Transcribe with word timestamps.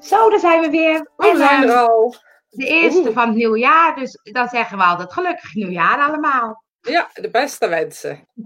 Zo, 0.00 0.30
daar 0.30 0.38
zijn 0.38 0.60
we 0.60 0.70
weer. 0.70 1.10
We 1.16 1.34
zijn 1.36 1.62
ehm, 1.62 1.70
er 1.70 1.76
al. 1.76 2.14
de 2.48 2.66
eerste 2.66 3.12
van 3.12 3.26
het 3.26 3.36
nieuwe 3.36 3.58
jaar, 3.58 3.96
dus 3.96 4.20
dan 4.22 4.48
zeggen 4.48 4.78
we 4.78 4.84
altijd 4.84 5.12
gelukkig 5.12 5.54
nieuwjaar 5.54 5.98
allemaal. 5.98 6.64
Ja, 6.80 7.10
de 7.14 7.30
beste 7.30 7.68
wensen. 7.68 8.28
De 8.34 8.44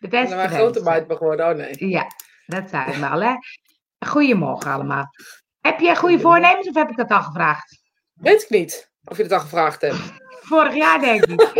En 0.00 0.08
beste 0.08 0.28
dan 0.28 0.36
maar 0.36 0.48
grote 0.48 0.82
meid 0.82 1.04
geworden. 1.08 1.48
Oh 1.48 1.56
nee. 1.56 1.88
Ja, 1.88 2.06
dat 2.46 2.70
zijn 2.70 3.00
we 3.00 3.06
al, 3.06 3.22
hè. 3.22 3.34
Goedemorgen 4.06 4.72
allemaal. 4.72 5.04
Heb 5.60 5.80
je 5.80 5.96
goede 5.96 6.20
voornemens 6.20 6.68
of 6.68 6.74
heb 6.74 6.90
ik 6.90 6.96
dat 6.96 7.10
al 7.10 7.22
gevraagd? 7.22 7.82
Weet 8.12 8.42
ik 8.42 8.50
niet 8.50 8.92
of 9.04 9.16
je 9.16 9.22
het 9.22 9.32
al 9.32 9.40
gevraagd 9.40 9.80
hebt. 9.80 10.12
Vorig 10.40 10.74
jaar 10.74 11.00
denk 11.00 11.24
ik. 11.24 11.40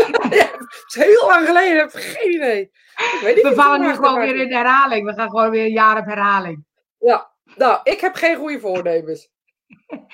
Het 0.84 0.95
is 0.96 1.04
heel 1.04 1.27
lang 1.27 1.46
geleden, 1.46 1.84
ik 1.84 1.93
heb 1.93 2.02
geen 2.02 2.32
idee. 2.32 2.61
Ik 2.61 3.20
weet 3.22 3.34
niet 3.34 3.48
We 3.48 3.54
vallen 3.54 3.80
nu 3.80 3.95
gewoon 3.95 4.18
weer 4.18 4.36
in 4.36 4.52
herhaling. 4.52 5.06
We 5.06 5.14
gaan 5.14 5.30
gewoon 5.30 5.50
weer 5.50 5.64
een 5.64 5.72
jaar 5.72 5.98
op 5.98 6.04
herhaling. 6.04 6.64
Ja, 6.99 7.33
nou, 7.57 7.81
ik 7.82 8.00
heb 8.00 8.14
geen 8.14 8.36
goede 8.36 8.61
voornemens. 8.61 9.29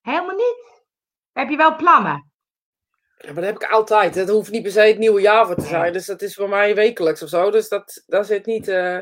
Helemaal 0.00 0.36
niet. 0.36 0.82
Heb 1.32 1.48
je 1.48 1.56
wel 1.56 1.76
plannen? 1.76 2.30
Ja, 3.18 3.32
maar 3.32 3.34
dat 3.34 3.44
heb 3.44 3.62
ik 3.62 3.70
altijd. 3.70 4.14
Dat 4.14 4.28
hoeft 4.28 4.50
niet 4.50 4.62
per 4.62 4.70
se 4.70 4.80
het 4.80 4.98
nieuwe 4.98 5.20
jaar 5.20 5.46
voor 5.46 5.54
te 5.54 5.66
zijn. 5.66 5.92
Dus 5.92 6.06
dat 6.06 6.22
is 6.22 6.34
voor 6.34 6.48
mij 6.48 6.74
wekelijks 6.74 7.22
of 7.22 7.28
zo. 7.28 7.50
Dus 7.50 7.68
dat, 7.68 8.02
dat 8.06 8.26
zit 8.26 8.46
niet, 8.46 8.68
eh, 8.68 8.98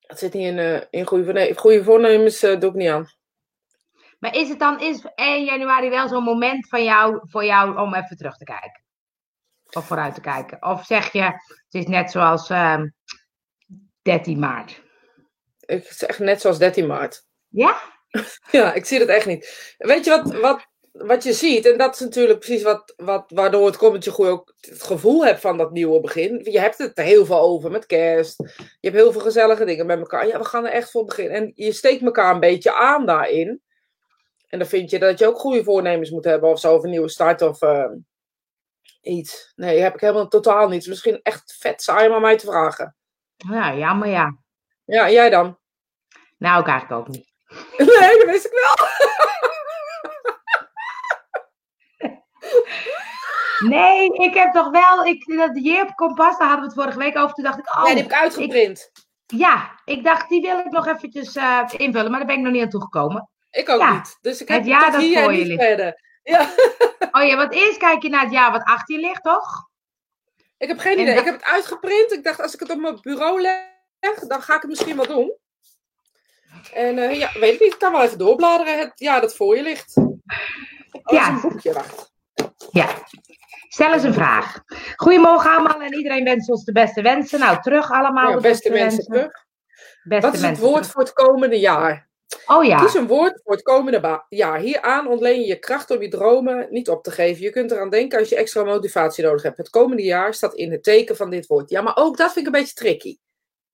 dat 0.00 0.18
zit 0.18 0.32
niet 0.32 0.46
in, 0.46 0.58
eh, 0.58 0.80
in 0.90 1.06
goede 1.06 1.24
voornemens. 1.24 1.58
Goede 1.58 1.84
voornemens 1.84 2.42
eh, 2.42 2.60
doe 2.60 2.70
ik 2.70 2.76
niet 2.76 2.88
aan. 2.88 3.06
Maar 4.18 4.34
is 4.34 4.48
het 4.48 4.58
dan 4.58 4.80
is 4.80 5.06
1 5.14 5.44
januari 5.44 5.88
wel 5.88 6.08
zo'n 6.08 6.24
moment 6.24 6.68
van 6.68 6.84
jou, 6.84 7.20
voor 7.22 7.44
jou 7.44 7.78
om 7.78 7.94
even 7.94 8.16
terug 8.16 8.36
te 8.36 8.44
kijken? 8.44 8.82
Of 9.70 9.86
vooruit 9.86 10.14
te 10.14 10.20
kijken? 10.20 10.62
Of 10.62 10.84
zeg 10.84 11.12
je, 11.12 11.22
het 11.22 11.64
is 11.70 11.86
net 11.86 12.10
zoals 12.10 12.50
ehm 12.50 12.88
13 14.02 14.38
maart? 14.38 14.83
Ik 15.66 15.86
zeg 15.92 16.18
net 16.18 16.40
zoals 16.40 16.58
13 16.58 16.86
maart. 16.86 17.26
Ja? 17.48 17.80
Ja, 18.50 18.74
ik 18.74 18.84
zie 18.84 18.98
dat 18.98 19.08
echt 19.08 19.26
niet. 19.26 19.74
Weet 19.78 20.04
je 20.04 20.10
wat, 20.10 20.34
wat, 20.40 20.66
wat 20.92 21.22
je 21.22 21.32
ziet? 21.32 21.66
En 21.66 21.78
dat 21.78 21.94
is 21.94 22.00
natuurlijk 22.00 22.38
precies 22.38 22.62
wat, 22.62 22.94
wat, 22.96 23.30
waardoor 23.34 23.66
het 23.66 23.76
komt 23.76 23.92
dat 23.92 24.04
je 24.04 24.10
goed 24.10 24.26
ook 24.26 24.54
het 24.60 24.82
gevoel 24.82 25.24
hebt 25.24 25.40
van 25.40 25.56
dat 25.56 25.72
nieuwe 25.72 26.00
begin. 26.00 26.40
Je 26.50 26.60
hebt 26.60 26.78
het 26.78 26.98
er 26.98 27.04
heel 27.04 27.26
veel 27.26 27.38
over 27.38 27.70
met 27.70 27.86
kerst. 27.86 28.36
Je 28.56 28.88
hebt 28.88 28.96
heel 28.96 29.12
veel 29.12 29.20
gezellige 29.20 29.64
dingen 29.64 29.86
met 29.86 29.98
elkaar. 29.98 30.26
Ja, 30.26 30.38
we 30.38 30.44
gaan 30.44 30.66
er 30.66 30.72
echt 30.72 30.90
voor 30.90 31.04
beginnen. 31.04 31.36
En 31.36 31.52
je 31.54 31.72
steekt 31.72 32.02
elkaar 32.02 32.34
een 32.34 32.40
beetje 32.40 32.76
aan 32.76 33.06
daarin. 33.06 33.62
En 34.48 34.58
dan 34.58 34.68
vind 34.68 34.90
je 34.90 34.98
dat 34.98 35.18
je 35.18 35.26
ook 35.26 35.38
goede 35.38 35.64
voornemens 35.64 36.10
moet 36.10 36.24
hebben 36.24 36.50
of 36.50 36.60
zo. 36.60 36.74
Of 36.74 36.82
een 36.82 36.90
nieuwe 36.90 37.08
start 37.08 37.42
of 37.42 37.62
eh, 37.62 37.90
iets. 39.00 39.52
Nee, 39.56 39.80
heb 39.80 39.94
ik 39.94 40.00
helemaal 40.00 40.28
totaal 40.28 40.68
niet. 40.68 40.86
Misschien 40.86 41.20
echt 41.22 41.56
vet 41.58 41.82
saai 41.82 42.08
om 42.08 42.14
aan 42.14 42.20
mij 42.20 42.36
te 42.36 42.46
vragen. 42.46 42.96
Ja, 43.36 43.74
jammer 43.76 44.08
ja. 44.08 44.38
Ja, 44.84 45.06
en 45.06 45.12
jij 45.12 45.30
dan? 45.30 45.58
Nou, 46.44 46.60
ik 46.60 46.66
eigenlijk 46.68 47.00
ook 47.00 47.08
niet. 47.08 47.32
Nee, 48.00 48.16
dat 48.18 48.24
wist 48.26 48.44
ik 48.44 48.52
wel. 48.52 48.86
Nee, 53.68 54.08
ik 54.12 54.34
heb 54.34 54.52
toch 54.52 54.70
wel, 54.70 55.04
ik, 55.04 55.36
dat 55.36 55.50
Jeep 55.64 55.94
Kompas, 55.94 56.38
daar 56.38 56.48
hadden 56.48 56.58
we 56.68 56.72
het 56.74 56.74
vorige 56.82 56.98
week 56.98 57.16
over. 57.16 57.34
Toen 57.34 57.44
dacht 57.44 57.58
ik, 57.58 57.76
oh, 57.76 57.82
Ja, 57.82 57.88
die 57.94 58.02
heb 58.02 58.12
ik 58.12 58.18
uitgeprint. 58.18 58.90
ja, 59.26 59.80
ik 59.84 60.04
dacht, 60.04 60.28
die 60.28 60.40
wil 60.40 60.58
ik 60.58 60.70
nog 60.70 60.86
eventjes 60.86 61.36
eh, 61.36 61.60
invullen, 61.76 62.10
maar 62.10 62.18
daar 62.18 62.28
ben 62.28 62.36
ik 62.36 62.42
nog 62.42 62.52
niet 62.52 62.62
aan 62.62 62.68
toegekomen. 62.68 63.28
Ik 63.50 63.68
ook 63.68 63.80
Ja, 63.80 63.92
niet. 63.92 64.18
Dus 64.20 64.40
ik 64.40 64.48
het 64.48 64.56
heb 64.56 64.66
jaar 64.66 64.82
tot 64.84 64.92
dat 64.92 65.22
voor 65.22 65.32
je 65.32 65.44
ligt. 65.46 65.62
verder. 65.62 66.00
Ja, 66.22 66.48
Oh 67.12 67.22
ja, 67.22 67.36
want 67.36 67.52
eerst 67.52 67.78
kijk 67.78 68.02
je 68.02 68.08
naar 68.08 68.22
het 68.22 68.32
jaar 68.32 68.52
wat 68.52 68.62
achter 68.64 68.94
je 68.94 69.00
ligt, 69.00 69.22
toch? 69.22 69.68
ik 70.56 70.68
heb 70.68 70.78
geen 70.78 70.96
En 70.96 71.00
idee. 71.02 71.14
dat- 71.14 71.24
Ik 71.24 71.30
heb 71.30 71.40
het 71.40 71.50
uitgeprint. 71.50 72.12
Ik 72.12 72.24
dacht, 72.24 72.40
als 72.40 72.54
ik 72.54 72.60
het 72.60 72.70
op 72.70 72.78
mijn 72.78 72.98
bureau 73.00 73.40
leg, 73.40 74.18
dan 74.26 74.42
ga 74.42 74.54
ik 74.54 74.60
het 74.60 74.70
misschien 74.70 74.96
wel 74.96 75.06
doen. 75.06 75.36
En 76.72 76.98
eh, 76.98 77.18
ja, 77.18 77.30
weet 77.40 77.54
ik 77.54 77.60
niet. 77.60 77.72
Ik 77.72 77.78
kan 77.78 77.92
wel 77.92 78.02
even 78.02 78.18
doorbladeren. 78.18 78.78
Het 78.78 78.92
jaar 78.94 79.20
dat 79.20 79.36
voor 79.36 79.56
je 79.56 79.62
ligt. 79.62 79.96
Oh, 79.96 80.12
Ja. 81.04 81.28
een 81.28 81.40
boekje, 81.40 81.72
wacht. 81.72 82.12
Ja. 82.70 82.88
Stel 83.68 83.92
eens 83.92 84.02
een 84.02 84.14
vraag. 84.14 84.62
Goedemorgen 84.96 85.50
allemaal 85.50 85.80
en 85.80 85.94
iedereen 85.94 86.24
wenst 86.24 86.48
ons 86.50 86.64
de 86.64 86.72
beste 86.72 87.02
wensen. 87.02 87.38
Nou, 87.40 87.60
terug 87.62 87.90
allemaal. 87.90 88.28
Ja, 88.28 88.34
de 88.36 88.40
beste 88.42 88.70
mensen 88.70 88.88
wensen. 88.88 89.04
terug. 89.12 89.44
Beste 90.04 90.26
Wat 90.26 90.34
is 90.34 90.42
het 90.42 90.58
woord 90.58 90.74
terug. 90.74 90.90
voor 90.90 91.02
het 91.02 91.12
komende 91.12 91.58
jaar? 91.60 92.08
Oh 92.46 92.64
ja. 92.64 92.78
Kies 92.78 92.94
een 92.94 93.06
woord 93.06 93.40
voor 93.44 93.52
het 93.52 93.62
komende 93.62 94.22
jaar. 94.28 94.58
Hieraan 94.58 95.06
ontleen 95.08 95.40
je 95.40 95.46
je 95.46 95.58
kracht 95.58 95.90
om 95.90 96.02
je 96.02 96.08
dromen 96.08 96.66
niet 96.70 96.88
op 96.88 97.02
te 97.02 97.10
geven. 97.10 97.42
Je 97.42 97.50
kunt 97.50 97.70
eraan 97.70 97.90
denken 97.90 98.18
als 98.18 98.28
je 98.28 98.36
extra 98.36 98.64
motivatie 98.64 99.24
nodig 99.24 99.42
hebt. 99.42 99.56
Het 99.56 99.70
komende 99.70 100.02
jaar 100.02 100.34
staat 100.34 100.54
in 100.54 100.72
het 100.72 100.82
teken 100.82 101.16
van 101.16 101.30
dit 101.30 101.46
woord. 101.46 101.70
Ja, 101.70 101.80
maar 101.82 101.96
ook 101.96 102.16
dat 102.16 102.32
vind 102.32 102.46
ik 102.46 102.54
een 102.54 102.60
beetje 102.60 102.74
tricky. 102.74 103.16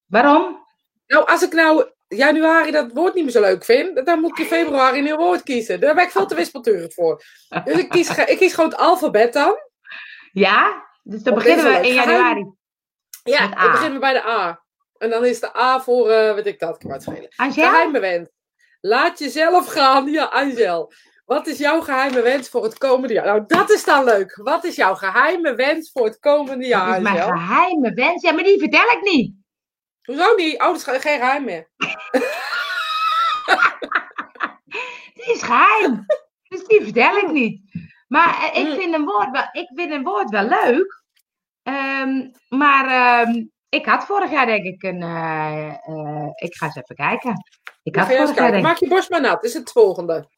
Waarom? 0.07 0.67
Nou, 1.07 1.27
als 1.27 1.43
ik 1.43 1.53
nou 1.53 1.91
januari 2.17 2.71
dat 2.71 2.93
woord 2.93 3.15
niet 3.15 3.25
meer 3.25 3.33
zo 3.33 3.41
leuk 3.41 3.65
vind, 3.65 4.07
dan 4.07 4.21
moet 4.21 4.31
ik 4.31 4.39
in 4.39 4.45
februari 4.45 4.99
een 4.99 5.05
nieuw 5.05 5.17
woord 5.17 5.43
kiezen. 5.43 5.81
Daar 5.81 5.95
ben 5.95 6.05
ik 6.05 6.11
veel 6.11 6.27
te 6.27 6.35
wispelturig 6.35 6.95
voor. 6.95 7.23
Dus 7.65 7.79
ik 7.79 7.89
kies, 7.89 8.17
ik 8.17 8.39
kies 8.39 8.55
gewoon 8.55 8.71
het 8.71 8.79
alfabet 8.79 9.33
dan. 9.33 9.57
Ja? 10.33 10.89
Dus 11.03 11.23
dan 11.23 11.35
beginnen 11.35 11.65
we 11.65 11.89
in 11.89 11.95
januari. 11.95 12.47
Ja, 13.23 13.49
dan 13.49 13.71
beginnen 13.71 13.95
we 13.95 13.99
bij 13.99 14.13
de 14.13 14.27
A. 14.27 14.63
En 14.99 15.11
dan 15.11 15.25
is 15.25 15.41
de 15.41 15.57
A 15.57 15.81
voor, 15.81 16.11
eh 16.11 16.35
weet 16.35 16.47
ik 16.47 16.59
dat, 16.59 16.75
ik 16.75 16.81
kan 16.81 16.91
het 16.91 17.03
schelen. 17.03 17.29
Angel? 17.37 17.69
Geheime 17.69 18.01
wens. 18.01 18.29
Laat 18.81 19.19
jezelf 19.19 19.67
gaan. 19.67 20.11
Ja, 20.11 20.25
Angel. 20.25 20.93
Wat 21.25 21.47
is 21.47 21.59
jouw 21.59 21.81
geheime 21.81 22.23
wens 22.23 22.49
voor 22.49 22.63
het 22.63 22.79
komende 22.79 23.15
jaar? 23.15 23.25
Nou, 23.25 23.45
dat 23.47 23.71
is 23.71 23.85
dan 23.85 24.05
leuk. 24.05 24.41
Wat 24.43 24.65
is 24.65 24.77
jouw 24.77 24.95
geheime 24.95 25.55
wens 25.55 25.91
voor 25.93 26.05
het 26.05 26.19
komende 26.19 26.67
jaar, 26.67 26.97
is 26.97 27.03
mijn 27.03 27.21
Angel? 27.21 27.37
geheime 27.37 27.93
wens. 27.95 28.23
Ja, 28.23 28.33
maar 28.33 28.45
die 28.45 28.59
vertel 28.59 28.85
ik 28.85 29.01
niet. 29.03 29.35
Hoezo 30.11 30.35
niet? 30.35 30.61
Oh, 30.61 30.67
dat 30.67 30.77
is 30.77 30.83
ge- 30.83 31.01
geen 31.01 31.19
geheim 31.19 31.45
meer. 31.45 31.69
Die 35.15 35.33
is 35.35 35.43
geheim. 35.43 36.07
Dus 36.49 36.65
die 36.65 36.83
vertel 36.83 37.17
ik 37.17 37.31
niet. 37.31 37.61
Maar 38.09 38.51
eh, 38.53 38.61
ik, 38.63 38.69
Mm. 38.69 38.75
vind 38.77 38.95
een 38.95 39.05
woord 39.05 39.31
wel, 39.31 39.49
ik 39.53 39.71
vind 39.75 39.91
een 39.93 40.03
woord 40.03 40.31
wel 40.31 40.45
leuk. 40.45 41.03
Ehm, 41.63 42.29
maar 42.49 42.87
ehm, 42.87 43.45
ik 43.69 43.87
had 43.87 44.05
vorig 44.05 44.31
jaar 44.31 44.47
denk 44.47 44.65
ik 44.65 44.83
een... 44.83 45.03
eh, 45.03 45.69
eh, 45.69 46.27
ik 46.35 46.55
ga 46.55 46.67
eens 46.67 46.77
even 46.77 46.97
kijken. 46.97 47.35
Ik 47.83 47.97
had 47.97 48.07
vorig 48.07 48.35
jaar 48.35 48.51
denk. 48.51 48.63
Maak 48.63 48.77
je 48.77 48.89
borst 48.89 49.11
maar 49.11 49.21
nat. 49.21 49.41
Dit 49.41 49.51
is 49.51 49.57
het 49.57 49.71
volgende. 49.73 50.29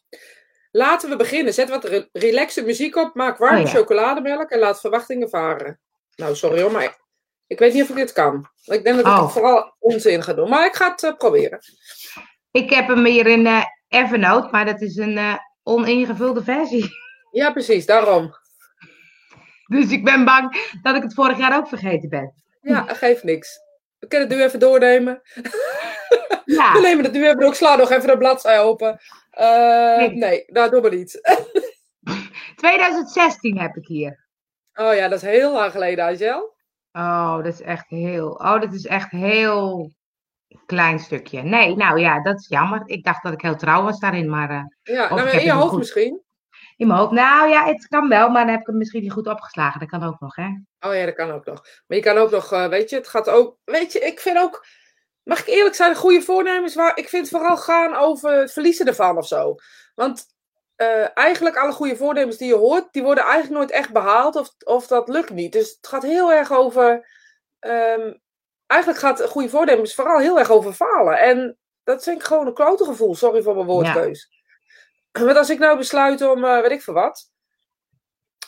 Laten 0.71 1.11
we 1.11 1.17
beginnen. 1.17 1.55
Zet 1.55 1.69
wat 1.69 1.85
re 1.85 2.09
relaxe 2.13 2.63
muziek 2.63 2.97
op. 2.97 3.15
Maak 3.15 3.39
warme 3.39 3.59
Oh 3.61 3.65
ja. 3.65 3.71
chocolademelk 3.71 4.51
en 4.51 4.59
laat 4.59 4.81
verwachtingen 4.81 5.29
varen. 5.29 5.81
Nou, 6.17 6.35
sorry 6.37 6.61
hoor, 6.61 6.73
maar 6.73 7.01
ik 7.53 7.59
weet 7.59 7.73
niet 7.73 7.83
of 7.83 7.89
ik 7.89 7.95
dit 7.97 8.13
kan. 8.13 8.49
Ik 8.65 8.85
denk 8.85 8.97
dat 8.97 8.99
ik 8.99 9.07
Oh. 9.07 9.23
het 9.23 9.33
vooral 9.33 9.75
onzin 9.79 10.23
ga 10.23 10.33
doen. 10.33 10.49
Maar 10.49 10.67
ik 10.67 10.75
ga 10.75 10.91
het 10.91 11.03
eh, 11.03 11.17
proberen. 11.17 11.59
Ik 12.51 12.71
heb 12.71 12.89
hem 12.89 13.05
hier 13.05 13.27
in 13.27 13.47
eh, 13.47 13.65
Evernote, 13.89 14.49
maar 14.51 14.65
dat 14.65 14.81
is 14.81 14.97
een 14.97 15.19
eh, 15.19 15.35
oningevulde 15.63 16.43
versie. 16.45 16.91
Ja, 17.31 17.53
precies. 17.53 17.87
Daarom. 17.87 18.35
Dus 19.67 19.91
ik 19.91 20.05
ben 20.05 20.25
bang 20.25 20.71
dat 20.83 20.97
ik 20.97 21.03
het 21.03 21.15
vorig 21.15 21.39
jaar 21.39 21.57
ook 21.57 21.69
vergeten 21.69 22.09
ben. 22.09 22.35
Ja, 22.61 22.83
geeft 22.89 23.23
niks. 23.23 23.59
We 23.99 24.07
kunnen 24.07 24.29
het 24.29 24.37
nu 24.37 24.45
even 24.45 24.59
doornemen. 24.59 25.23
Ja, 26.45 26.73
We 26.73 26.81
nemen 26.81 27.05
het 27.05 27.13
nu 27.13 27.25
even 27.25 27.39
door. 27.39 27.49
Ik 27.49 27.55
sla 27.55 27.77
nog 27.77 27.91
even 27.91 28.07
de 28.09 28.17
bladzij 28.19 28.61
open. 28.61 29.01
Nee. 29.39 30.11
nee, 30.11 30.45
nou, 30.47 30.71
doe 30.71 30.81
maar 30.81 30.95
niet. 30.95 31.21
2016 32.57 33.59
heb 33.59 33.77
ik 33.77 33.87
hier. 33.87 34.27
Oh 34.75 34.95
ja, 34.95 35.09
dat 35.09 35.23
is 35.23 35.29
heel 35.29 35.53
lang 35.53 35.73
geleden, 35.73 36.05
Angel. 36.05 36.55
Oh, 36.93 37.37
dat 37.37 37.47
is 37.47 37.61
echt 37.61 37.89
heel. 37.89 38.31
Oh, 38.31 38.61
dat 38.61 38.73
is 38.73 38.87
echt 38.87 39.11
heel 39.11 39.91
klein 40.67 40.99
stukje. 40.99 41.43
Nee, 41.43 41.77
nou 41.77 42.01
ja, 42.01 42.23
dat 42.23 42.39
is 42.41 42.49
jammer. 42.49 42.83
Ik 42.85 43.05
dacht 43.05 43.23
dat 43.23 43.33
ik 43.33 43.41
heel 43.41 43.57
trouw 43.57 43.83
was 43.83 43.99
daarin, 43.99 44.31
maar 44.31 44.51
eh, 44.51 44.65
Ja, 44.83 45.15
nou, 45.15 45.29
in 45.29 45.41
je 45.41 45.41
het 45.41 45.51
hoofd 45.51 45.69
goed. 45.69 45.79
misschien. 45.79 46.23
in 46.77 46.87
mijn 46.87 46.99
hoofd. 46.99 47.13
Nou 47.13 47.49
ja, 47.49 47.67
het 47.67 47.87
kan 47.89 48.09
wel, 48.09 48.29
maar 48.29 48.43
dan 48.45 48.53
heb 48.53 48.61
ik 48.61 48.67
hem 48.67 48.77
misschien 48.79 49.03
niet 49.03 49.13
goed 49.13 49.27
opgeslagen. 49.27 49.81
Dat 49.81 49.89
kan 49.89 50.03
ook 50.03 50.21
nog, 50.21 50.37
hè? 50.37 50.49
Oh 50.81 50.95
ja, 50.95 51.05
dat 51.05 51.15
kan 51.15 51.31
ook 51.31 51.45
nog. 51.45 51.63
Maar 51.87 51.97
je 51.97 52.03
kan 52.03 52.17
ook 52.17 52.31
nog, 52.31 52.53
eh, 52.53 52.67
weet 52.69 52.91
je, 52.91 52.97
het 52.97 53.09
gaat 53.09 53.29
ook, 53.31 53.57
weet 53.65 53.93
je, 53.93 53.99
ik 53.99 54.21
vind 54.21 54.39
ook, 54.39 54.67
mag 55.23 55.41
ik 55.41 55.47
eerlijk 55.47 55.75
zijn, 55.75 55.95
goede 55.97 56.23
voornemens, 56.23 56.75
waar 56.75 56.97
ik 56.99 57.09
vind 57.09 57.29
vooral 57.29 57.57
gaan 57.57 57.95
over 57.95 58.33
het 58.33 58.53
verliezen 58.53 58.87
ervan 58.87 59.17
of 59.17 59.27
zo. 59.27 59.55
Want 59.95 60.27
eh, 60.77 61.17
eigenlijk 61.17 61.57
alle 61.57 61.73
goede 61.73 61.97
voornemens 61.97 62.37
die 62.37 62.49
je 62.49 62.55
hoort, 62.55 62.93
die 62.93 63.03
worden 63.03 63.25
eigenlijk 63.25 63.55
nooit 63.55 63.71
echt 63.71 63.93
behaald 63.93 64.37
of, 64.37 64.55
of 64.65 64.87
dat 64.87 65.09
lukt 65.09 65.31
niet. 65.31 65.53
Dus 65.53 65.71
het 65.71 65.87
gaat 65.87 66.03
heel 66.03 66.33
erg 66.33 66.53
over, 66.53 67.09
ehm, 67.59 68.13
eigenlijk 68.67 69.01
gaat 69.01 69.23
goede 69.23 69.49
voornemens 69.49 69.95
vooral 69.95 70.19
heel 70.19 70.39
erg 70.39 70.51
over 70.51 70.73
falen. 70.73 71.19
En 71.19 71.59
dat 71.85 72.03
vind 72.03 72.21
ik 72.21 72.27
gewoon 72.27 72.47
een 72.47 72.55
klote 72.55 72.85
gevoel, 72.85 73.15
sorry 73.15 73.43
voor 73.43 73.55
mijn 73.55 73.67
woordkeus. 73.67 74.29
Want 75.13 75.37
als 75.37 75.51
ik 75.51 75.59
nou 75.59 75.77
besluit 75.77 76.23
om, 76.23 76.45
eh, 76.45 76.61
weet 76.61 76.71
ik 76.71 76.83
veel 76.83 76.95
wat, 76.95 77.33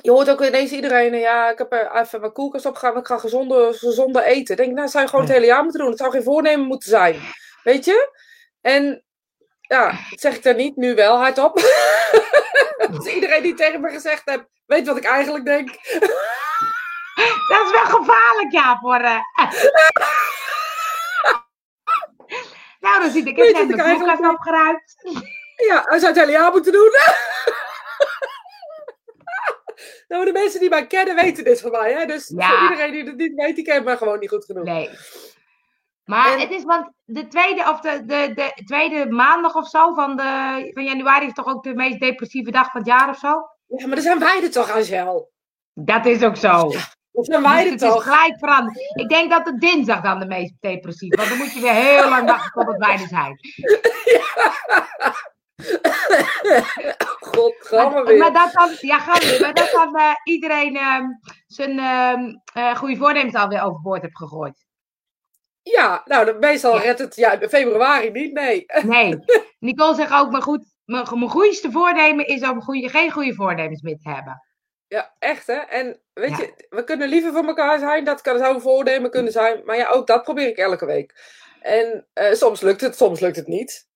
je 0.03 0.11
hoort 0.11 0.31
ook 0.31 0.43
ineens 0.43 0.73
iedereen, 0.73 1.13
eh, 1.13 1.21
ja, 1.21 1.51
ik 1.51 1.59
heb 1.59 1.73
er 1.73 1.93
even 1.93 2.21
mijn 2.21 2.33
koelkast 2.33 2.67
opgegaan, 2.67 2.97
ik 2.97 3.07
ga 3.07 3.19
gezonder, 3.19 3.75
gezonder 3.75 4.23
eten. 4.23 4.55
Ik 4.55 4.61
denk, 4.61 4.71
nou, 4.71 4.81
dat 4.81 4.91
zou 4.91 5.05
je 5.05 5.11
gewoon 5.11 5.25
het 5.25 5.35
hele 5.35 5.47
jaar 5.47 5.63
moeten 5.63 5.81
doen. 5.81 5.91
Het 5.91 5.99
zou 5.99 6.11
geen 6.11 6.23
voornemen 6.23 6.67
moeten 6.67 6.89
zijn. 6.89 7.21
Weet 7.63 7.85
je? 7.85 8.17
En 8.61 9.05
ja, 9.69 9.87
dat 10.11 10.21
zeg 10.21 10.35
ik 10.35 10.43
dan 10.43 10.57
niet, 10.57 10.77
nu 10.77 10.95
wel 10.95 11.17
hardop. 11.17 11.55
dus 12.99 13.07
iedereen 13.15 13.43
die 13.43 13.55
tegen 13.55 13.81
me 13.81 13.91
gezegd 13.91 14.23
heeft, 14.25 14.45
weet 14.67 14.87
wat 14.87 14.97
ik 14.97 15.05
eigenlijk 15.05 15.45
denk. 15.45 15.69
Dat 17.49 17.65
is 17.67 17.71
wel 17.71 17.85
gevaarlijk, 18.01 18.53
ja, 18.53 18.79
voor. 18.81 18.95
eh. 18.95 19.19
nou, 22.81 23.01
dan 23.03 23.11
zit 23.11 23.27
ik 23.27 23.37
je 23.37 23.43
net 23.43 23.53
koelkast 23.53 23.81
eigenlijk 23.81 24.31
opgeruimd. 24.33 24.95
Ja, 25.69 25.83
hij 25.87 25.99
zou 25.99 26.13
het 26.13 26.21
hele 26.21 26.33
jaar 26.33 26.51
moeten 26.53 26.73
doen. 26.73 26.91
nou, 30.09 30.25
de 30.25 30.33
mensen 30.33 30.61
die 30.61 30.69
mij 30.69 30.87
kennen 30.87 31.15
weten 31.15 31.45
dit 31.45 31.61
van 31.61 31.71
mij. 31.71 31.93
Hè? 31.93 32.07
Dus 32.07 32.33
Ja. 32.37 32.49
voor 32.49 32.63
iedereen 32.71 32.93
die 32.93 33.05
het 33.05 33.17
niet 33.17 33.35
weet, 33.35 33.55
die 33.57 33.65
kent 33.65 33.85
mij 33.85 33.97
gewoon 33.97 34.19
niet 34.19 34.29
goed 34.29 34.45
genoeg. 34.45 34.65
Nee. 34.65 34.91
Maar 36.05 36.33
En- 36.33 36.41
het 36.41 36.51
is, 36.51 36.65
want 36.65 36.91
de 37.05 37.27
tweede, 37.27 37.61
of 37.71 37.81
de, 37.81 38.05
de, 38.05 38.33
de 38.35 38.65
tweede 38.65 39.07
maandag 39.11 39.55
of 39.55 39.69
zo 39.69 39.95
van, 39.95 40.17
de, 40.17 40.71
van 40.75 40.85
januari 40.85 41.27
is 41.27 41.33
toch 41.33 41.47
ook 41.47 41.63
de 41.63 41.75
meest 41.75 42.01
depressieve 42.01 42.51
dag 42.51 42.71
van 42.71 42.81
het 42.81 42.89
jaar 42.91 43.09
of 43.09 43.19
zo? 43.19 43.29
Ja, 43.67 43.87
maar 43.87 43.95
dan 43.95 44.05
zijn 44.05 44.19
wij 44.19 44.43
er 44.43 44.51
toch, 44.51 44.71
Angel? 44.71 45.31
Dat 45.75 46.07
is 46.07 46.23
ook 46.23 46.37
zo. 46.37 46.71
Dan 47.13 47.25
zijn 47.25 47.43
wij 47.43 47.57
Dus 47.57 47.65
er 47.65 47.71
het 47.73 47.83
is 47.83 47.89
toch? 47.89 48.03
gelijk 48.03 48.39
veranderd. 48.39 48.79
Ik 48.95 49.09
denk 49.09 49.31
dat 49.31 49.45
de 49.45 49.59
dinsdag 49.59 50.01
dan 50.01 50.19
de 50.19 50.27
meest 50.27 50.53
depressieve 50.61 51.17
Want 51.17 51.29
dan 51.29 51.39
moet 51.39 51.53
je 51.53 51.61
weer 51.61 51.73
heel 51.73 52.09
lang 52.09 52.29
wachten 52.29 52.53
totdat 52.53 52.77
wij 52.87 52.93
er 52.93 53.09
zijn. 53.09 53.39
Godgamme 57.21 57.95
Maar, 57.95 58.05
weer. 58.05 58.19
maar 58.19 58.33
dat 58.33 58.53
dan, 58.53 58.69
ja, 58.81 59.19
weer. 59.19 59.41
Maar 59.41 59.55
dat 59.55 59.71
dan 59.71 59.97
eh, 59.97 60.11
iedereen 60.25 60.77
ehm, 60.77 61.05
zijn 61.47 61.79
eh, 62.53 62.77
goede 62.77 62.97
voornemens 62.97 63.35
alweer 63.35 63.63
overboord 63.63 64.03
heeft 64.03 64.17
gegooid. 64.17 64.64
Ja, 65.65 66.03
nou, 66.05 66.25
dan 66.25 66.39
meestal 66.39 66.75
Ja. 66.75 66.81
redt 66.83 66.99
het 66.99 67.17
ja, 67.17 67.39
februari 67.49 68.11
niet, 68.11 68.33
nee. 68.33 68.65
Nee. 68.85 69.19
Nicole 69.59 69.95
zegt 69.95 70.13
ook, 70.13 70.31
maar 70.31 70.43
goed, 70.43 70.65
mijn, 70.85 71.07
mijn 71.19 71.31
goeiste 71.31 71.71
voornemen 71.71 72.27
is 72.27 72.43
om 72.43 72.63
goeie, 72.63 72.89
geen 72.89 73.11
goede 73.11 73.35
voornemens 73.35 73.83
meer 73.83 73.99
te 73.99 74.11
hebben. 74.11 74.43
Ja, 74.89 75.15
echt 75.19 75.47
hè. 75.47 75.55
En 75.55 76.01
weet 76.13 76.31
Ja. 76.31 76.37
je, 76.37 76.67
we 76.69 76.85
kunnen 76.85 77.09
liever 77.09 77.33
voor 77.33 77.45
elkaar 77.47 77.79
zijn. 77.79 78.05
Dat 78.05 78.21
kan 78.21 78.39
zou 78.39 78.55
een 78.55 78.61
voornemen 78.61 79.11
kunnen 79.11 79.33
zijn. 79.33 79.63
Maar 79.65 79.77
ja, 79.77 79.89
ook 79.89 80.07
dat 80.07 80.23
probeer 80.23 80.49
ik 80.49 80.57
elke 80.57 80.87
week. 80.87 81.15
En 81.61 82.07
eh, 82.13 82.33
soms 82.33 82.61
lukt 82.61 82.81
het, 82.81 82.97
soms 82.97 83.21
lukt 83.21 83.37
het 83.37 83.47
niet. 83.47 83.89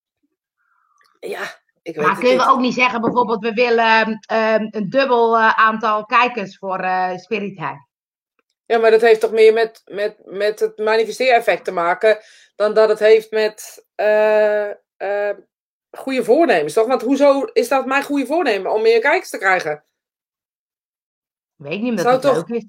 Ja, 1.21 1.43
ik 1.83 1.95
weet 1.95 2.05
Maar 2.05 2.15
het 2.15 2.25
kunnen 2.25 2.47
we 2.47 2.53
ook 2.53 2.61
niet 2.61 2.75
zeggen, 2.75 3.01
bijvoorbeeld, 3.01 3.43
we 3.43 3.53
willen 3.53 3.85
ehm, 3.85 4.13
ehm, 4.27 4.67
een 4.71 4.91
dubbel 4.91 5.37
eh, 5.37 5.53
aantal 5.59 6.05
kijkers 6.05 6.59
voor 6.59 6.79
eh 6.79 7.17
Spirit 7.17 7.57
Time. 7.57 7.88
Ja, 8.69 8.79
maar 8.79 8.91
dat 8.91 9.01
heeft 9.01 9.21
toch 9.21 9.33
meer 9.33 9.53
met, 9.53 9.83
met, 9.85 10.17
met 10.25 10.61
het 10.61 10.79
manifesteereffect 10.79 11.65
te 11.65 11.71
maken. 11.71 12.19
Dan 12.57 12.75
dat 12.75 12.89
het 12.89 12.99
heeft 12.99 13.31
met 13.31 13.87
eh, 13.95 14.71
eh, 14.97 15.37
goede 15.91 16.25
voornemens, 16.25 16.73
toch? 16.73 16.87
Want 16.87 17.03
hoezo 17.03 17.43
is 17.43 17.69
dat 17.69 17.87
mijn 17.87 18.03
goede 18.03 18.27
voornemen? 18.27 18.73
Om 18.73 18.83
meer 18.83 19.01
kijkers 19.01 19.31
te 19.31 19.39
krijgen. 19.39 19.85
Weet 21.57 21.81
niet, 21.81 22.03
het 22.03 22.23
toch- 22.23 22.49
leuk 22.49 22.63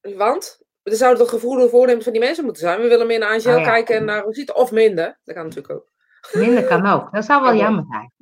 is. 0.00 0.16
Want 0.16 0.62
er 0.82 0.96
zouden 0.96 1.20
toch 1.22 1.30
gevoelige 1.30 1.68
voornemens 1.68 2.04
van 2.04 2.12
die 2.12 2.22
mensen 2.22 2.44
moeten 2.44 2.62
zijn. 2.62 2.80
We 2.80 2.88
willen 2.88 3.06
meer 3.06 3.18
naar 3.18 3.32
Angel 3.32 3.54
Oh 3.54 3.60
ja. 3.60 3.64
kijken 3.64 3.96
en 3.96 4.04
naar 4.04 4.22
Rosita. 4.22 4.52
Of 4.52 4.72
minder. 4.72 5.18
Dat 5.24 5.34
kan 5.34 5.44
natuurlijk 5.44 5.74
ook. 5.74 5.90
Minder 6.32 6.64
kan 6.64 6.86
ook. 6.86 7.12
Dat 7.12 7.24
zou 7.24 7.42
wel 7.42 7.52
Ja, 7.52 7.62
jammer 7.62 7.84
zijn. 7.88 8.12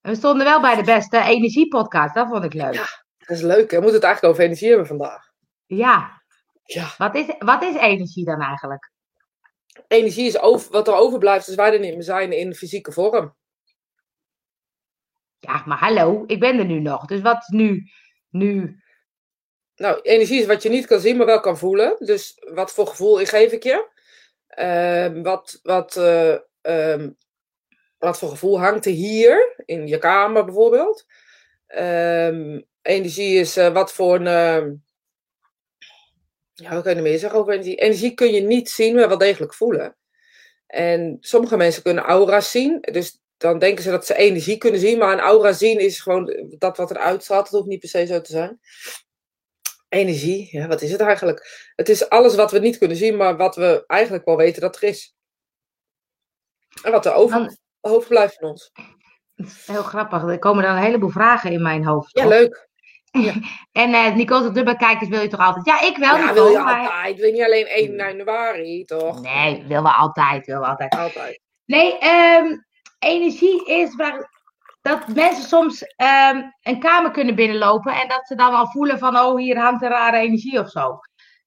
We 0.00 0.14
stonden 0.14 0.46
wel 0.46 0.60
bij 0.60 0.74
de 0.76 0.84
beste 0.84 1.18
energiepodcast. 1.18 2.14
Dat 2.14 2.28
vond 2.28 2.44
ik 2.44 2.54
leuk. 2.54 2.74
Ja. 2.74 2.86
Dat 3.18 3.36
is 3.36 3.42
leuk. 3.42 3.70
We 3.70 3.76
moeten 3.76 3.94
het 3.94 4.04
eigenlijk 4.04 4.34
over 4.34 4.44
energie 4.44 4.68
hebben 4.68 4.86
vandaag. 4.86 5.34
Ja. 5.66 6.22
Ja. 6.64 6.94
Wat 6.98 7.14
is, 7.14 7.34
wat 7.38 7.62
is 7.62 7.74
energie 7.74 8.24
dan 8.24 8.40
eigenlijk? 8.40 8.90
Energie 9.88 10.26
is 10.26 10.38
over, 10.38 10.72
wat 10.72 10.88
er 10.88 10.94
overblijft 10.94 11.46
als 11.46 11.56
wij 11.56 11.72
er 11.72 11.80
niet 11.80 11.94
meer 11.94 12.02
zijn 12.02 12.32
in 12.32 12.54
fysieke 12.54 12.92
vorm. 12.92 13.34
Ja, 15.38 15.62
maar 15.66 15.78
hallo, 15.78 16.24
ik 16.26 16.40
ben 16.40 16.58
er 16.58 16.64
nu 16.64 16.80
nog. 16.80 17.04
Dus 17.04 17.20
wat 17.20 17.36
is 17.36 17.48
nu? 17.48 17.90
Nu. 18.30 18.80
Nou, 19.76 20.00
energie 20.00 20.40
is 20.40 20.46
wat 20.46 20.62
je 20.62 20.68
niet 20.68 20.86
kan 20.86 21.00
zien, 21.00 21.16
maar 21.16 21.26
wel 21.26 21.40
kan 21.40 21.58
voelen. 21.58 21.96
Dus 21.98 22.42
wat 22.54 22.72
voor 22.72 22.86
gevoel 22.86 23.16
geef 23.16 23.52
ik 23.52 23.62
je? 23.62 23.88
Ehm, 24.46 25.22
wat, 25.22 25.60
wat, 25.62 25.96
eh, 25.96 26.36
ehm, 26.60 27.10
wat 27.98 28.18
voor 28.18 28.28
gevoel 28.28 28.60
hangt 28.60 28.86
er 28.86 28.92
hier, 28.92 29.62
in 29.64 29.86
je 29.86 29.98
kamer 29.98 30.44
bijvoorbeeld? 30.44 31.06
Ehm, 31.66 32.60
energie 32.82 33.38
is 33.38 33.56
eh, 33.56 33.72
wat 33.72 33.92
voor 33.92 34.20
een. 34.20 34.84
Ja, 36.62 36.74
wat 36.74 36.82
kan 36.82 36.94
je 36.94 37.02
meer 37.02 37.18
zeggen 37.18 37.38
over 37.38 37.52
energie? 37.52 37.76
Energie 37.76 38.14
kun 38.14 38.32
je 38.32 38.40
niet 38.40 38.70
zien, 38.70 38.94
maar 38.94 39.08
wel 39.08 39.18
degelijk 39.18 39.54
voelen. 39.54 39.96
En 40.66 41.16
sommige 41.20 41.56
mensen 41.56 41.82
kunnen 41.82 42.04
aura's 42.04 42.50
zien. 42.50 42.78
Dus 42.80 43.20
dan 43.36 43.58
denken 43.58 43.82
ze 43.82 43.90
dat 43.90 44.06
ze 44.06 44.14
energie 44.14 44.58
kunnen 44.58 44.80
zien. 44.80 44.98
Maar 44.98 45.12
een 45.12 45.18
aura 45.18 45.52
zien 45.52 45.78
is 45.78 46.00
gewoon 46.00 46.54
dat 46.58 46.76
wat 46.76 46.90
er 46.90 46.98
uitstraalt. 46.98 47.44
Dat 47.44 47.52
hoeft 47.52 47.66
niet 47.66 47.80
per 47.80 47.88
se 47.88 48.06
zo 48.06 48.20
te 48.20 48.32
zijn. 48.32 48.60
Energie, 49.88 50.48
ja, 50.50 50.66
wat 50.66 50.82
is 50.82 50.90
het 50.90 51.00
eigenlijk? 51.00 51.70
Het 51.76 51.88
is 51.88 52.08
alles 52.08 52.34
wat 52.34 52.50
we 52.50 52.58
niet 52.58 52.78
kunnen 52.78 52.96
zien, 52.96 53.16
maar 53.16 53.36
wat 53.36 53.56
we 53.56 53.84
eigenlijk 53.86 54.24
wel 54.24 54.36
weten 54.36 54.60
dat 54.60 54.76
er 54.76 54.82
is. 54.82 55.14
En 56.82 56.92
wat 56.92 57.06
er 57.06 57.12
over, 57.12 57.56
overblijft 57.80 58.34
van 58.34 58.48
ons. 58.48 58.72
heel 59.66 59.82
grappig. 59.82 60.22
Er 60.22 60.38
komen 60.38 60.62
dan 60.62 60.76
een 60.76 60.82
heleboel 60.82 61.10
vragen 61.10 61.52
in 61.52 61.62
mijn 61.62 61.84
hoofd. 61.84 62.10
Ja, 62.18 62.24
op. 62.24 62.30
leuk. 62.30 62.68
En 63.72 63.94
eh 63.94 64.14
Nicole 64.14 64.42
zegt, 64.42 64.54
dubbele 64.54 64.76
kijkers 64.76 65.08
wil 65.08 65.20
je 65.20 65.28
toch 65.28 65.40
altijd? 65.40 65.66
Ja, 65.66 65.80
ik 65.80 65.96
wel. 65.96 66.16
Ja, 66.16 66.20
Nicole, 66.20 66.34
wil 66.34 66.50
je 66.50 66.58
maar- 66.58 66.78
altijd. 66.80 67.16
Wil 67.16 67.26
je 67.26 67.32
niet 67.32 67.42
alleen 67.44 67.66
1 67.66 67.94
januari, 67.96 68.84
toch? 68.84 69.20
Nee, 69.20 69.64
willen 69.66 69.82
we 69.82 69.92
altijd. 69.92 70.46
Willen 70.46 70.60
we 70.60 70.66
altijd. 70.66 70.96
Altijd. 70.96 71.40
Nee, 71.64 71.98
ehm, 71.98 72.56
energie 72.98 73.66
is 73.66 73.94
waar, 73.94 74.30
dat 74.82 75.08
mensen 75.08 75.48
soms 75.48 75.82
ehm, 75.82 76.42
een 76.62 76.80
kamer 76.80 77.10
kunnen 77.10 77.34
binnenlopen 77.34 77.92
en 77.92 78.08
dat 78.08 78.26
ze 78.26 78.34
dan 78.34 78.54
al 78.54 78.66
voelen 78.66 78.98
van, 78.98 79.18
oh, 79.18 79.36
hier 79.36 79.58
hangt 79.58 79.82
een 79.82 79.88
rare 79.88 80.18
energie 80.18 80.58
of 80.58 80.70
zo. 80.70 80.98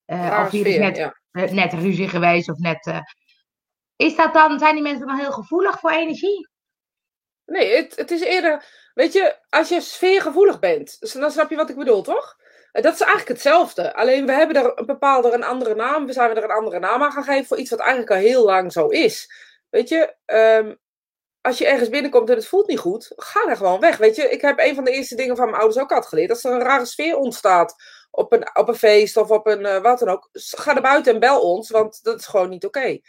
Eh, 0.05 0.39
of 0.45 0.51
hier 0.51 0.67
is 0.67 0.77
net, 0.77 0.97
ja. 0.97 1.19
eh, 1.31 1.51
net 1.51 1.73
ruzie 1.73 2.07
geweest 2.07 2.49
of 2.49 2.57
net... 2.57 3.01
is 3.95 4.15
dat 4.15 4.33
dan, 4.33 4.59
zijn 4.59 4.73
die 4.73 4.83
mensen 4.83 5.07
dan 5.07 5.17
heel 5.17 5.31
gevoelig 5.31 5.79
voor 5.79 5.91
energie? 5.91 6.48
Nee, 7.49 7.75
het, 7.75 7.95
het 7.95 8.11
is 8.11 8.21
eerder, 8.21 8.65
weet 8.93 9.13
je, 9.13 9.35
als 9.49 9.69
je 9.69 9.81
sfeergevoelig 9.81 10.59
bent, 10.59 11.13
dan 11.13 11.31
snap 11.31 11.49
je 11.49 11.55
wat 11.55 11.69
ik 11.69 11.75
bedoel, 11.75 12.01
toch? 12.01 12.37
Eh, 12.71 12.83
Dat 12.83 12.93
is 12.93 12.99
eigenlijk 12.99 13.29
hetzelfde. 13.29 13.93
Alleen 13.95 14.25
we 14.25 14.31
hebben 14.31 14.55
er 14.55 14.71
een 14.79 14.85
bepaalde 14.85 15.31
een 15.31 15.43
andere 15.43 15.75
naam, 15.75 16.05
we 16.05 16.13
zijn 16.13 16.29
er 16.37 16.43
een 16.43 16.51
andere 16.51 16.79
naam 16.79 17.03
aan 17.03 17.11
gaan 17.11 17.23
geven 17.23 17.45
voor 17.45 17.57
iets 17.57 17.69
wat 17.69 17.79
eigenlijk 17.79 18.11
al 18.11 18.17
heel 18.17 18.45
lang 18.45 18.71
zo 18.71 18.87
is. 18.87 19.31
Weet 19.69 19.89
je, 19.89 20.15
ehm, 20.25 20.73
als 21.41 21.57
je 21.57 21.67
ergens 21.67 21.89
binnenkomt 21.89 22.29
en 22.29 22.35
het 22.35 22.47
voelt 22.47 22.67
niet 22.67 22.79
goed, 22.79 23.11
ga 23.15 23.47
er 23.49 23.57
gewoon 23.57 23.79
weg. 23.79 23.97
Weet 23.97 24.15
je, 24.15 24.29
ik 24.29 24.41
heb 24.41 24.59
een 24.59 24.75
van 24.75 24.83
de 24.83 24.91
eerste 24.91 25.15
dingen 25.15 25.35
van 25.35 25.45
mijn 25.45 25.57
ouders 25.61 25.81
ook 25.81 25.89
altijd 25.89 26.07
geleerd. 26.09 26.29
Als 26.29 26.43
er 26.43 26.51
een 26.51 26.61
rare 26.61 26.85
sfeer 26.85 27.17
ontstaat 27.17 27.75
op 28.11 28.31
een, 28.33 28.55
op 28.55 28.67
een 28.67 28.75
feest 28.75 29.17
of 29.17 29.29
op 29.29 29.47
een 29.47 29.65
eh, 29.65 29.81
wat 29.81 29.99
dan 29.99 30.09
ook, 30.09 30.29
ga 30.33 30.75
er 30.75 30.81
buiten 30.81 31.13
en 31.13 31.19
bel 31.19 31.41
ons, 31.41 31.69
want 31.69 32.03
dat 32.03 32.19
is 32.19 32.25
gewoon 32.25 32.49
niet 32.49 32.65
oké. 32.65 32.99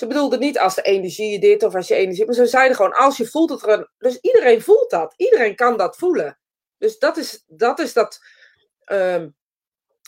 Ze 0.00 0.06
bedoelde 0.06 0.38
niet 0.38 0.58
als 0.58 0.74
de 0.74 0.82
energie 0.82 1.38
dit 1.38 1.62
of 1.62 1.74
als 1.74 1.88
je 1.88 1.94
energie. 1.94 2.24
Maar 2.24 2.34
ze 2.34 2.46
zeiden 2.46 2.76
gewoon 2.76 2.92
als 2.92 3.16
je 3.16 3.26
voelt 3.26 3.48
dat 3.48 3.62
er 3.62 3.68
een. 3.68 3.88
Dus 3.98 4.18
iedereen 4.20 4.62
voelt 4.62 4.90
dat. 4.90 5.14
Iedereen 5.16 5.56
kan 5.56 5.76
dat 5.76 5.96
voelen. 5.96 6.38
Dus 6.78 6.98
dat 6.98 7.16
is 7.16 7.44
dat. 7.46 7.78
Is 7.78 7.92
dat 7.92 8.18
ehm, 8.84 9.28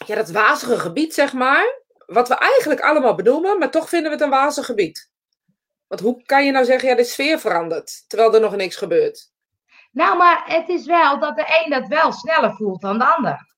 ja, 0.06 0.14
dat 0.14 0.30
wazige 0.30 0.78
gebied, 0.78 1.14
zeg 1.14 1.32
maar. 1.32 1.82
Wat 2.06 2.28
we 2.28 2.34
eigenlijk 2.34 2.80
allemaal 2.80 3.14
benoemen, 3.14 3.58
maar 3.58 3.70
toch 3.70 3.88
vinden 3.88 4.10
we 4.10 4.16
het 4.16 4.24
een 4.24 4.30
wazig 4.30 4.66
gebied. 4.66 5.10
Want 5.86 6.00
hoe 6.00 6.22
kan 6.22 6.44
je 6.44 6.52
nou 6.52 6.64
zeggen, 6.64 6.88
ja, 6.88 6.94
de 6.94 7.04
sfeer 7.04 7.38
verandert, 7.38 8.04
terwijl 8.08 8.34
er 8.34 8.40
nog 8.40 8.56
niks 8.56 8.76
gebeurt? 8.76 9.30
Nou, 9.90 10.16
maar 10.16 10.42
het 10.46 10.68
is 10.68 10.86
wel 10.86 11.18
dat 11.18 11.36
de 11.36 11.62
een 11.64 11.70
dat 11.70 11.88
wel 11.88 12.12
sneller 12.12 12.54
voelt 12.54 12.80
dan 12.80 12.98
de 12.98 13.14
ander. 13.14 13.54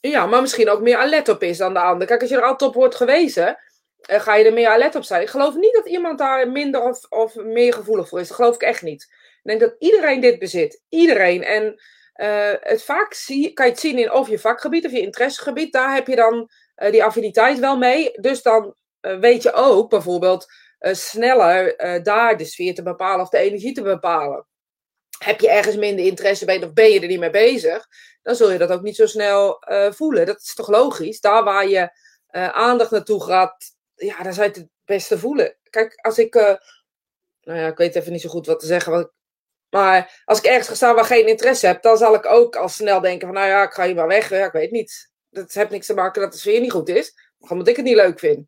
Ja, 0.00 0.26
maar 0.26 0.40
misschien 0.40 0.70
ook 0.70 0.80
meer 0.80 0.96
alert 0.98 1.28
op 1.28 1.42
is 1.42 1.58
dan 1.58 1.74
de 1.74 1.80
ander. 1.80 2.06
Kijk, 2.06 2.20
als 2.20 2.30
je 2.30 2.36
er 2.36 2.44
altijd 2.44 2.70
op 2.70 2.76
wordt 2.76 2.94
gewezen, 2.94 3.58
eh, 4.06 4.20
ga 4.20 4.34
je 4.34 4.44
er 4.44 4.52
meer 4.52 4.68
alert 4.68 4.94
op 4.94 5.04
zijn. 5.04 5.22
Ik 5.22 5.28
geloof 5.28 5.54
niet 5.54 5.72
dat 5.72 5.86
iemand 5.86 6.18
daar 6.18 6.50
minder 6.50 6.82
of, 6.82 7.06
of 7.08 7.34
meer 7.34 7.72
gevoelig 7.72 8.08
voor 8.08 8.20
is. 8.20 8.28
Dat 8.28 8.36
geloof 8.36 8.54
ik 8.54 8.62
echt 8.62 8.82
niet. 8.82 9.02
Ik 9.02 9.40
denk 9.42 9.60
dat 9.60 9.74
iedereen 9.78 10.20
dit 10.20 10.38
bezit. 10.38 10.82
Iedereen. 10.88 11.42
En 11.42 11.80
eh, 12.12 12.52
het 12.60 12.82
vaak 12.82 13.14
zie, 13.14 13.52
kan 13.52 13.66
je 13.66 13.72
het 13.72 13.80
zien 13.80 13.98
in 13.98 14.12
of 14.12 14.28
je 14.28 14.38
vakgebied 14.38 14.84
of 14.84 14.92
je 14.92 15.00
interessegebied. 15.00 15.72
Daar 15.72 15.94
heb 15.94 16.06
je 16.06 16.16
dan 16.16 16.50
eh, 16.74 16.90
die 16.90 17.04
affiniteit 17.04 17.58
wel 17.58 17.76
mee. 17.78 18.10
Dus 18.20 18.42
dan 18.42 18.74
weet 19.00 19.42
je 19.42 19.52
ook 19.52 19.90
bijvoorbeeld 19.90 20.46
sneller 20.78 21.76
daar 22.02 22.36
de 22.36 22.44
sfeer 22.44 22.74
te 22.74 22.82
bepalen 22.82 23.20
of 23.20 23.28
de 23.28 23.38
energie 23.38 23.72
te 23.72 23.82
bepalen. 23.82 24.46
Heb 25.18 25.40
je 25.40 25.50
ergens 25.50 25.76
minder 25.76 26.04
interesse 26.04 26.44
bij 26.44 26.64
of 26.64 26.72
ben 26.72 26.90
je 26.90 27.00
er 27.00 27.06
niet 27.06 27.18
mee 27.18 27.30
bezig, 27.30 27.86
dan 28.22 28.34
zul 28.34 28.50
je 28.50 28.58
dat 28.58 28.70
ook 28.70 28.82
niet 28.82 28.96
zo 28.96 29.06
snel 29.06 29.62
voelen. 29.90 30.26
Dat 30.26 30.40
is 30.40 30.54
toch 30.54 30.68
logisch? 30.68 31.20
Daar 31.20 31.44
waar 31.44 31.68
je 31.68 31.90
aandacht 32.52 32.90
naartoe 32.90 33.22
gaat, 33.22 33.73
ja, 33.94 34.22
daar 34.22 34.32
zou 34.32 34.46
je 34.46 34.60
het 34.60 34.68
beste 34.84 35.18
voelen. 35.18 35.56
Kijk, 35.70 35.94
als 35.94 36.18
ik, 36.18 36.34
eh, 36.34 36.54
nou 37.42 37.58
ja, 37.58 37.66
ik 37.66 37.76
weet 37.76 37.94
even 37.94 38.12
niet 38.12 38.20
zo 38.20 38.28
goed 38.28 38.46
wat 38.46 38.60
te 38.60 38.66
zeggen, 38.66 39.12
maar 39.70 40.22
als 40.24 40.38
ik 40.38 40.44
ergens 40.44 40.68
ga 40.68 40.74
staan 40.74 40.94
waar 40.94 41.04
geen 41.04 41.26
interesse 41.26 41.66
heb, 41.66 41.82
dan 41.82 41.96
zal 41.96 42.14
ik 42.14 42.26
ook 42.26 42.56
al 42.56 42.68
snel 42.68 43.00
denken 43.00 43.26
van, 43.26 43.36
nou 43.36 43.48
ja, 43.48 43.62
ik 43.62 43.72
ga 43.72 43.84
hier 43.84 43.94
maar 43.94 44.06
weg. 44.06 44.28
Ja, 44.28 44.46
ik 44.46 44.52
weet 44.52 44.70
niet. 44.70 45.12
Dat 45.30 45.52
heeft 45.52 45.70
niks 45.70 45.86
te 45.86 45.94
maken 45.94 46.22
dat 46.22 46.32
de 46.32 46.38
sfeer 46.38 46.60
niet 46.60 46.70
goed 46.70 46.88
is, 46.88 47.14
maar 47.38 47.50
omdat 47.50 47.68
ik 47.68 47.76
het 47.76 47.84
niet 47.84 47.96
leuk 47.96 48.18
vind. 48.18 48.46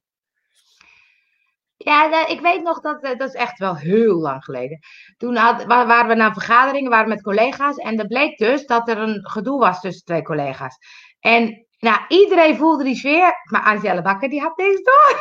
Ja, 1.77 2.07
nou, 2.07 2.31
ik 2.31 2.41
weet 2.41 2.63
nog 2.63 2.81
dat, 2.81 3.03
eh, 3.03 3.19
dat 3.19 3.29
is 3.29 3.35
echt 3.35 3.59
wel 3.59 3.77
heel 3.77 4.15
lang 4.15 4.45
geleden. 4.45 4.79
Toen 5.17 5.35
waren 5.35 6.09
we 6.09 6.15
naar 6.15 6.33
vergaderingen, 6.33 6.91
waren 6.91 7.09
met 7.09 7.23
collega's. 7.23 7.77
En 7.77 7.99
er 7.99 8.07
bleek 8.07 8.39
dus 8.39 8.67
dat 8.67 8.89
er 8.89 8.99
een 8.99 9.29
gedoe 9.29 9.59
was 9.59 9.81
tussen 9.81 10.05
twee 10.05 10.23
collega's. 10.23 10.77
En 11.21 11.66
nou, 11.79 12.01
iedereen 12.09 12.57
voelde 12.57 12.85
die 12.85 12.97
sfeer. 12.97 13.33
Maar 13.51 13.63
Angela 13.63 14.03
Bakker, 14.03 14.29
die 14.29 14.41
had 14.41 14.57
niks 14.57 14.83
door. 14.83 15.19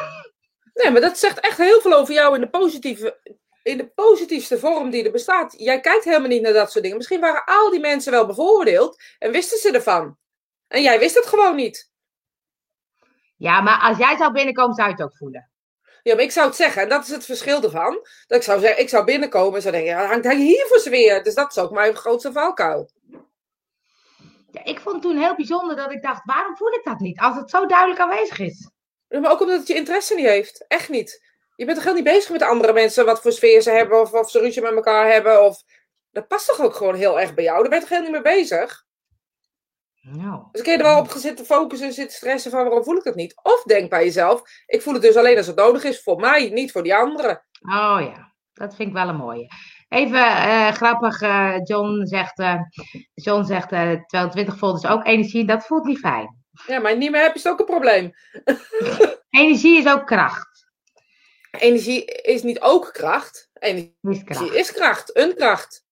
Nee, 0.73 0.91
maar 0.91 1.01
dat 1.01 1.17
zegt 1.17 1.39
echt 1.39 1.57
heel 1.57 1.81
veel 1.81 1.93
over 1.93 2.13
jou 2.13 2.35
in 2.35 2.41
de 2.41 2.49
positieve, 2.49 3.19
in 3.63 3.77
de 3.77 3.87
positiefste 3.87 4.59
vorm 4.59 4.89
die 4.89 5.03
er 5.03 5.11
bestaat. 5.11 5.53
Jij 5.57 5.79
kijkt 5.79 6.03
helemaal 6.03 6.27
niet 6.27 6.41
naar 6.41 6.53
dat 6.53 6.71
soort 6.71 6.83
dingen. 6.83 6.97
Misschien 6.97 7.19
waren 7.19 7.45
al 7.45 7.69
die 7.69 7.79
mensen 7.79 8.11
wel 8.11 8.25
bevoordeeld 8.25 9.01
en 9.19 9.31
wisten 9.31 9.57
ze 9.57 9.71
ervan. 9.71 10.17
En 10.67 10.81
jij 10.81 10.99
wist 10.99 11.15
het 11.15 11.25
gewoon 11.25 11.55
niet. 11.55 11.91
Ja, 13.37 13.61
maar 13.61 13.79
als 13.79 13.97
jij 13.97 14.17
zou 14.17 14.31
binnenkomen, 14.31 14.75
zou 14.75 14.87
je 14.87 14.93
het 14.93 15.03
ook 15.03 15.17
voelen. 15.17 15.49
Ja, 16.03 16.15
maar 16.15 16.23
ik 16.23 16.31
zou 16.31 16.47
het 16.47 16.55
zeggen, 16.55 16.81
en 16.81 16.89
dat 16.89 17.03
is 17.03 17.09
het 17.09 17.25
verschil 17.25 17.63
ervan. 17.63 18.07
Dat 18.27 18.37
ik 18.37 18.43
zou 18.43 18.59
zeggen, 18.59 18.81
ik 18.81 18.89
zou 18.89 19.05
binnenkomen 19.05 19.55
en 19.55 19.61
zou 19.61 19.73
denken, 19.73 19.91
ja, 19.91 20.05
hangt 20.05 20.25
hij 20.25 20.35
hier 20.35 20.65
voor 20.67 20.79
sfeer? 20.79 21.23
Dus 21.23 21.33
dat 21.35 21.51
is 21.51 21.57
ook 21.57 21.71
mijn 21.71 21.95
grootste 21.95 22.31
valkuil. 22.31 22.89
Ja, 24.55 24.63
ik 24.63 24.79
vond 24.79 24.95
het 24.95 25.03
toen 25.03 25.17
heel 25.17 25.35
bijzonder 25.35 25.75
dat 25.75 25.91
ik 25.91 26.01
dacht, 26.01 26.25
waarom 26.25 26.57
voel 26.57 26.73
ik 26.73 26.83
dat 26.83 26.99
niet? 26.99 27.19
Als 27.19 27.35
het 27.35 27.49
zo 27.49 27.65
duidelijk 27.65 27.99
aanwezig 27.99 28.39
is. 28.39 28.69
Maar 29.07 29.31
ook 29.31 29.41
omdat 29.41 29.59
het 29.59 29.67
je 29.67 29.75
interesse 29.75 30.15
niet 30.15 30.25
heeft. 30.25 30.65
Echt 30.67 30.89
niet. 30.89 31.33
Je 31.55 31.65
bent 31.65 31.77
toch 31.77 31.85
heel 31.85 31.95
niet 31.95 32.03
bezig 32.03 32.29
met 32.29 32.41
andere 32.41 32.73
mensen, 32.73 33.05
wat 33.05 33.21
voor 33.21 33.31
sfeer 33.31 33.61
ze 33.61 33.71
hebben, 33.71 34.01
of, 34.01 34.13
of 34.13 34.29
ze 34.29 34.39
ruzie 34.39 34.61
met 34.61 34.71
elkaar 34.71 35.11
hebben. 35.11 35.43
Of... 35.43 35.63
Dat 36.11 36.27
past 36.27 36.47
toch 36.47 36.61
ook 36.61 36.75
gewoon 36.75 36.95
heel 36.95 37.19
erg 37.19 37.33
bij 37.33 37.43
jou? 37.43 37.59
Daar 37.59 37.69
ben 37.69 37.79
je 37.79 37.85
toch 37.85 37.97
heel 37.97 38.01
niet 38.01 38.23
mee 38.23 38.35
bezig? 38.35 38.85
Nou. 40.01 40.43
Dus 40.51 40.61
kun 40.61 40.71
je 40.71 40.77
er 40.77 40.83
wel 40.83 40.99
op 40.99 41.11
zitten 41.15 41.45
focussen, 41.45 41.93
zitten 41.93 42.15
stressen 42.15 42.51
van 42.51 42.63
waarom 42.63 42.83
voel 42.83 42.97
ik 42.97 43.03
dat 43.03 43.15
niet? 43.15 43.35
Of 43.43 43.63
denk 43.63 43.89
bij 43.89 44.03
jezelf, 44.03 44.41
ik 44.65 44.81
voel 44.81 44.93
het 44.93 45.01
dus 45.01 45.15
alleen 45.15 45.37
als 45.37 45.47
het 45.47 45.55
nodig 45.55 45.83
is 45.83 46.03
voor 46.03 46.19
mij, 46.19 46.49
niet 46.49 46.71
voor 46.71 46.83
die 46.83 46.95
anderen. 46.95 47.45
Oh 47.61 47.99
ja, 47.99 48.33
dat 48.53 48.75
vind 48.75 48.87
ik 48.87 48.93
wel 48.93 49.07
een 49.07 49.15
mooie. 49.15 49.47
Even 49.95 50.27
eh, 50.27 50.71
grappig, 50.71 51.21
eh, 51.21 51.55
John 51.63 52.05
zegt, 52.05 52.39
eh, 52.39 52.61
John 53.13 53.43
zegt 53.43 53.67
22 54.07 54.57
volt 54.57 54.83
is 54.83 54.89
ook 54.89 55.05
energie, 55.05 55.45
dat 55.45 55.65
voelt 55.65 55.85
niet 55.85 55.99
fijn. 55.99 56.43
Ja, 56.67 56.79
maar 56.79 56.97
niet 56.97 57.11
meer 57.11 57.21
heb 57.21 57.35
is 57.35 57.47
ook 57.47 57.59
een 57.59 57.65
probleem. 57.65 58.11
energie 59.29 59.77
is 59.77 59.87
ook 59.87 60.05
kracht. 60.05 60.67
Energie 61.51 62.05
is 62.05 62.43
niet 62.43 62.61
ook 62.61 62.89
kracht. 62.93 63.49
Energie 63.53 63.93
Is 64.01 64.23
kracht. 64.23 64.53
is 64.53 64.71
kracht, 64.71 65.17
een 65.17 65.35
kracht. 65.35 65.85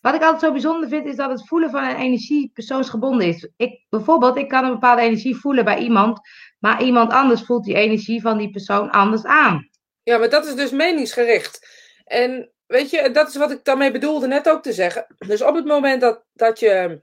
Wat 0.00 0.14
ik 0.14 0.22
altijd 0.22 0.40
zo 0.40 0.52
bijzonder 0.52 0.88
vind, 0.88 1.06
is 1.06 1.16
dat 1.16 1.30
het 1.30 1.46
voelen 1.48 1.70
van 1.70 1.84
een 1.84 1.96
energie 1.96 2.50
persoonsgebonden 2.54 3.26
is. 3.26 3.50
Ik, 3.56 3.84
bijvoorbeeld, 3.88 4.36
ik 4.36 4.48
kan 4.48 4.64
een 4.64 4.72
bepaalde 4.72 5.02
energie 5.02 5.36
voelen 5.36 5.64
bij 5.64 5.78
iemand, 5.78 6.20
maar 6.58 6.82
iemand 6.82 7.12
anders 7.12 7.42
voelt 7.42 7.64
die 7.64 7.74
energie 7.74 8.20
van 8.20 8.38
die 8.38 8.50
persoon 8.50 8.90
anders 8.90 9.24
aan. 9.24 9.68
Ja, 10.02 10.18
maar 10.18 10.30
dat 10.30 10.46
is 10.46 10.54
dus 10.54 10.70
meningsgericht. 10.70 11.68
En 12.04 12.52
weet 12.68 12.90
je, 12.90 13.10
dat 13.10 13.28
is 13.28 13.36
wat 13.36 13.50
ik 13.50 13.64
daarmee 13.64 13.90
bedoelde 13.90 14.26
net 14.26 14.48
ook 14.48 14.62
te 14.62 14.72
zeggen. 14.72 15.06
Dus 15.18 15.42
op 15.42 15.54
het 15.54 15.64
moment 15.64 16.00
dat, 16.00 16.24
dat 16.32 16.58
je. 16.58 17.02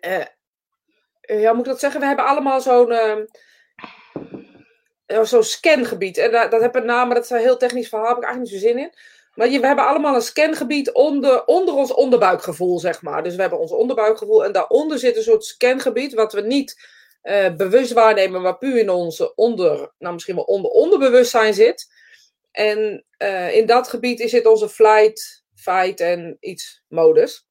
eh, 0.00 0.24
ja, 1.20 1.52
moet 1.52 1.66
ik 1.66 1.70
dat 1.72 1.80
zeggen? 1.80 2.00
We 2.00 2.06
hebben 2.06 2.24
allemaal 2.26 2.60
zo'n. 2.60 2.88
ja, 5.06 5.24
zo'n 5.24 5.42
scangebied. 5.42 6.18
En 6.18 6.30
dat, 6.30 6.50
dat 6.50 6.60
heb 6.60 6.74
een 6.74 6.84
naam, 6.86 7.06
maar 7.06 7.14
dat 7.14 7.24
is 7.24 7.30
een 7.30 7.38
heel 7.38 7.56
technisch 7.56 7.88
verhaal. 7.88 8.08
Heb 8.08 8.16
ik 8.16 8.22
eigenlijk 8.24 8.52
niet 8.52 8.62
zo 8.62 8.68
zin 8.68 8.78
in. 8.78 8.92
Maar 9.34 9.48
je, 9.48 9.60
we 9.60 9.66
hebben 9.66 9.86
allemaal 9.86 10.14
een 10.14 10.20
scangebied 10.22 10.92
onder, 10.92 11.44
onder 11.44 11.74
ons 11.74 11.94
onderbuikgevoel, 11.94 12.78
zeg 12.78 13.02
maar. 13.02 13.22
Dus 13.22 13.34
we 13.34 13.40
hebben 13.40 13.58
ons 13.58 13.72
onderbuikgevoel. 13.72 14.44
En 14.44 14.52
daaronder 14.52 14.98
zit 14.98 15.16
een 15.16 15.22
soort 15.22 15.44
scangebied. 15.44 16.14
Wat 16.14 16.32
we 16.32 16.40
niet 16.40 16.94
bewust 17.56 17.92
waarnemen, 17.92 18.42
maar 18.42 18.58
puur 18.58 18.78
in 18.78 18.90
onze 18.90 19.34
onder. 19.34 19.92
Nou, 19.98 20.12
misschien 20.14 20.34
wel 20.34 20.44
onder 20.44 20.70
onderbewustzijn 20.70 21.54
zit. 21.54 21.92
En 22.50 23.05
eh, 23.16 23.54
in 23.54 23.66
dat 23.66 23.88
gebied 23.88 24.22
zit 24.30 24.46
onze 24.46 24.68
flight, 24.68 25.44
fight 25.54 26.00
en 26.00 26.36
iets 26.40 26.82
modus. 26.88 27.46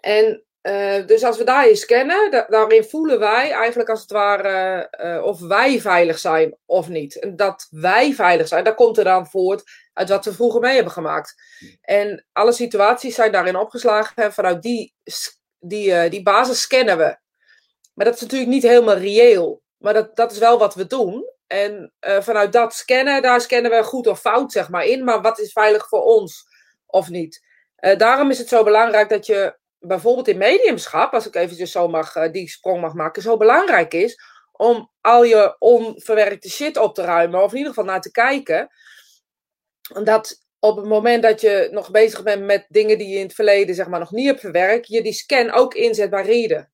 En 0.00 0.44
eh, 0.60 1.06
dus 1.06 1.24
als 1.24 1.38
we 1.38 1.44
daarin 1.44 1.76
scannen, 1.76 2.30
da- 2.30 2.46
daarin 2.48 2.84
voelen 2.84 3.18
wij 3.18 3.50
eigenlijk 3.50 3.88
als 3.88 4.00
het 4.00 4.10
ware 4.10 4.88
eh, 4.90 5.24
of 5.24 5.40
wij 5.40 5.80
veilig 5.80 6.18
zijn 6.18 6.56
of 6.64 6.88
niet. 6.88 7.18
En 7.18 7.36
dat 7.36 7.66
wij 7.70 8.12
veilig 8.12 8.48
zijn, 8.48 8.64
dat 8.64 8.74
komt 8.74 8.98
er 8.98 9.04
dan 9.04 9.26
voort 9.26 9.62
uit 9.92 10.08
wat 10.08 10.24
we 10.24 10.32
vroeger 10.32 10.60
mee 10.60 10.74
hebben 10.74 10.92
gemaakt. 10.92 11.34
En 11.80 12.26
alle 12.32 12.52
situaties 12.52 13.14
zijn 13.14 13.32
daarin 13.32 13.56
opgeslagen 13.56 14.24
en 14.24 14.32
vanuit 14.32 14.62
die, 14.62 14.94
die, 15.58 16.08
die 16.08 16.22
basis 16.22 16.60
scannen 16.60 16.98
we. 16.98 17.16
Maar 17.94 18.04
dat 18.04 18.14
is 18.14 18.20
natuurlijk 18.20 18.50
niet 18.50 18.62
helemaal 18.62 18.96
reëel. 18.96 19.62
Maar 19.76 19.94
dat, 19.94 20.16
dat 20.16 20.32
is 20.32 20.38
wel 20.38 20.58
wat 20.58 20.74
we 20.74 20.86
doen. 20.86 21.32
En 21.54 21.92
eh, 21.98 22.20
vanuit 22.20 22.52
dat 22.52 22.74
scannen, 22.74 23.22
daar 23.22 23.40
scannen 23.40 23.70
we 23.70 23.82
goed 23.82 24.06
of 24.06 24.20
fout 24.20 24.52
zeg 24.52 24.68
maar 24.68 24.84
in. 24.84 25.04
Maar 25.04 25.22
wat 25.22 25.38
is 25.38 25.52
veilig 25.52 25.88
voor 25.88 26.02
ons 26.02 26.46
of 26.86 27.08
niet? 27.08 27.46
Eh, 27.76 27.98
daarom 27.98 28.30
is 28.30 28.38
het 28.38 28.48
zo 28.48 28.64
belangrijk 28.64 29.08
dat 29.08 29.26
je 29.26 29.58
bijvoorbeeld 29.78 30.28
in 30.28 30.38
mediumschap, 30.38 31.12
als 31.12 31.26
ik 31.26 31.34
eventjes 31.34 31.72
zo 31.72 31.88
mag, 31.88 32.16
eh, 32.16 32.32
die 32.32 32.48
sprong 32.48 32.80
mag 32.80 32.94
maken, 32.94 33.22
zo 33.22 33.36
belangrijk 33.36 33.94
is 33.94 34.18
om 34.52 34.90
al 35.00 35.24
je 35.24 35.56
onverwerkte 35.58 36.50
shit 36.50 36.76
op 36.76 36.94
te 36.94 37.02
ruimen. 37.02 37.42
Of 37.42 37.50
in 37.50 37.56
ieder 37.56 37.72
geval 37.72 37.88
naar 37.88 38.00
te 38.00 38.10
kijken. 38.10 38.68
Dat 40.02 40.42
op 40.58 40.76
het 40.76 40.86
moment 40.86 41.22
dat 41.22 41.40
je 41.40 41.68
nog 41.70 41.90
bezig 41.90 42.22
bent 42.22 42.44
met 42.44 42.66
dingen 42.68 42.98
die 42.98 43.08
je 43.08 43.16
in 43.16 43.26
het 43.26 43.34
verleden 43.34 43.74
zeg 43.74 43.86
maar, 43.86 44.00
nog 44.00 44.10
niet 44.10 44.26
hebt 44.26 44.40
verwerkt, 44.40 44.88
je 44.88 45.02
die 45.02 45.12
scan 45.12 45.50
ook 45.50 45.74
inzet 45.74 46.10
bij 46.10 46.22
Rieden. 46.22 46.70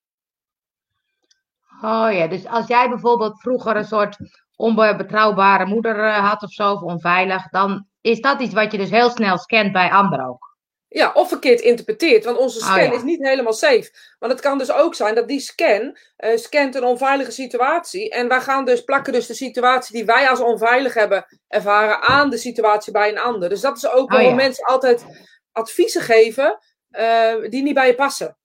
Oh 1.83 2.09
ja, 2.13 2.27
dus 2.27 2.47
als 2.47 2.67
jij 2.67 2.89
bijvoorbeeld 2.89 3.41
vroeger 3.41 3.77
een 3.77 3.85
soort 3.85 4.17
onbetrouwbare 4.61 5.65
moeder 5.67 6.05
eh, 6.05 6.29
had 6.29 6.43
of 6.43 6.53
zo, 6.53 6.73
of 6.73 6.83
onveilig, 6.83 7.49
dan 7.49 7.87
is 8.01 8.21
dat 8.21 8.41
iets 8.41 8.55
wat 8.55 8.73
je 8.73 8.79
dus 8.79 8.91
heel 8.91 9.11
snel 9.11 9.39
scant 9.39 9.73
bij 9.73 9.91
anderen 9.91 10.27
ook. 10.27 10.49
Ja, 10.89 11.13
of 11.13 11.29
verkeerd 11.29 11.61
interpreteert, 11.61 12.25
want 12.25 12.39
onze 12.39 12.61
scan 12.61 12.79
Oh, 12.79 12.85
ja. 12.85 12.93
is 12.93 13.03
niet 13.03 13.27
helemaal 13.27 13.53
safe. 13.53 14.15
Want 14.19 14.33
het 14.33 14.41
kan 14.41 14.59
dus 14.59 14.73
ook 14.73 14.95
zijn 14.95 15.15
dat 15.15 15.29
die 15.29 15.41
scan 15.41 15.97
eh, 16.17 16.37
scant 16.37 16.75
een 16.75 16.85
onveilige 16.85 17.31
situatie. 17.31 18.11
En 18.11 18.29
wij 18.29 18.41
gaan 18.41 18.65
dus 18.65 18.85
plakken 18.85 19.13
dus 19.13 19.27
de 19.27 19.35
situatie 19.35 19.97
die 19.97 20.05
wij 20.05 20.29
als 20.29 20.41
onveilig 20.41 20.95
hebben 20.95 21.27
ervaren 21.49 22.01
aan 22.03 22.31
de 22.31 22.37
situatie 22.37 22.93
bij 22.93 23.09
een 23.09 23.19
ander. 23.19 23.49
Dus 23.49 23.61
dat 23.61 23.77
is 23.77 23.87
ook 23.91 24.05
Oh, 24.05 24.11
waarom 24.11 24.29
ja. 24.31 24.35
mensen 24.35 24.65
altijd 24.65 25.05
adviezen 25.53 26.03
geven 26.03 26.59
eh, 26.91 27.35
die 27.49 27.63
niet 27.63 27.75
bij 27.75 27.87
je 27.87 27.95
passen. 27.95 28.39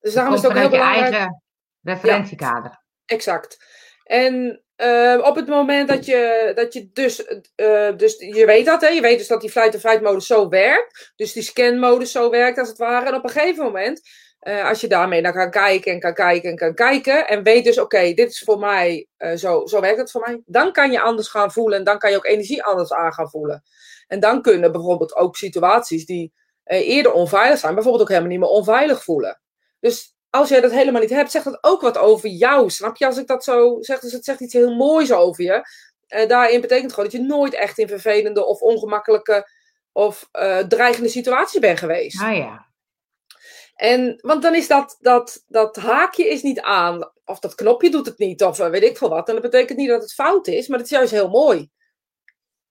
Dus 0.00 0.14
daarom 0.14 0.34
is 0.34 0.42
het 0.42 0.50
ook 0.50 0.56
heel 0.56 0.64
je 0.64 0.70
belangrijk. 0.70 1.12
eigen 1.12 1.42
referentiekader. 1.82 2.82
Exact. 3.06 3.56
En 4.04 4.64
eh, 4.76 5.20
op 5.22 5.36
het 5.36 5.46
moment 5.46 5.88
dat 5.88 6.06
je, 6.06 6.52
dat 6.54 6.72
je 6.72 6.90
dus, 6.92 7.24
eh, 7.54 7.96
dus 7.96 8.16
je 8.18 8.46
weet 8.46 8.66
dat, 8.66 8.80
hè? 8.80 8.88
je 8.88 9.00
weet 9.00 9.18
dus 9.18 9.26
dat 9.26 9.40
die 9.40 9.50
flight 9.50 9.74
of 9.74 9.80
fight 9.80 10.00
modus 10.00 10.26
zo 10.26 10.48
werkt, 10.48 11.12
dus 11.16 11.32
die 11.32 11.42
scan 11.42 11.78
modus 11.78 12.12
zo 12.12 12.30
werkt 12.30 12.58
als 12.58 12.68
het 12.68 12.78
ware. 12.78 13.06
En 13.06 13.14
op 13.14 13.24
een 13.24 13.30
gegeven 13.30 13.64
moment, 13.64 14.00
eh, 14.38 14.68
als 14.68 14.80
je 14.80 14.88
daarmee 14.88 15.20
naar 15.20 15.32
kan 15.32 15.50
kijken 15.50 15.92
en 15.92 16.00
kan 16.00 16.14
kijken 16.14 16.50
en 16.50 16.56
kan 16.56 16.74
kijken, 16.74 17.28
en 17.28 17.42
weet 17.42 17.64
dus, 17.64 17.78
oké, 17.78 18.12
dit 18.12 18.30
is 18.30 18.42
voor 18.44 18.58
mij, 18.58 19.06
eh, 19.16 19.36
zo, 19.36 19.66
zo 19.66 19.80
werkt 19.80 19.98
het 19.98 20.10
voor 20.10 20.22
mij, 20.26 20.42
dan 20.44 20.72
kan 20.72 20.92
je 20.92 21.00
anders 21.00 21.28
gaan 21.28 21.52
voelen 21.52 21.78
en 21.78 21.84
dan 21.84 21.98
kan 21.98 22.10
je 22.10 22.16
ook 22.16 22.26
energie 22.26 22.62
anders 22.62 22.92
aan 22.92 23.12
gaan 23.12 23.30
voelen. 23.30 23.62
En 24.06 24.20
dan 24.20 24.42
kunnen 24.42 24.72
bijvoorbeeld 24.72 25.16
ook 25.16 25.36
situaties 25.36 26.06
die 26.06 26.32
eerder 26.64 27.12
onveilig 27.12 27.58
zijn, 27.58 27.74
bijvoorbeeld 27.74 28.02
ook 28.02 28.08
helemaal 28.08 28.30
niet 28.30 28.40
meer 28.40 28.48
onveilig 28.48 29.04
voelen. 29.04 29.40
Dus 29.80 30.13
als 30.34 30.48
jij 30.48 30.60
dat 30.60 30.70
helemaal 30.70 31.00
niet 31.00 31.10
hebt, 31.10 31.30
zegt 31.30 31.44
dat 31.44 31.58
ook 31.60 31.80
wat 31.80 31.98
over 31.98 32.28
jou. 32.28 32.70
Snap 32.70 32.96
je? 32.96 33.06
Als 33.06 33.18
ik 33.18 33.26
dat 33.26 33.44
zo 33.44 33.76
zeg, 33.80 34.00
dus 34.00 34.12
het 34.12 34.24
zegt 34.24 34.40
iets 34.40 34.52
heel 34.52 34.74
moois 34.74 35.12
over 35.12 35.44
je. 35.44 35.68
Eh, 36.06 36.28
daarin 36.28 36.60
betekent 36.60 36.92
gewoon 36.92 37.10
dat 37.10 37.20
je 37.20 37.26
nooit 37.26 37.54
echt 37.54 37.78
in 37.78 37.88
vervelende 37.88 38.44
of 38.44 38.60
ongemakkelijke 38.60 39.48
of 39.92 40.28
eh, 40.32 40.58
dreigende 40.58 41.08
situaties 41.08 41.60
bent 41.60 41.78
geweest. 41.78 42.22
Ah 42.22 42.36
ja. 42.36 42.66
En, 43.74 44.18
want 44.20 44.42
dan 44.42 44.54
is 44.54 44.68
dat, 44.68 44.96
dat, 45.00 45.44
dat 45.46 45.76
haakje 45.76 46.28
is 46.28 46.42
niet 46.42 46.60
aan, 46.60 47.10
of 47.24 47.38
dat 47.38 47.54
knopje 47.54 47.90
doet 47.90 48.06
het 48.06 48.18
niet, 48.18 48.42
of 48.42 48.58
eh, 48.58 48.68
weet 48.68 48.82
ik 48.82 48.96
veel 48.96 49.08
wat. 49.08 49.28
En 49.28 49.34
dat 49.34 49.42
betekent 49.42 49.78
niet 49.78 49.88
dat 49.88 50.02
het 50.02 50.14
fout 50.14 50.46
is, 50.46 50.68
maar 50.68 50.78
het 50.78 50.86
is 50.86 50.96
juist 50.96 51.12
heel 51.12 51.28
mooi. 51.28 51.70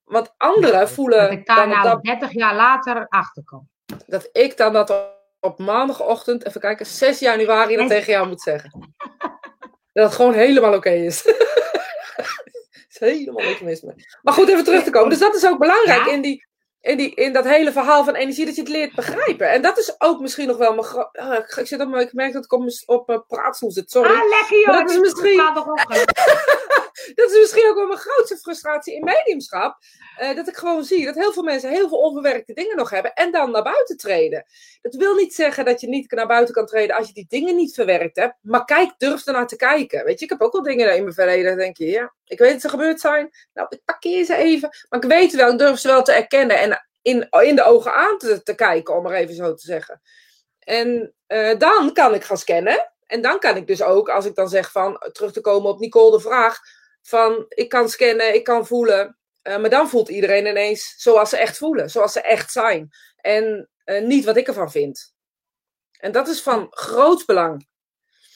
Want 0.04 0.34
anderen 0.38 0.90
voelen 0.90 1.22
Dat 1.22 1.32
ik 1.32 1.46
daar 1.46 1.68
nou 1.68 1.84
dat 1.84 2.04
30 2.04 2.34
jaar 2.34 2.56
later 2.56 3.08
achter 3.08 3.44
kom. 3.44 3.70
dat 4.08 4.30
ik 4.32 4.58
dan 4.58 4.74
dat 4.74 5.22
op 5.44 5.60
maandagochtend, 5.60 6.46
even 6.46 6.62
kijken, 6.62 6.86
6 6.86 7.20
januari 7.20 7.76
dat 7.76 7.88
tegen 7.88 8.14
jou 8.14 8.28
moet 8.28 8.42
zeggen. 8.42 8.72
Dat 9.94 10.06
het 10.06 10.14
gewoon 10.14 10.34
helemaal 10.34 10.74
oké 10.74 10.90
is. 10.90 11.26
is 12.90 13.00
helemaal 13.00 13.46
niks 13.46 13.62
mis 13.62 13.82
mee. 13.82 13.96
Maar 14.22 14.34
goed, 14.34 14.50
even 14.50 14.64
terug 14.64 14.84
te 14.84 14.90
komen. 14.90 15.10
Dus 15.10 15.20
dat 15.20 15.36
is 15.36 15.46
ook 15.46 15.60
belangrijk 15.60 16.06
Ja? 16.06 16.12
in, 16.12 16.22
die, 16.22 16.46
in, 16.82 16.98
die, 16.98 17.16
in 17.16 17.34
dat 17.34 17.46
hele 17.46 17.72
verhaal 17.72 18.04
van 18.04 18.16
energie, 18.16 18.46
dat 18.46 18.56
je 18.56 18.62
het 18.62 18.70
leert 18.70 18.96
begrijpen. 18.96 19.50
En 19.50 19.62
dat 19.62 19.78
is 19.78 19.96
ook 19.98 20.20
misschien 20.20 20.48
nog 20.48 20.58
wel 20.58 20.74
mijn... 20.74 21.08
Ah, 21.12 21.34
ik, 21.56 21.68
zit 21.68 21.82
op, 21.82 21.96
ik 21.96 22.14
merk 22.14 22.34
dat 22.34 22.44
ik 22.44 22.54
op 22.54 22.60
mijn, 22.60 22.84
op 22.86 23.26
praatstoel 23.28 23.72
zit, 23.72 23.92
sorry. 23.92 24.12
Ah, 24.12 24.30
lekker 24.30 24.58
joh. 24.58 24.68
Maar 24.68 24.82
dat 24.82 24.92
is 24.92 25.00
misschien-. 25.00 25.42
Dat 27.16 27.32
is 27.32 27.40
misschien 27.40 27.70
ook 27.70 27.76
wel 27.76 27.88
mijn 27.88 28.00
grootste 28.00 28.38
frustratie 28.38 28.96
in 28.96 29.04
mediumschap. 29.04 29.78
eh, 30.18 30.36
dat 30.36 30.48
ik 30.48 30.58
gewoon 30.58 30.84
zie 30.84 31.06
dat 31.06 31.16
heel 31.16 31.34
veel 31.34 31.44
mensen 31.44 31.70
heel 31.70 31.88
veel 31.88 31.98
onverwerkte 31.98 32.54
dingen 32.54 32.76
nog 32.76 32.90
hebben 32.90 33.14
en 33.14 33.32
dan 33.32 33.52
naar 33.52 33.64
buiten 33.64 33.98
treden. 33.98 34.46
Dat 34.82 34.96
wil 34.96 35.16
niet 35.16 35.34
zeggen 35.34 35.66
dat 35.66 35.82
je 35.82 35.88
niet 35.88 36.12
naar 36.12 36.28
buiten 36.28 36.54
kan 36.54 36.66
treden 36.66 36.96
als 36.96 37.08
je 37.08 37.14
die 37.14 37.26
dingen 37.30 37.56
niet 37.56 37.74
verwerkt 37.74 38.16
hebt. 38.16 38.36
Maar 38.42 38.66
kijk, 38.66 38.92
durf 38.98 39.26
ernaar 39.26 39.48
te 39.48 39.56
kijken. 39.56 40.06
Weet 40.06 40.20
je, 40.20 40.26
ik 40.26 40.32
heb 40.32 40.42
ook 40.42 40.54
wel 40.54 40.62
dingen 40.64 40.96
in 40.96 41.02
mijn 41.02 41.14
verleden. 41.16 41.58
Denk 41.58 41.78
je, 41.78 41.86
ja, 41.86 42.14
ik 42.26 42.40
weet 42.40 42.52
dat 42.52 42.62
ze 42.62 42.70
gebeurd 42.70 43.00
zijn. 43.00 43.30
Nou, 43.54 43.68
ik 43.70 43.82
parkeer 43.86 44.26
ze 44.26 44.36
even. 44.36 44.70
Maar 44.90 45.04
ik 45.04 45.10
weet 45.10 45.34
wel, 45.34 45.52
ik 45.52 45.58
durf 45.58 45.80
ze 45.80 45.88
wel 45.88 46.04
te 46.04 46.12
erkennen 46.12 46.60
en 46.60 46.86
in, 47.02 47.28
in 47.30 47.56
de 47.56 47.64
ogen 47.64 47.94
aan 47.94 48.18
te, 48.18 48.44
te 48.44 48.56
kijken, 48.56 48.96
om 48.96 49.04
maar 49.04 49.14
even 49.14 49.36
zo 49.36 49.54
te 49.54 49.66
zeggen. 49.66 50.02
En 50.60 51.14
eh, 51.28 51.58
dan 51.58 51.94
kan 51.94 52.14
ik 52.14 52.24
gaan 52.24 52.38
scannen. 52.38 52.92
En 53.06 53.22
dan 53.22 53.40
kan 53.40 53.56
ik 53.56 53.68
dus 53.68 53.84
ook, 53.84 54.10
als 54.10 54.26
ik 54.26 54.36
dan 54.36 54.50
zeg 54.50 54.72
van, 54.72 55.00
terug 55.12 55.32
te 55.32 55.42
komen 55.42 55.70
op 55.70 55.80
Nicole 55.80 56.12
de 56.12 56.20
vraag, 56.20 56.60
van 57.04 57.46
ik 57.48 57.70
kan 57.70 57.90
scannen, 57.90 58.34
ik 58.34 58.44
kan 58.44 58.68
voelen. 58.68 59.18
eh, 59.42 59.58
maar 59.58 59.70
dan 59.70 59.90
voelt 59.90 60.10
iedereen 60.10 60.46
ineens 60.46 60.94
zoals 60.98 61.30
ze 61.30 61.38
echt 61.38 61.58
voelen, 61.58 61.90
zoals 61.90 62.14
ze 62.14 62.22
echt 62.22 62.52
zijn. 62.52 62.90
En 63.16 63.70
eh, 63.84 64.02
niet 64.02 64.26
wat 64.26 64.38
ik 64.38 64.48
ervan 64.48 64.72
vind. 64.72 65.14
En 66.00 66.12
dat 66.12 66.28
is 66.28 66.42
van 66.42 66.68
groot 66.70 67.26
belang. 67.26 67.68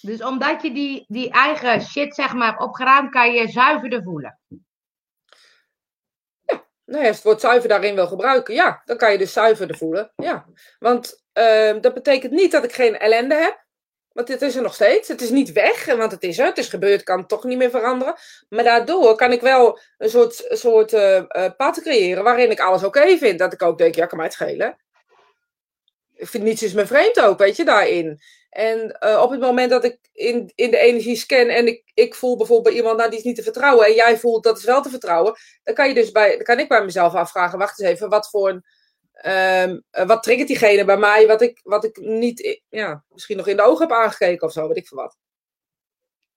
Dus 0.02 0.24
omdat 0.24 0.62
je 0.62 0.74
die, 0.74 1.06
die 1.08 1.32
eigen 1.32 1.82
shit, 1.82 2.16
zeg 2.16 2.34
maar, 2.34 2.48
hebt 2.48 2.62
opgeruimd, 2.62 3.12
kan 3.12 3.32
je 3.34 3.48
zuiverder 3.48 4.04
voelen. 4.04 4.40
Nou 6.86 7.02
ja, 7.02 7.08
als 7.08 7.16
het 7.16 7.26
woord 7.26 7.42
zuiver 7.42 7.70
daarin 7.70 7.96
wil 7.96 8.08
gebruiken, 8.08 8.54
ja, 8.54 8.82
dan 8.86 8.98
kan 8.98 9.12
je 9.12 9.18
dus 9.18 9.34
zuiverder 9.34 9.78
voelen. 9.78 10.14
Ja. 10.16 10.46
Want 10.80 11.24
ehm, 11.34 11.82
dat 11.82 11.94
betekent 11.94 12.32
niet 12.32 12.52
dat 12.52 12.64
ik 12.64 12.74
geen 12.74 12.98
ellende 12.98 13.36
heb. 13.36 13.67
Want 14.18 14.30
het 14.30 14.42
is 14.42 14.56
er 14.56 14.62
nog 14.62 14.74
steeds. 14.74 15.08
Het 15.08 15.22
is 15.22 15.30
niet 15.30 15.52
weg, 15.52 15.86
want 15.86 16.12
het 16.12 16.24
is 16.24 16.40
er. 16.40 16.46
Het 16.46 16.58
is 16.58 16.70
gebeurd, 16.70 17.04
kan 17.04 17.26
toch 17.26 17.44
niet 17.44 17.58
meer 17.58 17.70
veranderen. 17.70 18.16
Maar 18.50 18.64
daardoor 18.64 19.16
kan 19.16 19.32
ik 19.32 19.42
wel 19.42 19.80
een 19.98 20.10
soort, 20.10 20.46
soort 20.50 20.94
uh, 20.94 21.24
pad 21.58 21.82
creëren 21.82 22.24
waarin 22.24 22.52
ik 22.52 22.60
alles 22.60 22.84
oké 22.84 23.18
vind. 23.18 23.40
Dat 23.40 23.54
ik 23.54 23.62
ook 23.62 23.78
denk, 23.78 23.96
ja, 23.96 24.06
kan 24.06 24.18
mij 24.18 24.28
het 24.28 24.36
schelen. 24.36 24.78
Ik 26.16 26.28
vind 26.28 26.44
niets 26.44 26.64
is 26.64 26.74
me 26.74 26.86
vreemd 26.86 27.20
ook, 27.20 27.38
weet 27.38 27.56
je, 27.56 27.66
daarin. 27.66 28.20
En 28.50 28.98
uh, 29.00 29.22
op 29.22 29.30
het 29.30 29.40
moment 29.40 29.70
dat 29.70 29.84
ik 29.84 29.98
in, 30.14 30.52
in 30.56 30.72
de 30.72 30.78
energie 30.78 31.16
scan 31.16 31.48
en 31.48 31.68
ik, 31.68 31.92
ik 31.94 32.16
voel 32.16 32.38
bijvoorbeeld 32.38 32.68
bij 32.68 32.78
iemand, 32.78 32.98
nou 32.98 33.10
die 33.10 33.20
is 33.20 33.26
niet 33.26 33.36
te 33.36 33.44
vertrouwen, 33.44 33.86
en 33.86 33.94
jij 33.94 34.18
voelt 34.18 34.44
dat 34.44 34.58
is 34.58 34.64
wel 34.64 34.82
te 34.82 34.90
vertrouwen, 34.90 35.36
dan 35.64 35.74
kan, 35.74 35.88
je 35.88 35.94
dus 35.94 36.12
bij, 36.12 36.36
dan 36.36 36.44
kan 36.44 36.60
ik 36.60 36.68
bij 36.68 36.84
mezelf 36.84 37.14
afvragen, 37.14 37.60
wacht 37.60 37.80
eens 37.80 37.90
even, 37.90 38.10
wat 38.10 38.30
voor 38.30 38.50
een, 38.50 38.66
um, 39.26 39.84
wat 40.08 40.24
triggert 40.24 40.48
diegene 40.48 40.86
bij 40.86 40.98
mij, 40.98 41.28
wat 41.28 41.42
ik, 41.42 41.60
wat 41.64 41.84
ik 41.84 41.98
niet, 41.98 42.62
ja, 42.70 43.04
misschien 43.10 43.38
nog 43.38 43.48
in 43.48 43.56
de 43.56 43.62
ogen 43.64 43.88
heb 43.88 43.98
aangekeken 43.98 44.48
of 44.48 44.54
zo, 44.54 44.68
weet 44.68 44.78
ik 44.78 44.88
veel 44.88 44.98
wat. 44.98 45.18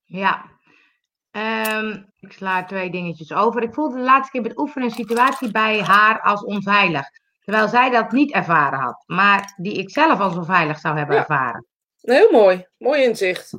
Ja, 0.04 0.44
um, 1.30 2.12
ik 2.20 2.32
sla 2.32 2.64
twee 2.64 2.90
dingetjes 2.90 3.32
over. 3.32 3.62
Ik 3.62 3.74
voelde 3.74 3.96
de 3.96 4.02
laatste 4.02 4.30
keer 4.30 4.40
bij 4.42 4.50
het 4.50 4.60
oefenen 4.60 4.88
een 4.88 4.94
situatie 4.94 5.50
bij 5.50 5.80
haar 5.80 6.20
als 6.20 6.44
onveilig. 6.44 7.06
Terwijl 7.40 7.68
zij 7.68 7.90
dat 7.90 8.12
niet 8.12 8.32
ervaren 8.32 8.78
had, 8.78 9.02
maar 9.06 9.54
die 9.56 9.78
ik 9.78 9.90
zelf 9.90 10.20
als 10.20 10.36
onveilig 10.36 10.78
zou 10.78 10.96
hebben 10.96 11.14
Ja. 11.16 11.20
ervaren. 11.20 11.66
Heel 12.00 12.30
mooi, 12.30 12.66
mooi 12.78 13.02
inzicht. 13.02 13.56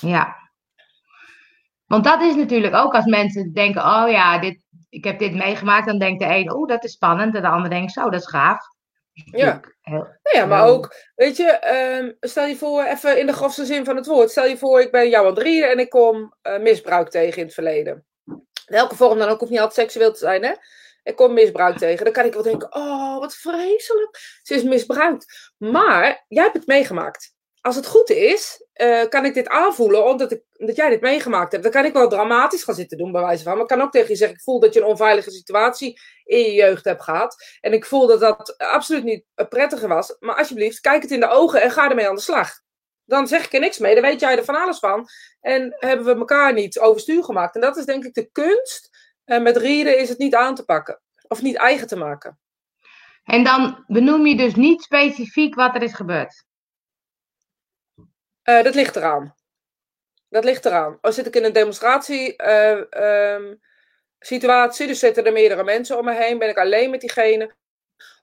Ja. 0.00 0.36
Want 1.86 2.04
dat 2.04 2.22
is 2.22 2.34
natuurlijk 2.34 2.74
ook 2.74 2.94
als 2.94 3.04
mensen 3.04 3.52
denken, 3.52 3.82
oh 3.82 4.10
ja, 4.10 4.38
dit, 4.38 4.64
ik 4.90 5.04
heb 5.04 5.18
dit 5.18 5.34
meegemaakt, 5.34 5.86
dan 5.86 5.98
denkt 5.98 6.20
de 6.20 6.26
een, 6.26 6.52
oh 6.52 6.68
dat 6.68 6.84
is 6.84 6.92
spannend, 6.92 7.34
en 7.34 7.42
de 7.42 7.48
ander 7.48 7.70
denkt, 7.70 7.92
zo, 7.92 8.10
dat 8.10 8.20
is 8.20 8.26
gaaf. 8.26 8.66
Ja. 9.24 9.60
Nou 9.82 10.06
ja, 10.32 10.46
maar 10.46 10.66
ook, 10.66 10.94
weet 11.14 11.36
je, 11.36 11.50
ehm, 11.50 12.12
stel 12.20 12.46
je 12.46 12.56
voor, 12.56 12.84
even 12.84 13.18
in 13.18 13.26
de 13.26 13.32
grofste 13.32 13.64
zin 13.64 13.84
van 13.84 13.96
het 13.96 14.06
woord, 14.06 14.30
stel 14.30 14.46
je 14.46 14.56
voor, 14.56 14.80
ik 14.80 14.90
ben 14.90 15.08
jou 15.08 15.26
aan 15.26 15.34
het 15.34 15.42
rieden 15.42 15.70
en 15.70 15.78
ik 15.78 15.88
kom 15.88 16.34
eh, 16.42 16.58
misbruik 16.58 17.08
tegen 17.08 17.38
in 17.38 17.44
het 17.44 17.54
verleden. 17.54 18.06
Welke 18.66 18.96
vorm 18.96 19.18
dan 19.18 19.28
ook, 19.28 19.38
hoeft 19.38 19.50
niet 19.50 19.60
altijd 19.60 19.78
seksueel 19.78 20.12
te 20.12 20.18
zijn, 20.18 20.44
hè? 20.44 20.52
Ik 21.02 21.16
kom 21.16 21.32
misbruik 21.32 21.76
tegen. 21.76 22.04
Dan 22.04 22.12
kan 22.12 22.24
ik 22.24 22.32
wel 22.32 22.42
denken, 22.42 22.74
oh, 22.74 23.18
wat 23.18 23.36
vreselijk. 23.36 24.18
Ze 24.42 24.54
is 24.54 24.62
misbruikt. 24.62 25.52
Maar, 25.56 26.24
jij 26.28 26.42
hebt 26.42 26.56
het 26.56 26.66
meegemaakt. 26.66 27.34
Als 27.60 27.76
het 27.76 27.86
goed 27.86 28.10
is, 28.10 28.66
eh, 28.72 29.08
kan 29.08 29.24
ik 29.24 29.34
dit 29.34 29.48
aanvoelen, 29.48 30.04
omdat, 30.04 30.32
ik, 30.32 30.42
omdat 30.56 30.76
jij 30.76 30.88
dit 30.88 31.00
meegemaakt 31.00 31.52
hebt. 31.52 31.64
Dan 31.64 31.72
kan 31.72 31.84
ik 31.84 31.92
wel 31.92 32.08
dramatisch 32.08 32.62
gaan 32.62 32.74
zitten 32.74 32.98
doen, 32.98 33.12
bij 33.12 33.22
wijze 33.22 33.42
van. 33.42 33.52
Maar 33.52 33.62
ik 33.62 33.68
kan 33.68 33.80
ook 33.80 33.90
tegen 33.90 34.08
je 34.08 34.16
zeggen, 34.16 34.36
ik 34.36 34.42
voel 34.42 34.60
dat 34.60 34.74
je 34.74 34.80
een 34.80 34.86
onveilige 34.86 35.30
situatie 35.30 36.00
in 36.24 36.38
je 36.38 36.52
jeugd 36.52 36.84
hebt 36.84 37.02
gehad. 37.02 37.56
En 37.60 37.72
ik 37.72 37.84
voel 37.84 38.06
dat 38.06 38.20
dat 38.20 38.58
absoluut 38.58 39.04
niet 39.04 39.24
eh, 39.34 39.48
prettiger 39.48 39.88
was. 39.88 40.16
Maar 40.18 40.34
alsjeblieft, 40.34 40.80
kijk 40.80 41.02
het 41.02 41.10
in 41.10 41.20
de 41.20 41.28
ogen 41.28 41.62
en 41.62 41.70
ga 41.70 41.88
ermee 41.88 42.08
aan 42.08 42.14
de 42.14 42.20
slag. 42.20 42.50
Dan 43.04 43.28
zeg 43.28 43.44
ik 43.44 43.52
er 43.52 43.60
niks 43.60 43.78
mee, 43.78 43.94
dan 43.94 44.02
weet 44.02 44.20
jij 44.20 44.36
er 44.36 44.44
van 44.44 44.62
alles 44.62 44.78
van. 44.78 45.06
En 45.40 45.76
hebben 45.78 46.06
we 46.06 46.14
elkaar 46.14 46.52
niet 46.52 46.78
overstuur 46.78 47.24
gemaakt. 47.24 47.54
En 47.54 47.60
dat 47.60 47.76
is 47.76 47.84
denk 47.84 48.04
ik 48.04 48.14
de 48.14 48.30
kunst. 48.32 48.90
En 49.24 49.42
met 49.42 49.56
rieden 49.56 49.98
is 49.98 50.08
het 50.08 50.18
niet 50.18 50.34
aan 50.34 50.54
te 50.54 50.64
pakken. 50.64 51.00
Of 51.28 51.42
niet 51.42 51.56
eigen 51.56 51.86
te 51.86 51.96
maken. 51.96 52.38
En 53.24 53.44
dan 53.44 53.84
benoem 53.86 54.26
je 54.26 54.36
dus 54.36 54.54
niet 54.54 54.82
specifiek 54.82 55.54
wat 55.54 55.74
er 55.74 55.82
is 55.82 55.94
gebeurd. 55.94 56.44
Eh, 58.42 58.62
dat 58.62 58.74
ligt 58.74 58.96
eraan. 58.96 59.34
Dat 60.28 60.44
ligt 60.44 60.64
eraan. 60.64 60.98
Als 61.00 61.14
zit 61.14 61.26
ik 61.26 61.36
in 61.36 61.44
een 61.44 61.52
demonstratie 61.52 62.36
eh, 62.36 62.92
ehm, 63.34 63.54
situatie, 64.18 64.86
dus 64.86 64.98
zitten 64.98 65.24
er 65.24 65.32
meerdere 65.32 65.64
mensen 65.64 65.98
om 65.98 66.04
me 66.04 66.14
heen, 66.14 66.38
ben 66.38 66.48
ik 66.48 66.58
alleen 66.58 66.90
met 66.90 67.00
diegene. 67.00 67.54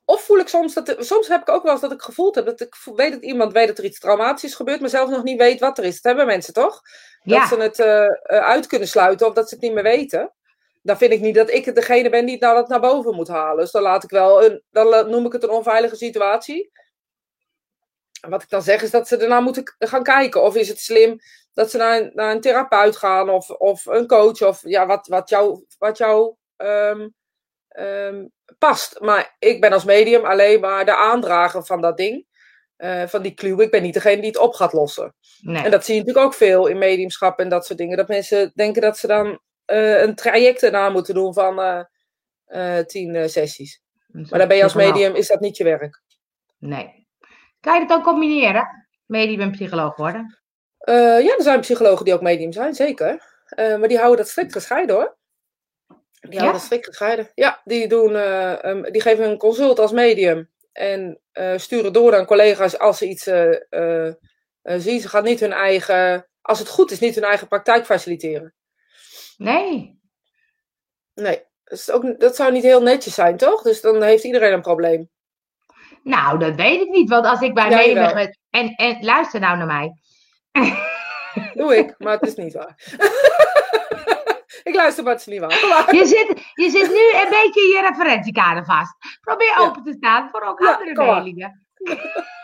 Of 0.06 0.21
voel 0.21 0.38
ik 0.38 0.47
soms 0.47 0.73
dat, 0.73 0.95
soms 0.99 1.27
heb 1.27 1.41
ik 1.41 1.49
ook 1.49 1.63
wel 1.63 1.71
eens 1.71 1.82
dat 1.82 1.91
ik 1.91 2.01
gevoeld 2.01 2.36
heb 2.36 2.45
dat 2.45 2.62
ik 2.62 2.75
weet 2.95 3.12
dat 3.12 3.23
iemand 3.23 3.53
weet 3.53 3.67
dat 3.67 3.77
er 3.77 3.84
iets 3.84 3.99
traumatisch 3.99 4.43
is 4.43 4.56
gebeurd, 4.56 4.80
maar 4.80 4.89
zelf 4.89 5.10
nog 5.10 5.23
niet 5.23 5.38
weet 5.38 5.60
wat 5.60 5.77
er 5.77 5.84
is. 5.84 5.93
Dat 5.93 6.03
hebben 6.03 6.25
mensen 6.25 6.53
toch? 6.53 6.82
Dat 7.23 7.38
Ja, 7.38 7.47
ze 7.47 7.56
het 7.56 7.80
eh, 7.80 8.39
uit 8.39 8.67
kunnen 8.67 8.88
sluiten 8.88 9.27
of 9.27 9.34
dat 9.34 9.49
ze 9.49 9.56
het 9.56 9.63
niet 9.63 9.73
meer 9.73 9.84
weten. 9.84 10.34
Dan 10.82 10.97
vind 10.97 11.12
ik 11.12 11.21
niet 11.21 11.36
dat 11.36 11.51
ik 11.51 11.75
degene 11.75 12.10
ben 12.10 12.25
die 12.25 12.34
het 12.34 12.43
nou 12.43 12.56
dat 12.56 12.67
naar 12.67 12.80
boven 12.80 13.15
moet 13.15 13.27
halen. 13.27 13.58
Dus 13.58 13.71
dan 13.71 13.82
laat 13.82 14.03
ik 14.03 14.10
wel 14.10 14.45
een, 14.45 14.63
dan 14.71 15.10
noem 15.10 15.25
ik 15.25 15.32
het 15.32 15.43
een 15.43 15.49
onveilige 15.49 15.95
situatie. 15.95 16.71
Wat 18.19 18.43
ik 18.43 18.49
dan 18.49 18.62
zeg 18.62 18.82
is 18.82 18.91
dat 18.91 19.08
ze 19.08 19.17
ernaar 19.17 19.41
moeten 19.41 19.75
gaan 19.80 20.03
kijken. 20.03 20.43
Of 20.43 20.56
is 20.56 20.67
het 20.67 20.80
slim 20.80 21.19
dat 21.53 21.71
ze 21.71 21.77
naar 21.77 22.01
een, 22.01 22.12
naar 22.13 22.32
een 22.32 22.41
therapeut 22.41 22.95
gaan 22.97 23.30
of, 23.30 23.49
of 23.49 23.86
een 23.86 24.08
coach 24.08 24.41
of 24.41 24.62
ja, 24.63 24.86
wat, 24.86 25.08
wat 25.08 25.30
jou, 25.30 25.65
wat 25.77 25.97
jou 25.97 26.36
ehm, 26.56 27.08
ehm, 27.67 28.25
past. 28.58 28.99
Maar 28.99 29.36
ik 29.39 29.62
ben 29.62 29.71
als 29.73 29.84
medium 29.86 30.25
alleen 30.25 30.60
maar 30.60 30.86
de 30.86 30.95
aandrager 30.95 31.65
van 31.65 31.82
dat 31.82 31.97
ding. 31.97 32.25
eh, 32.77 33.08
van 33.08 33.21
die 33.21 33.34
clue. 33.34 33.63
Ik 33.63 33.71
ben 33.71 33.82
niet 33.84 33.93
degene 33.93 34.15
die 34.21 34.30
het 34.30 34.38
op 34.38 34.53
gaat 34.53 34.73
lossen. 34.73 35.15
nee. 35.41 35.63
En 35.63 35.71
dat 35.71 35.86
zie 35.86 35.93
je 35.93 35.99
natuurlijk 35.99 36.27
ook 36.27 36.34
veel 36.34 36.67
in 36.67 36.77
mediumschap 36.77 37.39
en 37.39 37.49
dat 37.49 37.65
soort 37.65 37.80
dingen. 37.80 37.97
Dat 37.97 38.08
mensen 38.08 38.51
denken 38.56 38.82
dat 38.82 38.97
ze 38.97 39.08
dan 39.08 39.39
eh, 39.65 40.01
een 40.01 40.15
traject 40.15 40.63
erna 40.63 40.89
moeten 40.89 41.13
doen 41.13 41.34
van 41.34 41.86
eh, 42.45 42.80
tien 42.80 43.30
sessies. 43.30 43.82
Maar 44.08 44.39
dan 44.39 44.47
ben 44.47 44.58
je 44.58 44.63
als 44.63 44.73
medium, 44.73 45.15
is 45.15 45.27
dat 45.27 45.39
niet 45.39 45.58
je 45.58 45.63
werk. 45.63 46.01
Nee. 46.58 46.96
Kan 47.67 47.82
je 47.82 47.88
dat 47.88 47.97
ook 47.97 48.03
combineren? 48.03 48.88
Medium 49.06 49.39
en 49.39 49.51
psycholoog 49.51 49.95
worden? 49.95 50.39
Eh, 50.77 50.95
ja, 50.95 51.36
er 51.36 51.43
zijn 51.43 51.60
psychologen 51.60 52.06
die 52.06 52.13
ook 52.13 52.21
medium 52.21 52.51
zijn, 52.51 52.73
zeker. 52.73 53.23
Eh, 53.45 53.77
maar 53.77 53.88
die 53.88 53.97
houden 53.97 54.17
dat 54.17 54.27
strikt 54.30 54.51
gescheiden 54.51 54.95
hoor. 54.95 55.17
Die 55.88 56.39
houden 56.39 56.45
Ja? 56.45 56.51
dat 56.51 56.62
strikt 56.62 56.86
gescheiden. 56.86 57.32
Ja, 57.36 57.62
die, 57.63 57.88
doen, 57.88 58.15
eh, 58.15 58.63
ehm, 58.63 58.91
die 58.91 59.01
geven 59.01 59.30
een 59.30 59.38
consult 59.38 59.80
als 59.80 59.91
medium. 59.91 60.49
En 60.71 61.19
sturen 61.56 61.93
door 61.93 62.15
aan 62.15 62.25
collega's 62.25 62.80
als 62.80 62.97
ze 62.97 63.08
iets 63.08 63.23
zien. 64.62 64.99
Ze 64.99 65.10
gaan 65.10 65.23
niet 65.23 65.39
hun 65.39 65.53
eigen, 65.53 66.27
als 66.41 66.60
het 66.60 66.67
goed 66.69 66.91
is, 66.91 66.99
niet 66.99 67.15
hun 67.15 67.23
eigen 67.23 67.47
praktijk 67.47 67.86
faciliteren. 67.86 68.53
Nee. 69.38 69.99
Nee, 71.13 71.45
dat, 71.63 71.77
is 71.77 71.91
ook, 71.91 72.19
dat 72.19 72.36
zou 72.36 72.51
niet 72.51 72.63
heel 72.63 72.82
netjes 72.82 73.13
zijn, 73.13 73.38
toch? 73.38 73.62
Dus 73.62 73.82
dan 73.82 74.03
heeft 74.03 74.23
iedereen 74.23 74.53
een 74.53 74.62
probleem. 74.62 75.10
Nou, 76.07 76.39
dat 76.39 76.55
weet 76.55 76.81
ik 76.81 76.89
niet. 76.89 77.09
Want 77.09 77.25
als 77.25 77.41
ik 77.41 77.53
bij 77.53 77.69
Ja, 77.69 77.83
jawel. 77.85 78.07
geweest... 78.09 78.39
En, 78.49 78.75
en 78.75 78.97
luister 79.05 79.39
nou 79.39 79.57
naar 79.57 79.67
mij. 79.67 79.91
Doe 81.53 81.77
ik, 81.77 81.95
maar 81.97 82.13
het 82.13 82.27
is 82.27 82.35
niet 82.35 82.53
waar. 82.53 82.75
ik 84.69 84.75
luister, 84.75 85.03
maar 85.03 85.13
het 85.13 85.21
is 85.21 85.27
niet 85.27 85.39
waar. 85.39 85.95
Je 85.95 86.05
zit, 86.05 86.51
je 86.53 86.69
zit 86.69 86.87
nu 86.89 87.19
een 87.21 87.29
beetje 87.29 87.61
in 87.61 87.67
je 87.75 87.87
referentiekader 87.89 88.65
vast. 88.65 88.95
Probeer 89.21 89.47
Ja. 89.47 89.59
open 89.59 89.83
te 89.83 89.93
staan 89.97 90.29
voor 90.29 90.41
ook 90.41 90.61
Ja, 90.61 90.73
andere 90.73 90.93
delingen. 91.05 91.65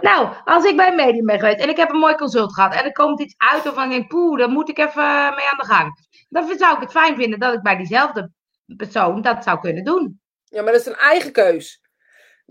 Nou, 0.00 0.28
als 0.44 0.64
ik 0.64 0.76
bij 0.76 0.94
medium 0.94 1.26
ben 1.26 1.38
geweest 1.38 1.60
en 1.60 1.68
ik 1.68 1.76
heb 1.76 1.90
een 1.90 1.98
mooi 1.98 2.14
consult 2.14 2.54
gehad 2.54 2.74
en 2.74 2.84
er 2.84 2.92
komt 2.92 3.20
iets 3.20 3.34
uit 3.36 3.64
waarvan 3.64 3.84
ik 3.84 3.90
denk, 3.90 4.08
poeh, 4.08 4.38
daar 4.38 4.48
moet 4.48 4.68
ik 4.68 4.78
even 4.78 5.04
mee 5.34 5.48
aan 5.50 5.58
de 5.58 5.64
gang. 5.64 6.06
Dan 6.28 6.58
zou 6.58 6.74
ik 6.74 6.80
het 6.80 6.90
fijn 6.90 7.16
vinden 7.16 7.38
dat 7.38 7.54
ik 7.54 7.62
bij 7.62 7.76
diezelfde 7.76 8.30
persoon 8.76 9.22
dat 9.22 9.44
zou 9.44 9.60
kunnen 9.60 9.84
doen. 9.84 10.20
Ja, 10.44 10.62
maar 10.62 10.72
dat 10.72 10.80
is 10.80 10.86
een 10.86 10.96
eigen 10.96 11.32
keus. 11.32 11.80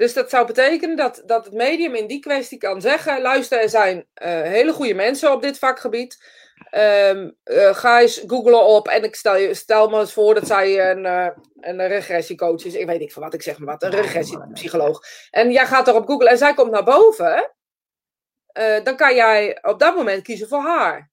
Dus 0.02 0.14
dat 0.14 0.30
zou 0.30 0.48
betekenen 0.48 0.96
dat, 0.96 1.24
dat 1.26 1.46
het 1.46 1.54
medium 1.54 1.96
in 1.96 2.08
die 2.08 2.20
kwestie 2.20 2.58
kan 2.58 2.82
zeggen: 2.82 3.22
luister, 3.22 3.62
er 3.62 3.70
zijn 3.70 4.08
eh, 4.14 4.42
hele 4.42 4.74
goede 4.74 4.94
mensen 4.94 5.32
op 5.32 5.42
dit 5.42 5.60
vakgebied. 5.60 6.26
Ehm, 6.70 7.30
eh, 7.44 7.76
ga 7.76 8.02
eens 8.02 8.24
googlen 8.28 8.66
op 8.66 8.88
en 8.88 9.04
ik 9.04 9.16
stel, 9.16 9.36
je, 9.36 9.54
stel 9.54 9.90
me 9.90 10.00
eens 10.00 10.14
voor 10.14 10.34
dat 10.34 10.48
zij 10.48 10.92
een, 10.92 11.06
eh, 11.06 11.28
een 11.60 11.88
regressiecoach 11.88 12.64
is. 12.66 12.74
Ik 12.74 12.86
weet 12.86 13.00
niet 13.00 13.14
van 13.14 13.24
wat 13.24 13.34
ik 13.34 13.42
zeg, 13.42 13.58
maar 13.58 13.68
wat. 13.68 13.84
Een 13.84 14.02
regressiepsycholoog. 14.02 15.04
En 15.30 15.52
jij 15.52 15.66
gaat 15.66 15.88
erop 15.88 16.08
googlen 16.08 16.32
en 16.32 16.38
zij 16.38 16.54
komt 16.54 16.72
naar 16.72 16.84
boven. 16.84 17.56
dan 18.84 18.96
kan 18.96 19.16
jij 19.16 19.64
op 19.64 19.80
dat 19.80 19.96
moment 19.96 20.24
kiezen 20.24 20.48
voor 20.48 20.62
haar. 20.62 21.12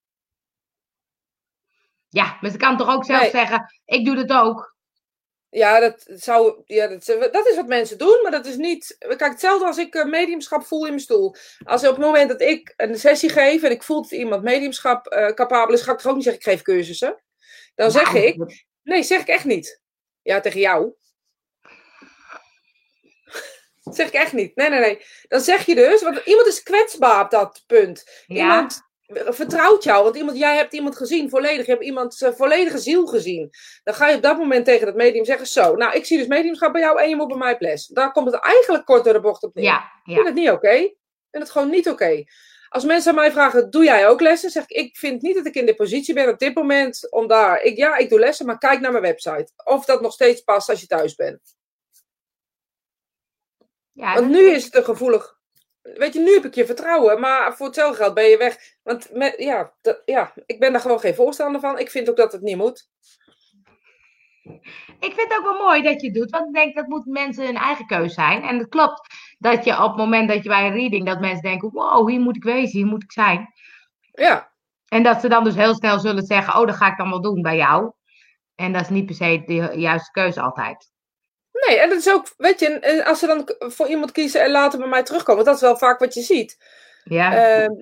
Ja, 2.09 2.39
maar 2.41 2.51
ze 2.51 2.57
kan 2.57 2.77
toch 2.77 2.89
ook 2.89 3.05
zelf 3.05 3.21
Nee. 3.21 3.31
zeggen, 3.31 3.75
ik 3.85 4.05
doe 4.05 4.17
het 4.17 4.33
ook. 4.33 4.77
Ja, 5.51 5.81
dat, 5.81 6.05
zou, 6.09 6.63
ja 6.65 6.87
dat, 6.87 7.05
dat 7.33 7.47
is 7.47 7.57
wat 7.57 7.67
mensen 7.67 7.99
doen, 7.99 8.19
maar 8.23 8.31
dat 8.31 8.47
is 8.47 8.57
niet. 8.57 8.97
Kijk, 8.99 9.21
hetzelfde 9.21 9.67
als 9.67 9.79
ik 9.79 9.95
eh, 9.95 10.05
mediumschap 10.05 10.67
voel 10.67 10.83
in 10.85 10.89
mijn 10.91 11.01
stoel. 11.01 11.35
Als 11.65 11.85
op 11.85 11.97
het 11.97 12.05
moment 12.05 12.29
dat 12.29 12.41
ik 12.41 12.75
een 12.77 12.99
sessie 12.99 13.29
geef 13.29 13.63
en 13.63 13.71
ik 13.71 13.83
voel 13.83 14.03
dat 14.03 14.11
iemand 14.11 14.43
mediumschap 14.43 15.07
eh, 15.07 15.27
capabel 15.35 15.75
is, 15.75 15.83
ga 15.83 15.93
ik 15.93 15.99
toch 15.99 16.07
ook 16.11 16.15
niet 16.15 16.25
zeggen: 16.25 16.43
ik 16.43 16.49
geef 16.49 16.63
cursussen. 16.63 17.23
Dan 17.75 17.91
zeg 17.91 18.13
Nou, 18.13 18.25
ik: 18.25 18.67
nee, 18.83 19.03
zeg 19.03 19.21
ik 19.21 19.29
echt 19.29 19.45
niet. 19.45 19.81
Ja, 20.23 20.41
tegen 20.41 20.61
jou. 20.61 20.93
zeg 23.85 24.07
ik 24.07 24.15
echt 24.15 24.33
niet. 24.33 24.57
Nee, 24.57 24.69
nee, 24.69 24.81
nee. 24.81 25.01
Dan 25.29 25.41
zeg 25.41 25.67
je 25.67 25.75
dus, 25.75 26.03
want 26.03 26.21
iemand 26.25 26.47
is 26.47 26.63
kwetsbaar 26.63 27.25
op 27.25 27.31
dat 27.31 27.65
punt. 27.67 28.25
Ja, 28.27 28.37
Iemand 28.37 28.88
vertrouwt 29.15 29.85
jou. 29.85 30.05
Want 30.05 30.17
iemand, 30.17 30.39
jij 30.39 30.57
hebt 30.57 30.73
iemand 30.73 30.97
gezien, 30.97 31.31
volledig. 31.31 31.67
Je 31.67 31.73
hebt 31.73 31.85
iemands 31.85 32.23
uh, 32.23 32.33
volledige 32.33 32.79
ziel 32.79 33.07
gezien. 33.07 33.51
Dan 33.85 33.95
ga 33.95 34.09
je 34.09 34.17
op 34.17 34.23
dat 34.23 34.39
moment 34.39 34.65
tegen 34.65 34.87
dat 34.87 34.95
medium 34.95 35.25
zeggen: 35.25 35.47
Zo, 35.47 35.75
nou, 35.75 35.97
ik 35.97 36.05
zie 36.05 36.19
dus 36.19 36.27
mediumschap 36.27 36.73
bij 36.73 36.81
jou 36.81 37.01
en 37.01 37.09
je 37.09 37.17
moet 37.17 37.29
bij 37.29 37.37
mij 37.37 37.57
ples. 37.57 37.87
Daar 37.87 38.13
komt 38.13 38.33
het 38.33 38.41
eigenlijk 38.41 38.85
kort 38.85 39.05
door 39.05 39.13
de 39.13 39.21
bocht 39.21 39.43
op 39.43 39.55
neer. 39.55 39.65
Ja, 39.65 39.93
Ik 40.05 40.15
vind 40.15 40.27
het 40.27 40.35
niet 40.35 40.51
oké. 40.51 40.71
Ik 40.71 40.97
vind 41.31 41.43
het 41.43 41.51
gewoon 41.51 41.71
niet 41.71 41.89
oké. 41.89 42.25
Als 42.69 42.85
mensen 42.85 43.11
aan 43.11 43.17
mij 43.17 43.33
vragen: 43.33 43.71
Doe 43.71 43.85
jij 43.85 44.09
ook 44.09 44.21
lessen? 44.21 44.51
Zeg 44.51 44.63
ik: 44.63 44.77
Ik 44.77 44.97
vind 44.97 45.23
niet 45.23 45.35
dat 45.35 45.47
ik 45.47 45.55
in 45.55 45.67
de 45.67 45.75
positie 45.75 46.15
ben 46.15 46.29
op 46.29 46.39
dit 46.39 46.55
moment 46.55 47.13
om 47.13 47.27
daar. 47.27 47.63
Ik, 47.63 47.77
ja, 47.77 47.97
ik 47.97 48.09
doe 48.09 48.19
lessen, 48.19 48.47
maar 48.47 48.59
kijk 48.59 48.81
naar 48.81 48.91
mijn 48.93 49.03
website. 49.03 49.53
Of 49.65 49.85
dat 49.85 50.01
nog 50.01 50.13
steeds 50.13 50.41
past 50.41 50.69
als 50.69 50.81
je 50.81 50.87
thuis 50.87 51.15
bent. 51.15 51.57
ja 53.93 54.15
Want 54.15 54.29
nu 54.29 54.51
is 54.51 54.63
het 54.65 54.73
te 54.73 54.85
gevoelig. 54.85 55.38
Weet 55.83 56.13
je, 56.13 56.21
nu 56.21 56.35
heb 56.35 56.45
ik 56.45 56.55
je 56.55 56.67
vertrouwen, 56.67 57.21
maar 57.21 57.57
voor 57.57 57.67
hetzelfde 57.67 57.97
geld 57.97 58.15
ben 58.15 58.25
je 58.29 58.37
weg. 58.37 58.57
Want 58.83 59.13
met, 59.13 59.35
ja, 59.39 59.73
dat- 59.81 60.03
ja, 60.05 60.33
ik 60.47 60.61
ben 60.61 60.73
daar 60.73 60.81
gewoon 60.81 61.01
geen 61.01 61.15
voorstander 61.15 61.61
van. 61.61 61.79
Ik 61.79 61.91
vind 61.91 62.11
ook 62.11 62.17
dat 62.17 62.33
het 62.33 62.43
niet 62.43 62.57
moet. 62.57 62.89
Ik 65.01 65.13
vind 65.15 65.29
het 65.29 65.37
ook 65.39 65.45
wel 65.45 65.67
mooi 65.67 65.83
dat 65.83 66.01
je 66.01 66.07
het 66.07 66.17
doet, 66.17 66.31
want 66.31 66.47
ik 66.47 66.55
denk 66.55 66.75
dat 66.75 66.87
moet 66.87 67.07
mensen 67.07 67.45
hun 67.45 67.57
eigen 67.57 67.87
keus 67.87 68.15
zijn. 68.15 68.43
En 68.43 68.59
het 68.59 68.69
klopt 68.69 69.15
dat 69.39 69.65
je 69.65 69.83
op 69.83 69.89
het 69.89 69.97
moment 69.97 70.29
dat 70.29 70.43
je 70.43 70.49
bij 70.49 70.67
een 70.67 70.73
reading, 70.73 71.07
dat 71.07 71.21
mensen 71.21 71.43
denken, 71.43 71.71
wow, 71.73 72.09
hier 72.09 72.21
moet 72.21 72.37
ik 72.37 72.43
wezen, 72.45 72.79
hier 72.79 72.87
moet 72.87 73.03
ik 73.03 73.13
zijn. 73.13 73.53
Ja, 74.13 74.53
En 74.89 75.03
dat 75.03 75.21
ze 75.21 75.29
dan 75.29 75.45
dus 75.45 75.55
heel 75.55 75.75
snel 75.75 75.99
zullen 75.99 76.25
zeggen, 76.27 76.61
oh, 76.61 76.67
dat 76.67 76.77
ga 76.77 76.91
ik 76.91 76.97
dan 76.97 77.11
wel 77.11 77.21
doen 77.21 77.43
bij 77.43 77.57
jou. 77.57 77.93
En 78.55 78.73
dat 78.73 78.83
is 78.83 78.89
niet 78.89 79.07
per 79.07 79.15
se 79.15 79.43
de 79.47 79.73
juiste 79.79 80.11
keuze 80.11 80.41
altijd. 80.41 80.91
Nee, 81.67 81.79
en 81.81 81.89
dat 81.89 81.99
is 81.99 82.11
ook, 82.11 82.27
weet 82.37 82.61
je, 82.61 83.05
als 83.05 83.19
ze 83.19 83.27
dan 83.27 83.55
voor 83.59 83.87
iemand 83.89 84.13
kiezen 84.13 84.43
en 84.43 84.51
later 84.51 84.79
bij 84.79 84.89
mij 84.89 85.03
terugkomen, 85.03 85.45
dat 85.45 85.55
is 85.55 85.61
wel 85.61 85.77
vaak 85.77 85.99
wat 85.99 86.15
je 86.15 86.21
ziet. 86.23 86.59
Ja, 87.05 87.35
Ehm, 87.35 87.73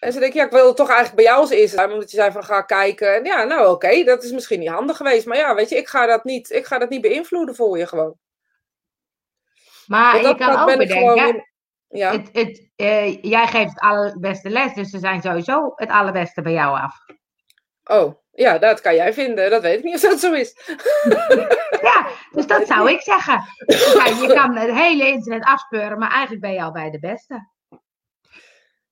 en 0.00 0.12
ze 0.12 0.18
denken, 0.18 0.38
ja, 0.38 0.44
ik 0.44 0.50
wil 0.50 0.74
toch 0.74 0.86
eigenlijk 0.86 1.16
bij 1.16 1.24
jou 1.24 1.38
als 1.40 1.50
eerste 1.50 1.76
zijn, 1.76 1.92
omdat 1.92 2.10
je 2.10 2.16
zei 2.16 2.32
van 2.32 2.44
ga 2.44 2.62
kijken. 2.62 3.14
En 3.14 3.24
ja, 3.24 3.44
nou 3.44 3.70
oké, 3.70 4.04
dat 4.04 4.22
is 4.24 4.30
misschien 4.32 4.60
niet 4.60 4.68
handig 4.68 4.96
geweest, 4.96 5.26
maar 5.26 5.36
ja, 5.36 5.54
weet 5.54 5.68
je, 5.68 5.76
ik 5.76 5.88
ga 5.88 6.06
dat 6.06 6.24
niet, 6.24 6.50
ik 6.50 6.66
ga 6.66 6.78
dat 6.78 6.88
niet 6.88 7.00
beïnvloeden 7.00 7.54
voor 7.54 7.78
je 7.78 7.86
gewoon. 7.86 8.16
maar 9.86 10.22
dat, 10.22 10.36
kan 10.36 10.52
dat 10.52 10.60
ook 10.62 10.68
ik 10.70 10.78
bedenken, 10.78 11.26
in- 11.28 11.44
Ja. 11.88 12.12
het, 12.12 12.28
het, 12.32 12.68
eh, 12.76 13.22
jij 13.22 13.46
geeft 13.46 13.70
het 13.70 13.80
allerbeste 13.80 14.50
les, 14.50 14.74
dus 14.74 14.90
ze 14.90 14.98
zijn 14.98 15.22
sowieso 15.22 15.72
het 15.74 15.90
allerbeste 15.90 16.42
bij 16.42 16.52
jou 16.52 16.78
af. 16.78 16.94
Oh, 17.84 18.14
ja, 18.36 18.58
dat 18.58 18.80
kan 18.80 18.94
jij 18.94 19.12
vinden. 19.12 19.50
Dat 19.50 19.62
weet 19.62 19.78
ik 19.78 19.84
niet 19.84 19.94
of 19.94 20.00
dat 20.00 20.20
zo 20.20 20.32
is. 20.32 20.54
Ja, 21.82 22.08
dus 22.30 22.46
dat 22.46 22.66
zou 22.66 22.90
ik 22.90 23.00
zeggen. 23.00 23.44
Je 23.66 24.30
kan 24.34 24.56
het 24.56 24.70
hele 24.70 25.06
internet 25.06 25.44
afspeuren, 25.44 25.98
maar 25.98 26.10
eigenlijk 26.10 26.40
ben 26.40 26.52
je 26.52 26.62
al 26.62 26.72
bij 26.72 26.90
de 26.90 26.98
beste. 26.98 27.48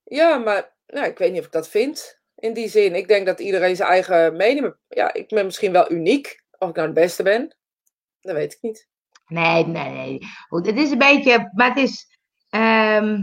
Ja, 0.03 0.37
maar 0.37 0.73
nou, 0.87 1.05
ik 1.07 1.17
weet 1.17 1.31
niet 1.31 1.39
of 1.39 1.45
ik 1.45 1.51
dat 1.51 1.67
vind. 1.69 2.19
In 2.35 2.53
die 2.53 2.67
zin, 2.69 2.95
ik 2.95 3.07
denk 3.07 3.25
dat 3.25 3.39
iedereen 3.39 3.75
zijn 3.75 3.89
eigen 3.89 4.35
mening. 4.35 4.75
Ja, 4.87 5.13
ik 5.13 5.27
ben 5.27 5.45
misschien 5.45 5.71
wel 5.71 5.91
uniek. 5.91 6.43
Of 6.57 6.69
ik 6.69 6.75
nou 6.75 6.87
de 6.87 6.93
beste 6.93 7.23
ben, 7.23 7.55
dat 8.21 8.35
weet 8.35 8.53
ik 8.53 8.61
niet. 8.61 8.87
Nee, 9.27 9.65
nee, 9.67 9.89
nee. 9.89 10.19
Goed, 10.47 10.65
het 10.65 10.77
is 10.77 10.91
een 10.91 10.97
beetje, 10.97 11.49
maar 11.53 11.67
het 11.69 11.77
is. 11.77 12.17
ehm, 12.49 13.17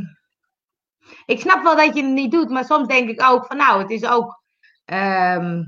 ik 1.27 1.41
snap 1.41 1.63
wel 1.63 1.77
dat 1.77 1.95
je 1.97 2.03
het 2.03 2.13
niet 2.13 2.31
doet, 2.33 2.49
maar 2.51 2.65
soms 2.65 2.87
denk 2.89 3.09
ik 3.09 3.23
ook 3.23 3.47
van, 3.47 3.57
nou, 3.57 3.81
het 3.83 3.91
is 3.91 4.07
ook. 4.07 4.43
ehm, 4.85 5.57
eh, 5.57 5.61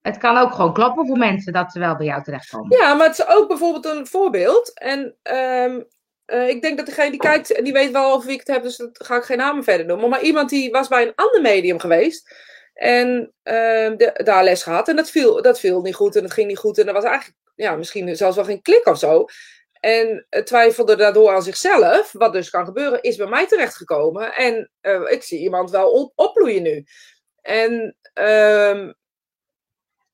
het 0.00 0.18
kan 0.18 0.36
ook 0.36 0.52
gewoon 0.52 0.72
kloppen 0.72 1.06
voor 1.06 1.18
mensen 1.18 1.52
dat 1.52 1.72
ze 1.72 1.78
wel 1.78 1.96
bij 1.96 2.06
jou 2.06 2.22
terechtkomen. 2.22 2.78
Ja, 2.78 2.94
maar 2.94 3.06
het 3.06 3.18
is 3.18 3.28
ook 3.28 3.48
bijvoorbeeld 3.48 3.84
een 3.84 4.06
voorbeeld. 4.06 4.78
En 4.78 5.16
ehm, 5.22 5.80
eh, 6.24 6.48
ik 6.48 6.62
denk 6.62 6.76
dat 6.76 6.86
degene 6.86 7.10
die 7.10 7.20
kijkt, 7.20 7.64
die 7.64 7.72
weet 7.72 7.90
wel 7.90 8.24
wie 8.24 8.32
ik 8.32 8.38
het 8.38 8.48
heb, 8.48 8.62
dus 8.62 8.76
dat 8.76 9.04
ga 9.04 9.16
ik 9.16 9.22
geen 9.22 9.38
namen 9.38 9.64
verder 9.64 9.86
noemen. 9.86 10.08
Maar 10.08 10.22
iemand 10.22 10.50
die 10.50 10.70
was 10.70 10.88
bij 10.88 11.06
een 11.06 11.14
ander 11.14 11.40
medium 11.40 11.78
geweest. 11.78 12.34
En 12.74 13.32
ehm, 13.42 13.96
de, 13.96 14.20
daar 14.24 14.44
les 14.44 14.62
gehad. 14.62 14.88
En 14.88 14.96
dat 14.96 15.10
viel, 15.10 15.42
dat 15.42 15.60
viel 15.60 15.80
niet 15.80 15.94
goed 15.94 16.16
en 16.16 16.22
dat 16.22 16.32
ging 16.32 16.48
niet 16.48 16.58
goed. 16.58 16.78
En 16.78 16.86
er 16.86 16.92
was 16.92 17.04
eigenlijk 17.04 17.36
ja, 17.54 17.76
misschien 17.76 18.16
zelfs 18.16 18.36
wel 18.36 18.44
geen 18.44 18.62
klik 18.62 18.86
of 18.86 18.98
zo. 18.98 19.24
En 19.80 20.26
eh, 20.28 20.42
twijfelde 20.42 20.96
daardoor 20.96 21.34
aan 21.34 21.42
zichzelf, 21.42 22.12
wat 22.12 22.32
dus 22.32 22.50
kan 22.50 22.64
gebeuren, 22.64 23.02
is 23.02 23.16
bij 23.16 23.26
mij 23.26 23.46
terechtgekomen. 23.46 24.34
En 24.34 24.70
eh, 24.80 25.02
ik 25.08 25.22
zie 25.22 25.38
iemand 25.38 25.70
wel 25.70 25.90
op, 25.90 26.12
opbloeien 26.14 26.62
nu. 26.62 26.84
En 27.46 27.96
ehm, 28.14 28.92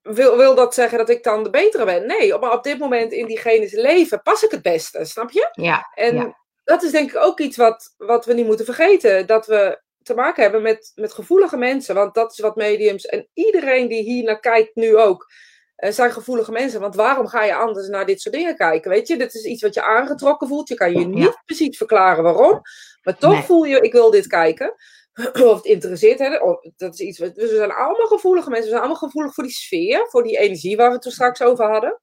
wil, 0.02 0.36
wil 0.36 0.54
dat 0.54 0.74
zeggen 0.74 0.98
dat 0.98 1.08
ik 1.08 1.22
dan 1.22 1.42
de 1.44 1.50
betere 1.50 1.84
ben? 1.84 2.06
Nee, 2.06 2.38
maar 2.38 2.52
op 2.52 2.62
dit 2.64 2.78
moment 2.78 3.12
in 3.12 3.26
diegene's 3.26 3.72
leven 3.72 4.22
pas 4.22 4.42
ik 4.42 4.50
het 4.50 4.62
beste, 4.62 5.04
snap 5.04 5.30
je? 5.30 5.48
Ja, 5.52 5.90
En 5.94 6.14
Ja. 6.14 6.36
dat 6.64 6.82
is 6.82 6.90
denk 6.90 7.10
ik 7.10 7.16
ook 7.16 7.40
iets 7.40 7.56
wat, 7.56 7.94
wat 7.96 8.24
we 8.26 8.34
niet 8.34 8.46
moeten 8.46 8.64
vergeten. 8.64 9.26
Dat 9.26 9.46
we 9.46 9.80
te 10.02 10.14
maken 10.14 10.42
hebben 10.42 10.62
met, 10.62 10.92
met 10.94 11.12
gevoelige 11.12 11.56
mensen. 11.56 11.94
Want 11.94 12.14
dat 12.14 12.32
is 12.32 12.38
wat 12.38 12.56
mediums 12.56 13.06
en 13.06 13.28
iedereen 13.34 13.88
die 13.88 14.02
hier 14.02 14.24
naar 14.24 14.40
kijkt 14.40 14.74
nu 14.74 14.96
ook. 14.96 15.30
eh, 15.76 15.90
zijn 15.92 16.12
gevoelige 16.12 16.52
mensen. 16.52 16.80
Want 16.80 16.94
waarom 16.94 17.26
ga 17.26 17.44
je 17.44 17.54
anders 17.54 17.88
naar 17.88 18.06
dit 18.06 18.20
soort 18.20 18.34
dingen 18.34 18.56
kijken? 18.56 18.90
Weet 18.90 19.08
je, 19.08 19.16
dit 19.16 19.34
is 19.34 19.44
iets 19.44 19.62
wat 19.62 19.74
je 19.74 19.82
aangetrokken 19.84 20.48
voelt. 20.48 20.68
Je 20.68 20.74
kan 20.74 20.92
je 20.92 21.04
niet 21.06 21.40
precies 21.44 21.76
verklaren 21.76 22.22
waarom. 22.24 22.60
Maar 23.02 23.18
toch 23.18 23.32
Nee. 23.32 23.42
voel 23.42 23.64
je, 23.64 23.80
ik 23.80 23.92
wil 23.92 24.10
dit 24.10 24.26
kijken. 24.26 24.74
Of 25.50 25.56
het 25.56 25.64
interesseert. 25.64 26.18
Hè? 26.18 26.36
Of, 26.36 26.60
dat 26.76 26.92
is 26.94 27.00
iets, 27.00 27.18
wat- 27.18 27.34
dus 27.34 27.50
we 27.50 27.56
zijn 27.56 27.72
allemaal 27.72 28.06
gevoelige 28.06 28.48
mensen. 28.48 28.64
We 28.66 28.70
zijn 28.70 28.82
allemaal 28.82 29.08
gevoelig 29.08 29.34
voor 29.34 29.44
die 29.44 29.52
sfeer. 29.52 30.06
Voor 30.10 30.22
die 30.22 30.38
energie 30.38 30.76
waar 30.76 30.88
we 30.88 30.94
het 30.94 31.04
er 31.04 31.12
straks 31.12 31.42
over 31.42 31.70
hadden. 31.70 32.00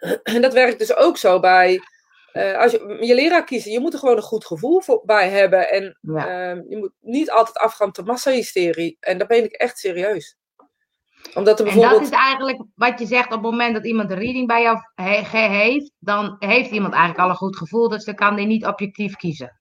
En 0.22 0.42
dat 0.42 0.52
werkt 0.52 0.78
dus 0.78 0.94
ook 0.96 1.16
zo 1.16 1.40
bij 1.40 1.80
eh, 2.32 2.58
als 2.58 2.72
je 2.72 2.96
je 3.00 3.14
leraar 3.14 3.44
kiezen, 3.44 3.72
je 3.72 3.80
moet 3.80 3.92
er 3.92 3.98
gewoon 3.98 4.16
een 4.16 4.22
goed 4.22 4.46
gevoel 4.46 4.80
voor, 4.80 5.02
bij 5.04 5.28
hebben. 5.28 5.70
En 5.70 5.98
ja. 6.00 6.50
ehm, 6.50 6.62
je 6.68 6.76
moet 6.76 6.92
niet 7.00 7.30
altijd 7.30 7.56
afgaan 7.56 7.88
op 7.88 7.94
de 7.94 8.02
massahysterie. 8.02 8.96
En 9.00 9.18
daar 9.18 9.26
ben 9.26 9.44
ik 9.44 9.52
echt 9.52 9.78
serieus. 9.78 10.36
Omdat 11.34 11.60
er 11.60 11.66
En 11.66 11.72
bijvoorbeeld. 11.72 12.02
dat 12.02 12.12
is 12.12 12.18
eigenlijk 12.18 12.62
wat 12.74 12.98
je 12.98 13.06
zegt 13.06 13.24
op 13.26 13.30
het 13.32 13.40
moment 13.40 13.74
dat 13.74 13.86
iemand 13.86 14.10
een 14.10 14.18
reading 14.18 14.46
bij 14.46 14.62
jou 14.62 14.78
he- 14.94 15.48
heeft, 15.48 15.90
dan 15.98 16.36
heeft 16.38 16.70
iemand 16.70 16.92
eigenlijk 16.92 17.22
al 17.24 17.30
een 17.30 17.36
goed 17.36 17.56
gevoel, 17.56 17.88
dus 17.88 18.04
dan 18.04 18.14
kan 18.14 18.36
die 18.36 18.46
niet 18.46 18.66
objectief 18.66 19.16
kiezen. 19.16 19.60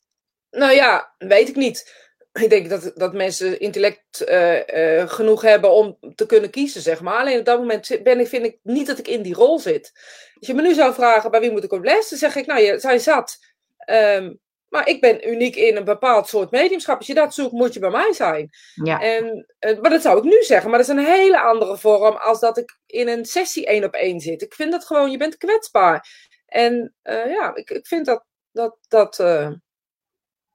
Nou 0.49 0.71
ja, 0.73 1.13
weet 1.17 1.49
ik 1.49 1.55
niet. 1.55 2.08
Ik 2.31 2.49
denk 2.49 2.69
dat, 2.69 2.91
dat 2.95 3.13
mensen 3.13 3.59
intellect 3.59 4.21
eh, 4.21 4.99
eh, 4.99 5.09
genoeg 5.09 5.41
hebben 5.41 5.71
om 5.71 5.97
te 6.15 6.25
kunnen 6.25 6.49
kiezen, 6.49 6.81
zeg 6.81 7.01
maar. 7.01 7.19
Alleen 7.19 7.39
op 7.39 7.45
dat 7.45 7.59
moment 7.59 7.99
ben 8.03 8.19
ik, 8.19 8.27
vind 8.27 8.45
ik 8.45 8.57
niet 8.63 8.87
dat 8.87 8.99
ik 8.99 9.07
in 9.07 9.21
die 9.21 9.33
rol 9.33 9.59
zit. 9.59 9.91
Als 10.39 10.47
je 10.47 10.53
me 10.53 10.61
nu 10.61 10.73
zou 10.73 10.93
vragen, 10.93 11.31
bij 11.31 11.39
wie 11.39 11.51
moet 11.51 11.63
ik 11.63 11.71
op 11.71 11.83
les? 11.83 12.09
Dan 12.09 12.19
zeg 12.19 12.35
ik, 12.35 12.45
nou, 12.45 12.61
je 12.61 12.79
zijn 12.79 12.99
zat. 12.99 13.37
Ehm, 13.77 14.33
maar 14.69 14.87
ik 14.87 15.01
ben 15.01 15.29
uniek 15.29 15.55
in 15.55 15.75
een 15.75 15.83
bepaald 15.83 16.27
soort 16.27 16.51
mediumschap. 16.51 16.97
Als 16.97 17.07
je 17.07 17.13
dat 17.13 17.33
zoekt, 17.33 17.51
moet 17.51 17.73
je 17.73 17.79
bij 17.79 17.89
mij 17.89 18.13
zijn. 18.13 18.49
Ja, 18.83 19.01
En, 19.01 19.45
eh, 19.59 19.79
maar 19.79 19.91
dat 19.91 20.01
zou 20.01 20.17
ik 20.17 20.23
nu 20.23 20.41
zeggen, 20.41 20.69
maar 20.69 20.79
dat 20.79 20.89
is 20.89 20.95
een 20.95 21.05
hele 21.05 21.39
andere 21.39 21.77
vorm 21.77 22.15
als 22.15 22.39
dat 22.39 22.57
ik 22.57 22.79
in 22.85 23.07
een 23.07 23.25
sessie 23.25 23.65
één 23.65 23.83
op 23.83 23.93
één 23.93 24.19
zit. 24.19 24.41
Ik 24.41 24.53
vind 24.53 24.71
dat 24.71 24.85
gewoon, 24.85 25.11
je 25.11 25.17
bent 25.17 25.37
kwetsbaar. 25.37 26.27
En 26.45 26.93
ja, 27.03 27.55
ik, 27.55 27.69
ik 27.69 27.87
vind 27.87 28.05
dat, 28.05 28.25
dat, 28.51 28.77
dat, 28.87 29.19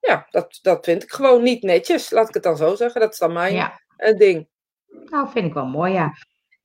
ja, 0.06 0.26
dat, 0.30 0.58
dat 0.62 0.84
vind 0.84 1.02
ik 1.02 1.10
gewoon 1.10 1.42
niet 1.42 1.62
netjes, 1.62 2.10
laat 2.10 2.28
ik 2.28 2.34
het 2.34 2.42
dan 2.42 2.56
zo 2.56 2.74
zeggen. 2.74 3.00
Dat 3.00 3.12
is 3.12 3.18
dan 3.18 3.32
mijn 3.32 3.54
ja. 3.54 3.80
eh, 3.96 4.16
ding. 4.16 4.48
Nou, 5.04 5.28
vind 5.28 5.46
ik 5.46 5.54
wel 5.54 5.66
mooi, 5.66 5.92
ja. 5.92 6.12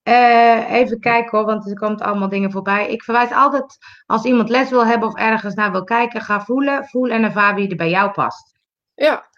Eh, 0.04 0.72
even 0.72 1.00
kijken 1.00 1.38
hoor, 1.38 1.48
want 1.48 1.70
er 1.70 1.80
komt 1.80 2.02
allemaal 2.02 2.30
dingen 2.30 2.52
voorbij. 2.52 2.92
Ik 2.92 3.04
verwijs 3.04 3.32
altijd, 3.32 3.78
als 4.06 4.24
iemand 4.24 4.50
les 4.50 4.70
wil 4.70 4.86
hebben 4.86 5.08
of 5.08 5.16
ergens 5.16 5.54
naar 5.54 5.72
wil 5.72 5.84
kijken, 5.84 6.22
ga 6.22 6.42
voelen. 6.42 6.86
Voel 6.86 7.10
en 7.10 7.24
ervaar 7.24 7.56
wie 7.56 7.70
er 7.70 7.76
bij 7.76 7.90
jou 7.90 8.12
past. 8.12 8.58
Ja, 8.96 9.29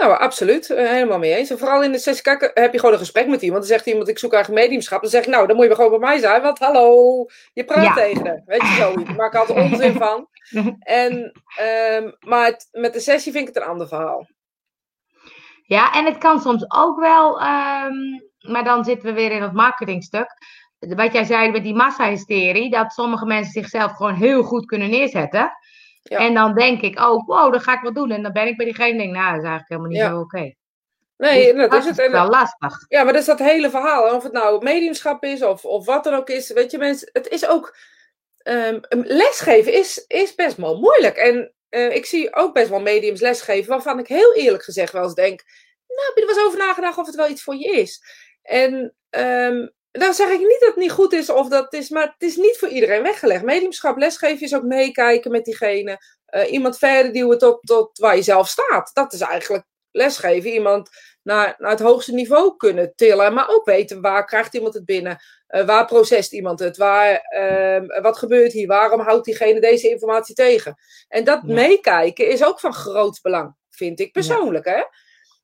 nou, 0.00 0.18
absoluut. 0.18 0.70
eh, 0.70 0.88
helemaal 0.90 1.18
mee 1.18 1.34
eens. 1.34 1.50
En 1.50 1.58
vooral 1.58 1.82
in 1.82 1.92
de 1.92 1.98
sessie, 1.98 2.32
heb 2.54 2.72
je 2.72 2.78
gewoon 2.78 2.92
een 2.94 3.00
gesprek 3.00 3.26
met 3.28 3.42
iemand. 3.42 3.60
Dan 3.60 3.70
zegt 3.70 3.86
iemand, 3.86 4.08
ik 4.08 4.18
zoek 4.18 4.32
eigenlijk 4.32 4.64
mediumschap. 4.64 5.00
Dan 5.00 5.10
zeg 5.10 5.22
ik, 5.22 5.28
nou, 5.28 5.46
dan 5.46 5.56
moet 5.56 5.66
je 5.66 5.74
gewoon 5.74 5.90
bij 5.90 5.98
mij 5.98 6.18
zijn. 6.18 6.42
Want 6.42 6.58
hallo, 6.58 7.26
je 7.52 7.64
praat 7.64 7.84
Ja. 7.84 7.94
tegen. 7.94 8.42
Weet 8.46 8.60
je 8.60 8.74
zo, 8.78 8.92
ik 9.00 9.16
maak 9.16 9.34
altijd 9.34 9.70
onzin 9.72 9.92
van. 10.04 10.28
En, 10.78 11.32
ehm, 11.56 12.10
maar 12.20 12.44
het- 12.46 12.68
met 12.72 12.92
de 12.92 13.00
sessie 13.00 13.32
vind 13.32 13.48
ik 13.48 13.54
het 13.54 13.62
een 13.64 13.70
ander 13.70 13.88
verhaal. 13.88 14.26
Ja, 15.62 15.92
en 15.92 16.04
het 16.04 16.18
kan 16.18 16.40
soms 16.40 16.64
ook 16.70 16.98
wel, 17.00 17.40
ehm, 17.40 17.94
maar 18.52 18.64
dan 18.64 18.84
zitten 18.84 19.08
we 19.08 19.14
weer 19.14 19.30
in 19.30 19.42
het 19.42 19.52
marketingstuk. 19.52 20.26
Wat 20.78 21.12
jij 21.12 21.24
zei 21.24 21.50
met 21.50 21.62
die 21.62 21.74
massahysterie, 21.74 22.70
dat 22.70 22.92
sommige 22.92 23.26
mensen 23.26 23.52
zichzelf 23.52 23.92
gewoon 23.92 24.14
heel 24.14 24.42
goed 24.42 24.66
kunnen 24.66 24.90
neerzetten. 24.90 25.52
Ja. 26.08 26.18
En 26.18 26.34
dan 26.34 26.54
denk 26.54 26.80
ik 26.80 27.00
ook, 27.00 27.26
wow, 27.26 27.52
dat 27.52 27.62
ga 27.62 27.72
ik 27.74 27.80
wel 27.82 27.92
doen. 27.92 28.10
En 28.10 28.22
dan 28.22 28.32
ben 28.32 28.46
ik 28.46 28.56
bij 28.56 28.64
diegene 28.66 28.90
en 28.90 28.98
denk, 28.98 29.12
nou, 29.12 29.32
dat 29.34 29.42
is 29.42 29.48
eigenlijk 29.48 29.68
helemaal 29.68 29.90
niet 29.90 29.98
Ja. 30.00 30.08
zo 30.10 30.20
oké. 30.20 30.54
Nee, 31.16 31.52
Dus 31.52 31.60
dat 31.60 31.70
dat 31.70 31.80
is 31.80 31.88
het. 31.88 31.98
En, 31.98 32.12
wel 32.12 32.28
lastig. 32.28 32.84
ja, 32.88 33.02
maar 33.04 33.12
dat 33.12 33.20
is 33.22 33.28
dat 33.28 33.38
hele 33.38 33.70
verhaal. 33.70 34.14
Of 34.14 34.22
het 34.22 34.32
nou 34.32 34.64
mediumschap 34.64 35.24
is 35.24 35.42
of, 35.42 35.64
of 35.64 35.86
wat 35.86 36.04
dan 36.04 36.14
ook 36.14 36.28
is. 36.28 36.52
Weet 36.52 36.70
je, 36.70 36.78
mensen, 36.78 37.08
het 37.12 37.28
is 37.28 37.46
ook. 37.46 37.76
ehm, 38.38 38.80
lesgeven 38.90 39.72
is, 39.72 40.04
is 40.06 40.34
best 40.34 40.56
wel 40.56 40.78
moeilijk. 40.80 41.16
En 41.16 41.52
eh, 41.68 41.94
ik 41.94 42.06
zie 42.06 42.34
ook 42.34 42.54
best 42.54 42.68
wel 42.68 42.80
mediums 42.80 43.20
lesgeven 43.20 43.70
waarvan 43.70 43.98
ik 43.98 44.06
heel 44.06 44.34
eerlijk 44.34 44.64
gezegd 44.64 44.92
wel 44.92 45.02
eens 45.02 45.14
denk. 45.14 45.42
Nou, 45.86 46.00
heb 46.08 46.14
je 46.16 46.20
er 46.20 46.26
wel 46.26 46.36
eens 46.36 46.46
over 46.46 46.58
nagedacht 46.58 46.98
of 46.98 47.06
het 47.06 47.14
wel 47.14 47.28
iets 47.28 47.42
voor 47.42 47.56
je 47.56 47.68
is? 47.80 48.02
En 48.42 48.94
ehm, 49.10 49.66
dan 49.98 50.14
zeg 50.14 50.28
ik 50.28 50.38
niet 50.38 50.60
dat 50.60 50.68
het 50.68 50.76
niet 50.76 50.90
goed 50.90 51.12
is 51.12 51.30
of 51.30 51.48
dat 51.48 51.64
het 51.64 51.72
is, 51.72 51.88
maar 51.88 52.02
het 52.02 52.28
is 52.28 52.36
niet 52.36 52.58
voor 52.58 52.68
iedereen 52.68 53.02
weggelegd. 53.02 53.42
Mediumschap 53.44 53.96
lesgeven 53.96 54.40
is 54.46 54.54
ook 54.54 54.62
meekijken 54.62 55.30
met 55.30 55.44
diegene. 55.44 55.98
eh, 56.26 56.52
iemand 56.52 56.78
verder 56.78 57.12
duwen 57.12 57.38
tot, 57.38 57.58
tot 57.62 57.98
waar 57.98 58.16
je 58.16 58.22
zelf 58.22 58.48
staat. 58.48 58.90
Dat 58.92 59.12
is 59.12 59.20
eigenlijk 59.20 59.64
lesgeven. 59.90 60.50
Iemand 60.50 60.88
naar, 61.22 61.54
naar 61.58 61.70
het 61.70 61.80
hoogste 61.80 62.12
niveau 62.12 62.56
kunnen 62.56 62.92
tillen. 62.94 63.34
Maar 63.34 63.48
ook 63.48 63.64
weten 63.64 64.00
waar 64.00 64.24
krijgt 64.26 64.54
iemand 64.54 64.74
het 64.74 64.84
binnen? 64.84 65.18
Uh, 65.48 65.64
waar 65.66 65.84
procest 65.86 66.32
iemand 66.32 66.58
het? 66.58 66.76
Waar, 66.76 67.20
uh, 67.38 68.00
wat 68.02 68.18
gebeurt 68.18 68.52
hier? 68.52 68.66
Waarom 68.66 69.00
houdt 69.00 69.24
diegene 69.24 69.60
deze 69.60 69.88
informatie 69.90 70.34
tegen? 70.34 70.74
En 71.08 71.24
dat 71.24 71.40
Ja. 71.46 71.54
meekijken 71.54 72.28
is 72.28 72.44
ook 72.44 72.60
van 72.60 72.74
groot 72.74 73.18
belang, 73.22 73.54
vind 73.70 74.00
ik 74.00 74.12
persoonlijk. 74.12 74.64
Hè? 74.64 74.82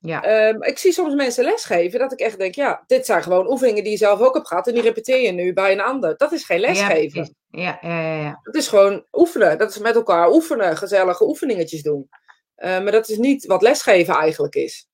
Ja. 0.05 0.23
Ehm, 0.23 0.61
ik 0.63 0.77
zie 0.77 0.91
soms 0.91 1.13
mensen 1.13 1.43
lesgeven 1.43 1.99
dat 1.99 2.11
ik 2.11 2.19
echt 2.19 2.37
denk, 2.37 2.55
ja, 2.55 2.83
dit 2.87 3.05
zijn 3.05 3.23
gewoon 3.23 3.49
oefeningen 3.49 3.83
die 3.83 3.91
je 3.91 3.97
zelf 3.97 4.19
ook 4.19 4.33
hebt 4.33 4.47
gehad 4.47 4.67
en 4.67 4.73
die 4.73 4.81
repeteer 4.83 5.21
je 5.21 5.31
nu 5.31 5.53
bij 5.53 5.71
een 5.71 5.81
ander. 5.81 6.17
Dat 6.17 6.31
is 6.31 6.43
geen 6.43 6.59
lesgeven. 6.59 7.35
ja, 7.49 7.77
ja, 7.81 8.01
ja, 8.01 8.21
ja. 8.21 8.39
Het 8.43 8.55
is 8.55 8.67
gewoon 8.67 9.05
oefenen. 9.11 9.57
Dat 9.57 9.69
is 9.69 9.77
met 9.77 9.95
elkaar 9.95 10.31
oefenen, 10.31 10.77
gezellige 10.77 11.27
oefeningetjes 11.27 11.81
doen. 11.81 12.09
Eh, 12.55 12.69
maar 12.81 12.91
dat 12.91 13.09
is 13.09 13.17
niet 13.17 13.45
wat 13.45 13.61
lesgeven 13.61 14.13
eigenlijk 14.15 14.55
is. 14.55 14.87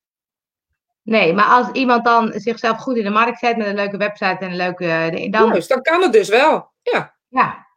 Nee, 1.03 1.33
maar 1.33 1.45
als 1.45 1.67
iemand 1.71 2.05
dan 2.05 2.31
zichzelf 2.35 2.77
goed 2.77 2.97
in 2.97 3.03
de 3.03 3.09
markt 3.09 3.39
zet 3.39 3.57
met 3.57 3.67
een 3.67 3.75
leuke 3.75 3.97
website 3.97 4.37
en 4.39 4.49
een 4.49 4.55
leuke. 4.55 4.85
eh, 4.85 5.31
Dan, 5.31 5.47
Juist, 5.49 5.69
dan 5.69 5.81
kan 5.81 6.01
het 6.01 6.13
dus 6.13 6.29
wel. 6.29 6.71
Ja. 6.81 7.15
ja, 7.27 7.67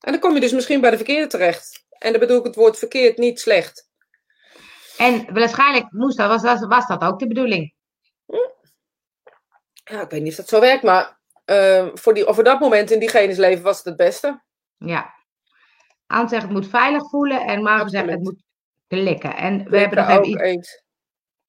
En 0.00 0.12
dan 0.12 0.20
kom 0.20 0.34
je 0.34 0.40
dus 0.40 0.52
misschien 0.52 0.80
bij 0.80 0.90
de 0.90 0.96
verkeerde 0.96 1.26
terecht. 1.26 1.86
En 1.98 2.10
dan 2.10 2.20
bedoel 2.20 2.38
ik 2.38 2.44
het 2.44 2.54
woord 2.54 2.78
verkeerd 2.78 3.18
niet 3.18 3.40
slecht. 3.40 3.87
En 4.98 5.34
waarschijnlijk 5.34 5.92
moest 5.92 6.16
dat, 6.16 6.28
was, 6.28 6.42
was, 6.42 6.66
was 6.66 6.86
dat 6.86 7.02
ook 7.02 7.18
de 7.18 7.26
bedoeling. 7.26 7.74
Ja, 9.84 10.00
ik 10.00 10.10
weet 10.10 10.22
niet 10.22 10.30
of 10.30 10.36
dat 10.36 10.48
zo 10.48 10.60
werkt, 10.60 10.82
maar 10.82 11.18
eh, 11.44 11.86
voor, 11.94 12.14
die, 12.14 12.24
voor 12.26 12.44
dat 12.44 12.60
moment 12.60 12.90
in 12.90 12.98
diegene's 12.98 13.36
leven 13.36 13.64
was 13.64 13.76
het 13.76 13.86
het 13.86 13.96
beste. 13.96 14.42
Ja. 14.76 15.14
Aan 16.06 16.28
zegt 16.28 16.42
het 16.42 16.52
moet 16.52 16.68
veilig 16.68 17.08
voelen 17.08 17.40
en 17.46 17.62
Marco 17.62 17.88
zegt 17.88 18.08
het 18.08 18.22
moet 18.22 18.42
klikken. 18.88 19.36
En 19.36 19.70
we 19.70 19.78
hebben 19.78 19.98
nog 19.98 20.08
even 20.08 20.20
ook 20.22 20.40
eens. 20.40 20.82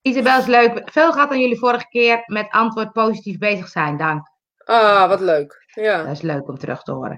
Isabel 0.01 0.39
is 0.39 0.45
leuk. 0.45 0.81
Veel 0.91 1.11
gehad 1.11 1.29
aan 1.29 1.39
jullie 1.39 1.59
vorige 1.59 1.87
keer 1.87 2.23
met 2.25 2.49
antwoord 2.49 2.91
positief 2.91 3.37
bezig 3.37 3.67
zijn. 3.67 3.97
Dank. 3.97 4.27
Ah, 4.57 5.07
wat 5.07 5.19
leuk. 5.19 5.65
Ja. 5.73 6.03
Dat 6.03 6.11
is 6.11 6.21
leuk 6.21 6.47
om 6.47 6.57
terug 6.57 6.83
te 6.83 6.91
horen. 6.91 7.17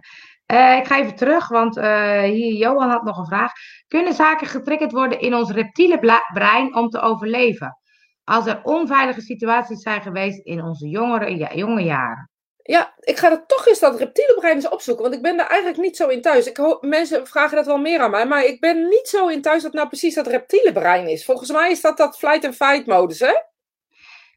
Eh, 0.51 0.77
ik 0.77 0.87
ga 0.87 0.99
even 0.99 1.15
terug, 1.15 1.47
want 1.47 1.77
eh, 1.77 2.21
hier, 2.21 2.53
Johan 2.53 2.89
had 2.89 3.03
nog 3.03 3.17
een 3.17 3.25
vraag. 3.25 3.51
Kunnen 3.87 4.13
zaken 4.13 4.47
getriggerd 4.47 4.91
worden 4.91 5.19
in 5.19 5.35
ons 5.35 5.51
reptiele 5.51 6.23
brein 6.33 6.75
om 6.75 6.89
te 6.89 6.99
overleven? 6.99 7.77
Als 8.23 8.45
er 8.45 8.63
onveilige 8.63 9.21
situaties 9.21 9.81
zijn 9.81 10.01
geweest 10.01 10.45
in 10.45 10.63
onze 10.63 10.87
jongere, 10.87 11.37
ja, 11.37 11.53
jonge 11.53 11.83
jaren. 11.83 12.29
Ja, 12.61 12.93
ik 12.99 13.17
ga 13.17 13.31
er 13.31 13.45
toch 13.45 13.67
eens 13.67 13.79
dat 13.79 13.99
reptiele 13.99 14.35
brein 14.39 14.55
eens 14.55 14.69
opzoeken, 14.69 15.03
want 15.03 15.15
ik 15.15 15.21
ben 15.21 15.37
daar 15.37 15.47
eigenlijk 15.47 15.81
niet 15.81 15.95
zo 15.97 16.07
in 16.07 16.21
thuis. 16.21 16.47
Ik 16.47 16.77
mensen 16.81 17.27
vragen 17.27 17.55
dat 17.55 17.65
wel 17.65 17.79
meer 17.79 17.99
aan 17.99 18.11
mij, 18.11 18.27
maar 18.27 18.45
ik 18.45 18.59
ben 18.59 18.87
niet 18.87 19.07
zo 19.07 19.27
in 19.27 19.41
thuis 19.41 19.63
dat 19.63 19.73
nou 19.73 19.87
precies 19.87 20.15
dat 20.15 20.27
reptiele 20.27 20.71
brein 20.71 21.07
is. 21.07 21.25
Volgens 21.25 21.51
mij 21.51 21.71
is 21.71 21.81
dat 21.81 21.97
dat 21.97 22.17
flight 22.17 22.45
and 22.45 22.55
fight 22.55 22.85
modus, 22.85 23.19
hè? 23.19 23.33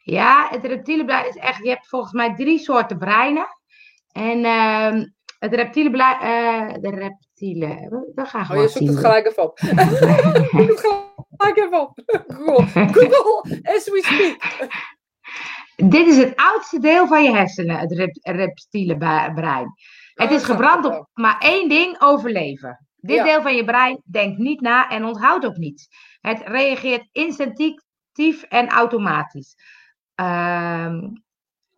Ja, 0.03 0.49
het 0.51 0.65
reptiele 0.65 1.05
brein 1.05 1.29
is 1.29 1.37
echt. 1.37 1.63
Je 1.63 1.69
hebt 1.69 1.89
volgens 1.89 2.13
mij 2.13 2.35
drie 2.35 2.59
soorten 2.59 2.99
breinen. 2.99 3.47
En 4.13 4.45
ehm, 4.45 5.05
het 5.45 5.55
reptiele 5.55 5.91
brein. 5.91 6.19
eh, 6.21 6.75
de 6.81 6.91
reptiele. 6.91 7.67
We 8.15 8.25
gaan 8.25 8.41
Oh, 8.41 8.47
gewoon 8.47 8.63
je 8.63 8.69
zoekt 8.69 8.87
het 8.91 8.99
gelijk 8.99 9.27
even 9.27 9.43
op. 9.43 9.59
Zoek 10.59 10.69
het 10.69 10.81
gelijk 11.37 11.57
even 11.57 11.81
op. 11.81 12.03
Google, 12.27 12.89
Google, 12.89 13.61
as 13.63 13.89
we 13.91 14.03
speak. 14.05 14.69
Dit 15.91 16.07
is 16.07 16.17
het 16.17 16.37
oudste 16.37 16.79
deel 16.79 17.07
van 17.07 17.23
je 17.23 17.33
hersenen, 17.37 17.79
het 17.79 17.93
rep- 17.93 18.19
reptiele 18.23 18.97
brein. 19.35 19.73
Het 20.15 20.29
Oh, 20.29 20.35
is 20.35 20.43
gebrand 20.45 20.85
op 20.85 21.09
maar 21.13 21.37
één 21.39 21.69
ding: 21.69 22.01
overleven. 22.01 22.87
Dit 22.97 23.17
Ja. 23.17 23.25
deel 23.25 23.43
van 23.43 23.55
je 23.57 23.65
brein 23.65 24.03
denkt 24.05 24.39
niet 24.39 24.61
na 24.61 24.89
en 24.91 25.05
onthoudt 25.05 25.47
ook 25.47 25.57
niets. 25.57 25.89
Het 26.21 26.43
reageert 26.45 27.09
instinctief 27.13 28.43
en 28.49 28.69
automatisch. 28.69 29.55
Ehm, 30.15 31.01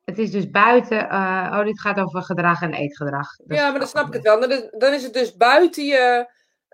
het 0.06 0.18
is 0.18 0.30
dus 0.30 0.50
buiten. 0.50 1.08
eh, 1.08 1.52
oh, 1.58 1.64
dit 1.64 1.80
gaat 1.80 1.98
over 1.98 2.22
gedrag 2.22 2.62
en 2.62 2.74
eetgedrag. 2.74 3.36
Dat 3.36 3.56
Ja, 3.58 3.70
maar 3.70 3.78
dan 3.78 3.88
snap 3.88 4.06
ik 4.06 4.12
het 4.12 4.22
wel. 4.22 4.40
Dan 4.40 4.50
is, 4.52 4.68
dan 4.78 4.92
is 4.92 5.02
het 5.02 5.12
dus 5.12 5.36
buiten 5.36 5.84
je 5.84 6.26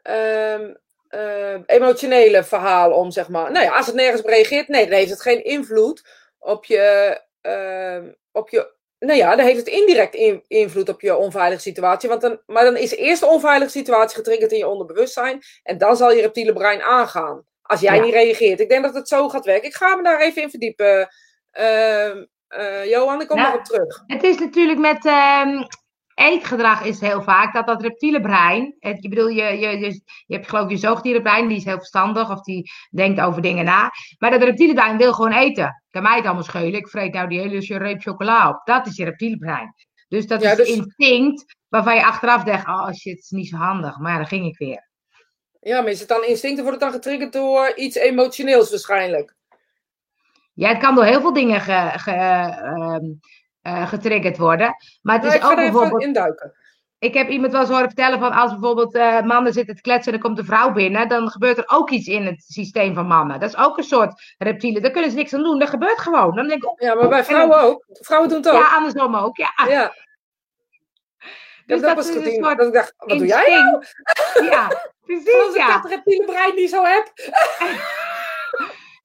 ehm, 0.03 0.75
eh, 1.09 1.61
emotionele 1.67 2.45
verhaal 2.45 2.93
om, 2.93 3.11
zeg 3.11 3.29
maar. 3.29 3.53
Nou 3.53 3.65
ja, 3.65 3.77
als 3.77 3.87
het 3.87 3.95
nergens 3.95 4.21
op 4.23 4.29
reageert, 4.29 4.69
nee, 4.69 4.85
dan 4.89 4.99
heeft 4.99 5.11
het 5.11 5.23
geen 5.23 5.45
invloed 5.45 6.09
op 6.39 6.65
je. 6.65 7.21
ehm, 7.41 8.13
op 8.33 8.49
je 8.49 8.81
nou 8.99 9.19
ja, 9.19 9.37
dan 9.37 9.45
heeft 9.47 9.59
het 9.59 9.69
indirect 9.69 10.15
in- 10.15 10.45
invloed 10.49 10.89
op 10.89 11.01
je 11.01 11.17
onveilige 11.17 11.61
situatie. 11.63 12.09
Want 12.09 12.21
dan, 12.21 12.41
maar 12.47 12.65
dan 12.65 12.77
is 12.77 12.91
de 12.91 12.97
eerste 12.97 13.27
onveilige 13.27 13.71
situatie 13.71 14.17
getriggerd 14.17 14.53
in 14.53 14.59
je 14.59 14.67
onderbewustzijn. 14.69 15.41
En 15.63 15.79
dan 15.79 15.97
zal 15.97 16.13
je 16.13 16.21
reptiele 16.23 16.53
brein 16.53 16.83
aangaan. 16.83 17.45
Als 17.63 17.81
jij 17.81 17.97
Ja. 17.97 18.03
niet 18.03 18.13
reageert. 18.15 18.61
Ik 18.61 18.69
denk 18.69 18.85
dat 18.85 18.95
het 18.95 19.09
zo 19.09 19.29
gaat 19.29 19.45
werken. 19.45 19.69
Ik 19.69 19.75
ga 19.75 19.97
me 19.97 20.03
daar 20.03 20.21
even 20.21 20.43
in 20.43 20.51
verdiepen. 20.51 21.09
Ehm, 21.51 22.25
eh, 22.53 22.91
Johan, 22.91 23.21
ik 23.21 23.29
kom 23.29 23.37
Nou, 23.37 23.49
daarop 23.49 23.67
terug. 23.67 24.03
Het 24.07 24.23
is 24.23 24.39
natuurlijk 24.39 24.79
met 24.79 25.07
ehm, 25.07 25.63
eetgedrag 26.15 26.85
is 26.85 27.01
heel 27.01 27.23
vaak 27.23 27.55
dat 27.55 27.67
dat 27.67 27.83
reptiele 27.83 28.21
brein. 28.21 28.77
Het, 28.79 29.03
je 29.03 29.09
bedoel, 29.09 29.29
je, 29.29 29.43
je, 29.45 29.79
je, 29.79 30.01
je 30.27 30.35
hebt 30.35 30.49
geloof 30.49 30.65
ik 30.65 30.71
je 30.71 30.77
zoogdierenbrein, 30.77 31.49
die 31.49 31.57
is 31.57 31.65
heel 31.65 31.77
verstandig 31.77 32.31
of 32.31 32.41
die 32.41 32.71
denkt 32.91 33.21
over 33.21 33.43
dingen 33.43 33.65
na. 33.65 33.91
Maar 34.19 34.31
dat 34.31 34.43
reptiele 34.43 34.75
brein 34.75 34.97
wil 34.97 35.13
gewoon 35.13 35.33
eten. 35.33 35.83
Kan 35.91 36.03
mij 36.03 36.17
het 36.17 36.25
allemaal 36.25 36.43
schelen. 36.43 36.75
Ik 36.75 36.89
vreet 36.89 37.13
nou 37.13 37.29
die 37.29 37.41
hele 37.41 37.79
reep 37.79 38.01
chocola 38.01 38.49
op. 38.49 38.61
Dat 38.65 38.87
is 38.87 38.97
je 38.97 39.05
reptiele 39.05 39.37
brein. 39.39 39.75
Dus 40.09 40.27
dat 40.27 40.43
Ja, 40.43 40.51
is 40.51 40.57
dus- 40.57 40.69
instinct 40.69 41.57
waarvan 41.69 41.95
je 41.95 42.05
achteraf 42.05 42.43
denkt, 42.43 42.67
oh 42.67 42.93
shit, 42.93 43.15
het 43.15 43.23
is 43.23 43.31
niet 43.31 43.49
zo 43.49 43.57
handig. 43.57 43.99
Maar 43.99 44.11
ja, 44.13 44.17
dan 44.17 44.27
ging 44.27 44.47
ik 44.47 44.59
weer. 44.59 44.91
Ja, 45.61 45.81
maar 45.81 45.91
is 45.91 46.01
het 46.01 46.09
dan 46.09 46.25
instinct 46.25 46.57
of 46.59 46.65
wordt 46.65 46.81
het 46.81 46.91
dan 46.91 47.01
getriggerd 47.01 47.33
door 47.33 47.73
iets 47.77 47.97
emotioneels 47.97 48.71
waarschijnlijk? 48.71 49.35
Ja, 50.63 50.69
het 50.69 50.79
kan 50.79 50.95
door 50.95 51.05
heel 51.05 51.21
veel 51.21 51.33
dingen 51.33 51.61
ge, 51.61 51.91
ge- 51.97 52.11
ehm, 52.11 53.05
eh, 53.63 53.89
getriggerd 53.89 54.39
worden. 54.39 54.75
Maar 55.03 55.15
het 55.15 55.25
Nou, 55.25 55.35
is 55.37 55.43
ik 55.45 55.51
ook 55.51 55.57
bijvoorbeeld... 55.57 56.03
induiken. 56.03 56.53
Ik 56.99 57.15
heb 57.15 57.29
iemand 57.29 57.53
wel 57.53 57.61
eens 57.61 57.71
horen 57.71 57.87
vertellen 57.87 58.19
van 58.19 58.33
als 58.33 58.51
bijvoorbeeld 58.51 58.95
eh, 58.95 59.21
mannen 59.21 59.53
zitten 59.53 59.75
te 59.75 59.81
kletsen 59.81 60.13
en 60.13 60.19
er 60.19 60.25
komt 60.25 60.39
een 60.39 60.45
vrouw 60.45 60.73
binnen, 60.73 61.09
dan 61.09 61.29
gebeurt 61.31 61.59
er 61.59 61.65
ook 61.67 61.91
iets 61.91 62.07
in 62.07 62.27
het 62.27 62.43
systeem 62.47 62.95
van 62.95 63.07
mannen. 63.07 63.41
Dat 63.41 63.49
is 63.49 63.57
ook 63.57 63.79
een 63.79 63.85
soort 63.85 64.35
reptiele. 64.39 64.81
Daar 64.81 64.91
kunnen 64.91 65.11
ze 65.11 65.17
niks 65.17 65.35
aan 65.35 65.43
doen. 65.43 65.59
Dat 65.59 65.69
gebeurt 65.69 65.99
gewoon. 65.99 66.35
Dan 66.35 66.49
denk 66.49 66.63
ik, 66.65 66.73
Ja, 66.83 66.95
maar 66.95 67.09
bij 67.09 67.17
dan- 67.17 67.25
vrouwen 67.27 67.61
ook. 67.61 67.85
Vrouwen 67.89 68.29
doen 68.31 68.39
het 68.39 68.49
ook. 68.51 68.61
ja, 68.63 68.75
andersom 68.77 69.17
ook. 69.17 69.37
Ja. 69.37 69.53
Ja. 69.69 69.93
dus 71.67 71.81
dat, 71.81 71.83
dat, 71.83 71.95
was 71.97 72.09
is 72.09 72.27
een 72.27 72.43
soort 72.45 72.59
Dat 72.59 72.67
ik 72.67 72.73
dacht, 72.73 72.95
wat 72.97 73.09
doe 73.09 73.27
jij 73.27 73.55
nou? 73.55 73.85
Ja, 74.51 74.65
Als 74.67 74.89
precies. 75.07 75.27
ik 75.51 75.57
Ja. 75.57 75.81
dat 75.81 75.91
reptiele 75.91 76.25
brein 76.25 76.55
niet 76.55 76.71
zo 76.71 76.85
heb. 76.85 77.13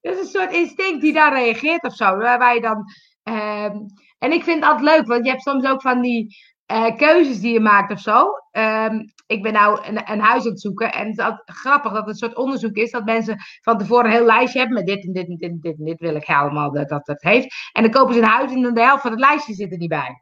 Dat 0.08 0.16
is 0.18 0.22
een 0.22 0.40
soort 0.42 0.54
instinct 0.54 1.02
die 1.02 1.14
daar 1.14 1.34
reageert 1.34 1.84
of 1.84 1.94
zo. 1.96 2.18
Waar, 2.18 2.54
je 2.56 2.62
dan, 2.62 2.84
ehm, 3.24 3.76
en 4.18 4.32
ik 4.32 4.44
vind 4.44 4.64
het 4.64 4.72
altijd 4.72 4.96
leuk, 4.98 5.08
want 5.08 5.26
je 5.26 5.32
hebt 5.32 5.44
soms 5.44 5.66
ook 5.66 5.82
van 5.82 6.02
die 6.02 6.36
eh, 6.66 6.96
keuzes 6.96 7.40
die 7.40 7.54
je 7.54 7.60
maakt 7.60 7.92
of 7.92 8.00
zo. 8.00 8.28
Ehm, 8.52 9.00
ik 9.28 9.42
ben 9.42 9.54
nou 9.54 9.80
een, 9.88 10.12
een 10.12 10.20
huis 10.20 10.44
aan 10.44 10.50
het 10.52 10.62
zoeken 10.62 10.92
en 10.94 11.08
het 11.08 11.18
is 11.18 11.24
altijd 11.26 11.58
grappig 11.58 11.92
dat 11.92 12.00
het 12.02 12.10
een 12.10 12.16
soort 12.16 12.36
onderzoek 12.36 12.76
is 12.76 12.92
dat 12.92 13.06
mensen 13.06 13.38
van 13.62 13.78
tevoren 13.78 14.06
een 14.06 14.12
heel 14.12 14.26
lijstje 14.26 14.60
hebben 14.60 14.78
met 14.78 14.86
dit 14.88 15.06
en 15.06 15.14
dit 15.14 15.28
en 15.28 15.38
dit 15.38 15.50
en 15.50 15.60
dit 15.62 15.78
en 15.78 15.86
dit 15.86 16.00
wil 16.00 16.16
ik 16.16 16.28
allemaal 16.30 16.72
dat 16.72 16.90
dat 16.90 17.08
het 17.08 17.22
heeft. 17.22 17.56
En 17.72 17.82
dan 17.84 17.92
kopen 17.92 18.14
ze 18.14 18.20
een 18.20 18.26
huis 18.28 18.52
en 18.52 18.62
dan 18.62 18.74
de 18.74 18.82
helft 18.84 19.02
van 19.02 19.12
het 19.12 19.20
lijstje 19.20 19.54
zit 19.54 19.72
er 19.72 19.78
niet 19.78 19.90
bij. 19.90 20.22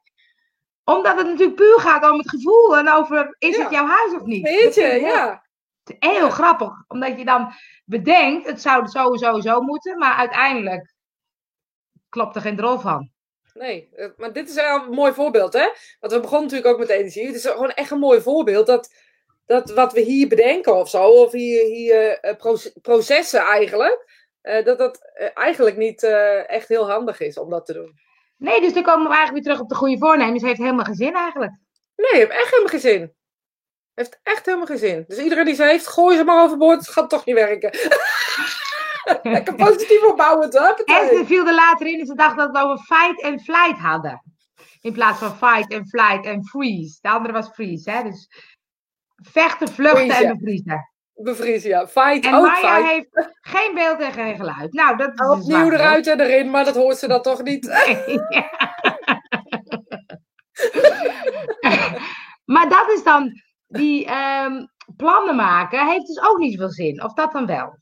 Omdat 0.83 1.17
het 1.17 1.27
natuurlijk 1.27 1.55
puur 1.57 1.79
gaat 1.79 2.11
om 2.11 2.17
het 2.17 2.29
gevoel 2.29 2.77
en 2.77 2.91
over 2.91 3.35
is 3.39 3.55
Ja. 3.55 3.63
het 3.63 3.71
jouw 3.71 3.87
huis 3.87 4.13
of 4.13 4.21
niet. 4.21 4.43
Weet 4.43 4.63
Dat 4.63 4.75
je, 4.75 4.99
ja. 5.01 5.44
Het 5.85 5.95
is 5.99 6.09
heel 6.09 6.29
grappig, 6.29 6.71
omdat 6.87 7.17
je 7.17 7.25
dan 7.25 7.51
bedenkt, 7.85 8.47
het 8.47 8.61
zou 8.61 8.87
sowieso 8.87 9.39
zo 9.39 9.61
moeten, 9.61 9.97
maar 9.97 10.15
uiteindelijk 10.15 10.93
klopt 12.09 12.35
er 12.35 12.41
geen 12.41 12.55
drol 12.55 12.79
van. 12.79 13.09
Nee, 13.53 13.89
eh, 13.95 14.09
maar 14.17 14.33
dit 14.33 14.49
is 14.49 14.55
wel 14.55 14.83
een 14.83 14.89
mooi 14.91 15.13
voorbeeld, 15.13 15.53
hè? 15.53 15.69
Want 15.99 16.13
we 16.13 16.19
begonnen 16.19 16.41
natuurlijk 16.41 16.73
ook 16.73 16.79
met 16.79 16.89
energie. 16.89 17.25
Het 17.25 17.35
is 17.35 17.45
gewoon 17.45 17.71
echt 17.71 17.91
een 17.91 17.99
mooi 17.99 18.21
voorbeeld 18.21 18.67
dat, 18.67 18.93
dat 19.45 19.69
wat 19.73 19.93
we 19.93 19.99
hier 19.99 20.27
bedenken 20.27 20.75
of 20.75 20.89
zo, 20.89 21.07
of 21.07 21.31
hier, 21.31 21.63
hier 21.63 22.19
eh, 22.19 22.35
proce- 22.35 22.79
processen 22.81 23.39
eigenlijk, 23.39 24.27
eh, 24.41 24.65
dat 24.65 24.77
dat 24.77 24.99
eigenlijk 25.33 25.77
niet 25.77 26.03
echt 26.47 26.67
heel 26.67 26.89
handig 26.89 27.19
is 27.19 27.37
om 27.37 27.49
dat 27.49 27.65
te 27.65 27.73
doen. 27.73 27.99
Nee, 28.37 28.61
dus 28.61 28.73
dan 28.73 28.83
komen 28.83 29.07
we 29.09 29.15
eigenlijk 29.15 29.33
weer 29.33 29.43
terug 29.43 29.59
op 29.59 29.69
de 29.69 29.75
goede 29.75 29.97
voornemens. 29.97 30.43
Heeft 30.43 30.57
helemaal 30.57 30.85
geen 30.85 30.95
zin 30.95 31.15
eigenlijk. 31.15 31.53
Nee, 31.95 32.11
heeft 32.21 32.31
echt 32.31 32.49
helemaal 32.49 32.69
geen 32.69 32.79
zin. 32.79 33.13
Heeft 33.95 34.19
echt 34.23 34.45
helemaal 34.45 34.65
geen 34.67 34.77
zin. 34.77 35.03
Dus 35.07 35.17
iedereen 35.17 35.45
die 35.45 35.55
ze 35.55 35.63
heeft, 35.63 35.87
gooi 35.87 36.17
ze 36.17 36.23
maar 36.23 36.43
overboord. 36.43 36.79
Het 36.79 36.89
gaat 36.89 37.09
toch 37.09 37.25
niet 37.25 37.35
werken. 37.35 37.71
Lekker 39.23 39.55
positief 39.55 40.03
opbouwend, 40.03 40.53
hè? 40.53 40.65
En 40.67 41.17
ze 41.17 41.23
viel 41.25 41.47
er 41.47 41.53
later 41.53 41.87
in 41.87 41.99
en 41.99 42.05
ze 42.05 42.15
dacht 42.15 42.37
dat 42.37 42.51
we 42.51 42.57
het 42.57 42.65
over 42.67 42.83
fight 42.85 43.21
en 43.21 43.39
flight 43.39 43.77
hadden. 43.77 44.23
In 44.81 44.93
plaats 44.93 45.19
van 45.19 45.35
fight 45.37 45.71
en 45.71 45.87
flight 45.87 46.25
en 46.25 46.45
freeze. 46.45 46.97
De 47.01 47.09
andere 47.09 47.33
was 47.33 47.49
freeze, 47.53 47.91
hè. 47.91 48.03
Dus 48.03 48.29
vechten, 49.15 49.67
vluchten 49.67 49.97
Freeze, 50.05 50.21
ja. 50.23 50.29
en 50.29 50.37
bevriezen. 50.37 50.89
Bevriezen, 51.13 51.69
ja. 51.69 51.87
Fight, 51.87 52.25
En 52.25 52.33
ook 52.35 52.45
Maya 52.45 52.75
fight. 52.75 52.89
heeft 52.91 53.29
geen 53.41 53.73
beeld 53.73 53.99
en 53.99 54.13
geen 54.13 54.35
geluid. 54.35 54.73
Nou, 54.73 54.97
dat 54.97 55.11
is 55.13 55.27
Opnieuw 55.27 55.59
beeld. 55.69 55.71
eruit 55.71 56.07
en 56.07 56.19
erin, 56.19 56.49
maar 56.49 56.65
dat 56.65 56.75
hoort 56.75 56.97
ze 56.97 57.07
dan 57.07 57.21
toch 57.21 57.43
niet. 57.43 57.65
Maar 62.45 62.69
dat 62.69 62.89
is 62.91 63.03
dan, 63.03 63.41
die 63.67 64.05
ehm, 64.05 64.65
plannen 64.97 65.35
maken, 65.35 65.87
heeft 65.87 66.07
dus 66.07 66.21
ook 66.21 66.37
niet 66.37 66.51
zoveel 66.53 66.69
zin. 66.71 67.03
Of 67.03 67.13
dat 67.13 67.31
dan 67.31 67.45
wel? 67.45 67.77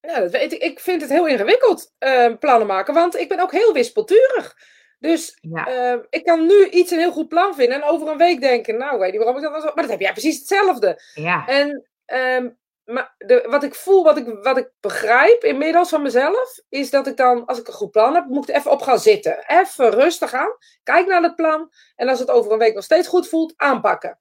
Ja, 0.00 0.20
dat 0.20 0.30
weet 0.30 0.52
ik. 0.52 0.62
Ik 0.62 0.80
vind 0.80 1.00
het 1.00 1.10
heel 1.10 1.26
ingewikkeld 1.26 1.92
uh, 1.98 2.34
plannen 2.38 2.66
maken, 2.66 2.94
want 2.94 3.16
ik 3.16 3.28
ben 3.28 3.40
ook 3.40 3.52
heel 3.52 3.72
wispelturig. 3.72 4.56
Dus 4.98 5.38
Ja. 5.40 5.92
uh, 5.94 6.02
ik 6.10 6.24
kan 6.24 6.46
nu 6.46 6.68
iets 6.68 6.90
een 6.90 6.98
heel 6.98 7.12
goed 7.12 7.28
plan 7.28 7.54
vinden 7.54 7.82
en 7.82 7.88
over 7.88 8.08
een 8.08 8.16
week 8.16 8.40
denken, 8.40 8.78
nou, 8.78 8.98
weet 8.98 9.10
niet 9.12 9.22
waarom 9.22 9.36
ik 9.36 9.42
dat 9.42 9.52
was. 9.52 9.64
Maar 9.64 9.74
dat 9.74 9.90
heb 9.90 10.00
jij 10.00 10.12
precies 10.12 10.38
hetzelfde. 10.38 11.02
Ja. 11.14 11.46
En 11.46 11.88
ehm, 12.04 12.50
maar 12.92 13.14
de, 13.18 13.46
wat 13.48 13.62
ik 13.62 13.74
voel, 13.74 14.04
wat 14.04 14.16
ik, 14.16 14.38
wat 14.42 14.56
ik 14.56 14.70
begrijp 14.80 15.44
inmiddels 15.44 15.88
van 15.88 16.02
mezelf, 16.02 16.58
is 16.68 16.90
dat 16.90 17.06
ik 17.06 17.16
dan, 17.16 17.44
als 17.44 17.58
ik 17.58 17.66
een 17.68 17.74
goed 17.74 17.90
plan 17.90 18.14
heb, 18.14 18.26
moet 18.26 18.48
ik 18.48 18.54
er 18.54 18.60
even 18.60 18.70
op 18.70 18.82
gaan 18.82 18.98
zitten. 18.98 19.44
Even 19.46 19.90
rustig 19.90 20.32
aan. 20.32 20.56
Kijk 20.82 21.06
naar 21.06 21.22
het 21.22 21.34
plan. 21.34 21.70
En 21.96 22.08
als 22.08 22.18
het 22.18 22.30
over 22.30 22.52
een 22.52 22.58
week 22.58 22.74
nog 22.74 22.84
steeds 22.84 23.08
goed 23.08 23.28
voelt, 23.28 23.52
aanpakken. 23.56 24.18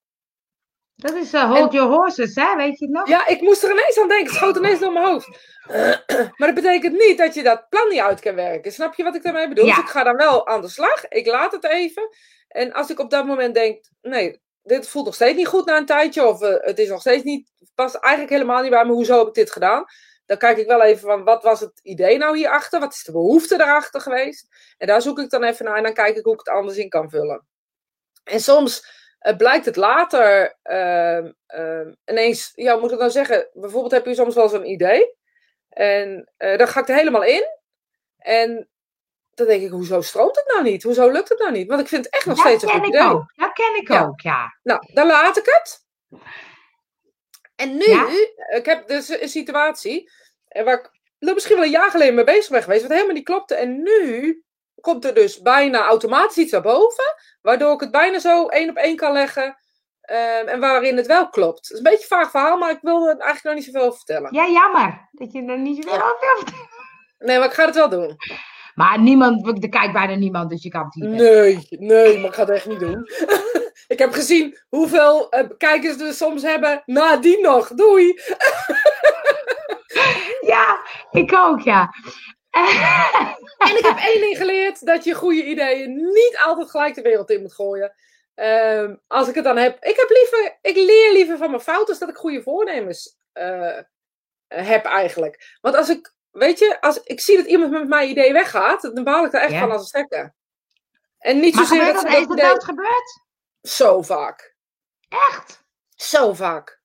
Dat 0.95 1.13
is 1.13 1.33
eh, 1.33 1.51
hold 1.51 1.71
your 1.71 1.89
horses, 1.89 2.35
hè? 2.35 2.55
Weet 2.55 2.79
je 2.79 2.85
het 2.85 2.93
nog? 2.93 3.07
Ja, 3.07 3.27
ik 3.27 3.41
moest 3.41 3.63
er 3.63 3.71
ineens 3.71 3.99
aan 3.99 4.07
denken. 4.07 4.27
Het 4.27 4.35
schoot 4.35 4.57
ineens 4.57 4.79
door 4.79 4.93
mijn 4.93 5.05
hoofd. 5.05 5.27
maar 6.37 6.47
dat 6.47 6.53
betekent 6.53 6.97
niet 6.97 7.17
dat 7.17 7.33
je 7.33 7.43
dat 7.43 7.69
plan 7.69 7.89
niet 7.89 7.99
uit 7.99 8.19
kan 8.19 8.35
werken. 8.35 8.71
Snap 8.71 8.93
je 8.93 9.03
wat 9.03 9.15
ik 9.15 9.23
daarmee 9.23 9.47
bedoel? 9.47 9.65
Ja. 9.65 9.75
Dus 9.75 9.83
ik 9.83 9.89
ga 9.89 10.03
dan 10.03 10.15
wel 10.15 10.47
aan 10.47 10.61
de 10.61 10.69
slag. 10.69 11.07
Ik 11.07 11.27
laat 11.27 11.51
het 11.51 11.63
even. 11.63 12.09
En 12.47 12.73
als 12.73 12.89
ik 12.89 12.99
op 12.99 13.09
dat 13.09 13.25
moment 13.25 13.53
denk, 13.53 13.85
nee, 14.01 14.41
dit 14.67 14.87
voelt 14.87 15.05
nog 15.05 15.15
steeds 15.15 15.37
niet 15.37 15.47
goed 15.47 15.65
na 15.65 15.77
een 15.77 15.85
tijdje. 15.85 16.27
Of 16.27 16.41
eh, 16.41 16.55
het 16.59 16.79
is 16.79 16.89
nog 16.89 17.01
steeds 17.01 17.23
niet, 17.23 17.51
past 17.75 17.95
eigenlijk 17.95 18.33
helemaal 18.33 18.61
niet 18.61 18.71
bij 18.71 18.85
me. 18.85 18.91
Hoezo 18.91 19.17
heb 19.17 19.27
ik 19.27 19.33
dit 19.33 19.51
gedaan? 19.51 19.85
Dan 20.25 20.37
kijk 20.37 20.57
ik 20.57 20.67
wel 20.67 20.81
even 20.81 21.07
van, 21.07 21.23
wat 21.23 21.43
was 21.43 21.59
het 21.59 21.79
idee 21.83 22.17
nou 22.17 22.37
hierachter? 22.37 22.79
Wat 22.79 22.93
is 22.93 23.03
de 23.03 23.11
behoefte 23.11 23.55
erachter 23.55 24.01
geweest? 24.01 24.47
En 24.77 24.87
daar 24.87 25.01
zoek 25.01 25.19
ik 25.19 25.29
dan 25.29 25.43
even 25.43 25.65
naar. 25.65 25.77
En 25.77 25.83
dan 25.83 25.93
kijk 25.93 26.17
ik 26.17 26.23
hoe 26.23 26.33
ik 26.33 26.39
het 26.39 26.49
anders 26.49 26.77
in 26.77 26.89
kan 26.89 27.09
vullen. 27.09 27.45
En 28.23 28.39
soms 28.39 28.95
uh, 29.21 29.35
blijkt 29.35 29.65
het 29.65 29.75
later 29.75 30.57
uh, 30.63 31.29
uh, 31.57 31.87
ineens, 32.05 32.51
ja, 32.55 32.75
moet 32.75 32.91
ik 32.91 32.99
nou 32.99 33.11
zeggen? 33.11 33.49
Bijvoorbeeld 33.53 33.91
heb 33.91 34.05
je 34.05 34.15
soms 34.15 34.35
wel 34.35 34.49
zo'n 34.49 34.69
idee. 34.69 35.15
En 35.69 36.31
uh, 36.37 36.57
dan 36.57 36.67
ga 36.67 36.79
ik 36.79 36.89
er 36.89 36.95
helemaal 36.95 37.23
in. 37.23 37.43
En 38.17 38.69
dan 39.37 39.47
denk 39.47 39.61
ik, 39.63 39.69
hoezo 39.71 40.01
stroomt 40.01 40.35
het 40.35 40.47
nou 40.47 40.63
niet? 40.63 40.83
Hoezo 40.83 41.09
lukt 41.09 41.29
het 41.29 41.39
nou 41.39 41.51
niet? 41.51 41.67
Want 41.67 41.81
ik 41.81 41.87
vind 41.87 42.05
het 42.05 42.13
echt 42.13 42.25
nog 42.25 42.35
dat 42.35 42.45
steeds 42.45 42.63
een 42.63 42.69
ken 42.69 42.77
goed 42.79 42.87
ik 42.87 42.93
idee. 43.01 43.09
ook. 43.11 43.33
Dat 43.35 43.53
ken 43.53 43.75
ik 43.75 43.87
Ja. 43.87 44.01
ook, 44.05 44.21
ja. 44.21 44.57
Nou, 44.63 44.79
dan 44.93 45.07
laat 45.07 45.37
ik 45.37 45.45
het. 45.45 45.85
En 47.55 47.77
nu, 47.77 47.85
Ja? 47.85 48.07
ik 48.49 48.65
heb 48.65 48.87
dus 48.87 49.09
een 49.21 49.29
situatie 49.29 50.11
eh, 50.47 50.63
waar 50.63 50.79
ik 50.79 50.89
misschien 51.33 51.55
wel 51.55 51.65
een 51.65 51.71
jaar 51.71 51.91
geleden 51.91 52.15
mee 52.15 52.23
bezig 52.23 52.49
ben 52.51 52.63
geweest, 52.63 52.81
wat 52.81 52.91
helemaal 52.91 53.13
niet 53.13 53.25
klopte. 53.25 53.55
En 53.55 53.81
nu 53.83 54.41
komt 54.81 55.05
er 55.05 55.13
dus 55.13 55.41
bijna 55.41 55.81
automatisch 55.83 56.37
iets 56.37 56.51
naar 56.51 56.61
boven, 56.61 57.15
waardoor 57.41 57.73
ik 57.73 57.79
het 57.79 57.91
bijna 57.91 58.19
zo 58.19 58.47
één 58.47 58.69
op 58.69 58.75
één 58.75 58.95
kan 58.95 59.11
leggen. 59.11 59.57
ehm, 60.01 60.47
en 60.47 60.59
waarin 60.59 60.97
het 60.97 61.05
wel 61.07 61.29
klopt. 61.29 61.57
Het 61.59 61.69
is 61.71 61.77
een 61.77 61.83
beetje 61.83 61.99
een 62.01 62.07
vaag 62.19 62.29
verhaal, 62.29 62.57
maar 62.57 62.71
ik 62.71 62.77
wil 62.81 63.01
er 63.07 63.17
eigenlijk 63.17 63.43
nog 63.43 63.53
niet 63.53 63.63
zoveel 63.63 63.81
over 63.81 63.97
vertellen. 63.97 64.33
Ja, 64.33 64.47
jammer. 64.47 65.09
Dat 65.11 65.31
je 65.33 65.45
er 65.45 65.57
niet 65.59 65.83
zoveel 65.83 66.01
over 66.03 66.17
wilt. 66.19 66.51
Nee, 67.17 67.37
maar 67.37 67.47
ik 67.47 67.53
ga 67.53 67.65
het 67.65 67.75
wel 67.75 67.89
doen. 67.89 68.15
Maar 68.77 68.99
niemand, 68.99 69.63
er 69.63 69.69
kijkt 69.69 69.93
bijna 69.93 70.15
niemand, 70.15 70.49
dus 70.49 70.63
je 70.63 70.69
kan 70.69 70.83
het 70.83 70.95
niet. 70.95 71.09
Nee, 71.09 71.67
nee, 71.69 72.17
maar 72.17 72.29
ik 72.29 72.35
ga 72.35 72.41
het 72.41 72.49
echt 72.49 72.65
niet 72.65 72.79
doen. 72.79 73.09
ik 73.93 73.99
heb 73.99 74.11
gezien 74.11 74.57
hoeveel 74.69 75.29
eh, 75.29 75.49
kijkers 75.57 75.95
we 75.95 76.13
soms 76.13 76.41
hebben 76.41 76.83
nadien 76.85 77.41
nog. 77.41 77.67
Doei! 77.67 78.13
Ja, 80.41 80.79
ik 81.11 81.33
ook, 81.33 81.61
ja. 81.61 81.93
En 83.57 83.77
ik 83.77 83.85
heb 83.85 83.97
één 83.97 84.21
ding 84.21 84.37
geleerd: 84.37 84.85
dat 84.85 85.03
je 85.03 85.13
goede 85.13 85.43
ideeën 85.43 85.95
niet 85.95 86.37
altijd 86.45 86.69
gelijk 86.69 86.95
de 86.95 87.01
wereld 87.01 87.29
in 87.29 87.41
moet 87.41 87.53
gooien. 87.53 87.93
Ehm, 88.35 88.95
als 89.07 89.27
ik 89.27 89.35
het 89.35 89.43
dan 89.43 89.57
heb. 89.57 89.83
Ik, 89.83 89.95
heb 89.95 90.09
liever, 90.09 90.57
ik 90.61 90.75
leer 90.75 91.13
liever 91.13 91.37
van 91.37 91.49
mijn 91.49 91.61
fouten 91.61 91.99
dan 91.99 92.07
dat 92.07 92.09
ik 92.09 92.21
goede 92.21 92.41
voornemens 92.41 93.17
eh, 93.31 93.77
heb, 94.47 94.85
eigenlijk. 94.85 95.57
Want 95.61 95.75
als 95.75 95.89
ik. 95.89 96.15
Weet 96.37 96.59
je, 96.59 96.81
als 96.81 97.03
ik 97.03 97.19
zie 97.21 97.37
dat 97.37 97.45
iemand 97.45 97.71
met 97.71 97.87
mijn 97.87 98.09
idee 98.09 98.33
weggaat, 98.33 98.81
dan 98.81 99.03
baal 99.03 99.25
ik 99.25 99.33
er 99.33 99.41
echt 99.41 99.51
Ja. 99.51 99.59
van 99.59 99.71
als 99.71 99.81
een 99.81 99.87
stekker. 99.87 100.33
En 101.17 101.39
niet 101.39 101.55
Maar 101.55 101.65
zozeer 101.65 101.85
dat 101.93 102.01
dat, 102.03 102.05
is 102.13 102.27
dat 102.27 102.37
idee... 102.37 102.61
gebeurd? 102.63 103.21
Zo 103.61 104.01
vaak. 104.01 104.55
Echt? 105.09 105.63
Zo 105.95 106.33
vaak. 106.33 106.81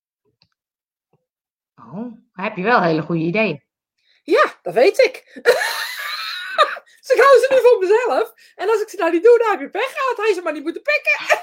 Oh, 1.77 2.13
heb 2.33 2.57
je 2.57 2.63
wel 2.63 2.83
hele 2.83 3.03
goede 3.03 3.23
ideeën. 3.23 3.65
Ja, 4.23 4.59
dat 4.63 4.75
weet 4.75 4.99
ik. 4.99 5.23
ze 7.07 7.15
hou 7.23 7.39
ze 7.39 7.47
nu 7.51 7.59
voor 7.61 7.79
mezelf. 7.79 8.33
En 8.55 8.69
als 8.71 8.83
ik 8.83 8.89
ze 8.89 8.97
nou 8.97 9.11
niet 9.13 9.23
doe, 9.25 9.39
dan 9.39 9.51
heb 9.51 9.61
je 9.61 9.71
pech 9.71 9.93
gehad. 9.95 10.17
Hij 10.17 10.35
ze 10.35 10.43
maar 10.43 10.53
niet 10.53 10.63
moeten 10.63 10.83
pikken. 10.83 11.21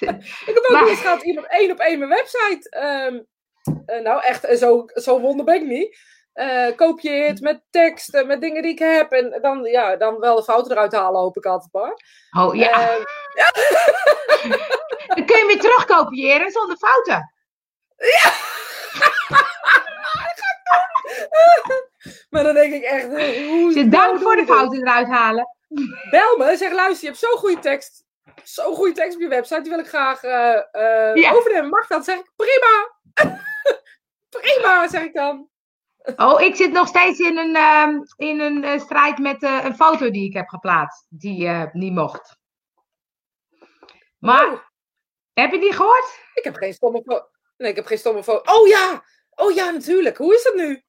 ik 0.48 0.54
heb 0.54 0.56
ook 0.56 0.68
Maar- 0.70 0.88
eens 0.88 1.00
gehad 1.00 1.22
iemand 1.22 1.46
één 1.50 1.70
op 1.70 1.78
één 1.78 1.98
mijn 1.98 2.10
website. 2.10 2.70
ehm, 2.70 3.14
eh, 3.14 3.20
nou, 4.02 4.22
echt, 4.22 4.44
eh, 4.44 4.56
zo, 4.56 4.84
zo 4.94 5.20
wonder 5.20 5.44
ben 5.44 5.54
ik 5.54 5.66
niet. 5.66 5.98
eh 6.32 6.76
kopieert 6.76 7.40
met 7.40 7.62
teksten, 7.70 8.26
met 8.26 8.40
dingen 8.40 8.62
die 8.62 8.72
ik 8.72 8.78
heb. 8.78 9.12
En 9.12 9.38
dan, 9.42 9.64
ja, 9.64 9.96
dan 9.96 10.18
wel 10.18 10.36
de 10.36 10.42
fouten 10.42 10.72
eruit 10.72 10.92
halen, 10.92 11.20
hoop 11.20 11.36
ik 11.36 11.44
altijd 11.46 11.72
maar. 11.72 11.94
Oh 12.44 12.54
ja, 12.54 12.78
dan 15.14 15.24
kun 15.26 15.38
je 15.38 15.44
weer 15.46 15.60
terugkopiëren 15.60 16.50
zonder 16.50 16.76
fouten. 16.76 17.32
maar 22.30 22.42
dan 22.42 22.54
denk 22.54 22.72
ik 22.72 22.82
echt, 22.82 23.08
eh, 23.12 23.48
hoe 23.48 23.72
hoe 23.72 23.88
dank 23.88 24.20
voor 24.20 24.36
de 24.36 24.44
fouten 24.46 24.80
eruit 24.80 25.08
halen. 25.08 25.48
Bel 26.10 26.36
me, 26.36 26.56
zeg 26.56 26.72
luister, 26.72 27.00
je 27.00 27.06
hebt 27.06 27.18
zo'n 27.18 27.38
goede 27.38 27.58
tekst. 27.60 28.04
Zo'n 28.42 28.74
goede 28.74 28.92
tekst 28.92 29.14
op 29.14 29.20
je 29.22 29.28
website, 29.28 29.60
die 29.60 29.70
wil 29.70 29.80
ik 29.80 29.88
graag 29.88 30.22
eh, 30.22 30.56
eh, 30.72 31.14
Ja. 31.16 31.32
overnemen. 31.32 31.70
Mag 31.70 31.86
dat? 31.86 32.04
Zeg 32.04 32.18
ik, 32.18 32.30
prima. 32.36 32.90
Prima, 34.40 34.88
zeg 34.88 35.02
ik 35.02 35.14
dan. 35.14 35.48
Oh, 36.16 36.40
ik 36.40 36.56
zit 36.56 36.72
nog 36.72 36.88
steeds 36.88 37.18
in 37.18 37.38
een, 37.38 37.56
ehm, 37.56 37.98
in 38.16 38.40
een 38.40 38.64
eh, 38.64 38.80
strijd 38.80 39.18
met 39.18 39.42
eh, 39.42 39.64
een 39.64 39.74
foto 39.74 40.10
die 40.10 40.28
ik 40.28 40.32
heb 40.32 40.48
geplaatst. 40.48 41.06
Die 41.08 41.46
eh, 41.46 41.64
niet 41.72 41.92
mocht. 41.92 42.40
Maar, 44.18 44.52
Oh, 44.52 44.60
heb 45.32 45.52
je 45.52 45.60
die 45.60 45.72
gehoord? 45.72 46.20
ik 46.34 46.44
heb 46.44 46.54
geen 46.54 46.72
stomme 46.72 47.02
foto. 47.06 47.26
Nee, 47.56 47.70
ik 47.70 47.76
heb 47.76 47.86
geen 47.86 47.98
stomme 47.98 48.22
foto. 48.22 48.52
Oh 48.52 48.68
ja! 48.68 49.04
Oh 49.34 49.54
ja, 49.54 49.70
natuurlijk. 49.70 50.16
Hoe 50.16 50.34
is 50.34 50.42
dat 50.42 50.54
nu? 50.54 50.82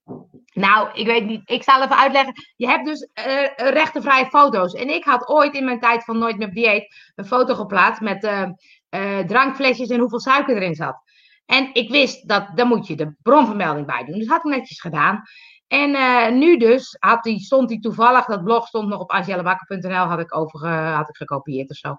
Nou, 0.54 0.90
ik 0.94 1.06
weet 1.06 1.26
niet. 1.26 1.50
Ik 1.50 1.64
zal 1.64 1.84
even 1.84 1.98
uitleggen. 1.98 2.34
Je 2.56 2.68
hebt 2.68 2.86
dus 2.86 3.10
rechtenvrije 3.56 4.26
foto's. 4.26 4.74
En 4.74 4.90
ik 4.90 5.04
had 5.04 5.28
ooit 5.28 5.56
in 5.56 5.66
mijn 5.66 5.80
tijd 5.80 6.04
van 6.04 6.18
Nooit 6.18 6.38
meer 6.38 6.54
dieet 6.54 6.96
een 7.16 7.26
foto 7.26 7.56
geplaatst 7.56 8.02
met 8.02 8.24
eh, 8.24 8.50
eh, 8.90 9.28
drankflesjes 9.28 9.90
en 9.90 10.00
hoeveel 10.00 10.20
suiker 10.20 10.56
erin 10.56 10.76
zat. 10.76 11.02
En 11.46 11.70
ik 11.74 11.90
wist 11.90 12.28
dat, 12.28 12.48
daar 12.56 12.68
moet 12.68 12.88
je 12.88 12.96
de 12.96 13.16
bronvermelding 13.22 13.86
bij 13.86 14.06
doen. 14.06 14.20
Dus 14.20 14.28
had 14.28 14.46
ik 14.46 14.52
netjes 14.52 14.82
gedaan. 14.82 15.22
En 15.68 15.96
eh, 15.96 16.32
nu 16.32 16.58
dus 16.58 16.96
had 17.00 17.24
die, 17.24 17.40
stond 17.40 17.70
die 17.70 17.80
toevallig, 17.80 18.26
dat 18.26 18.44
blog 18.44 18.68
stond 18.68 18.88
nog 18.88 19.00
op 19.00 19.12
angelabakker.nl, 19.12 20.06
had 20.06 20.20
ik 20.20 20.38
over 20.38 20.68
had 20.70 21.10
ik 21.10 21.16
gekopieerd 21.16 21.70
of 21.70 21.76
zo. 21.76 21.96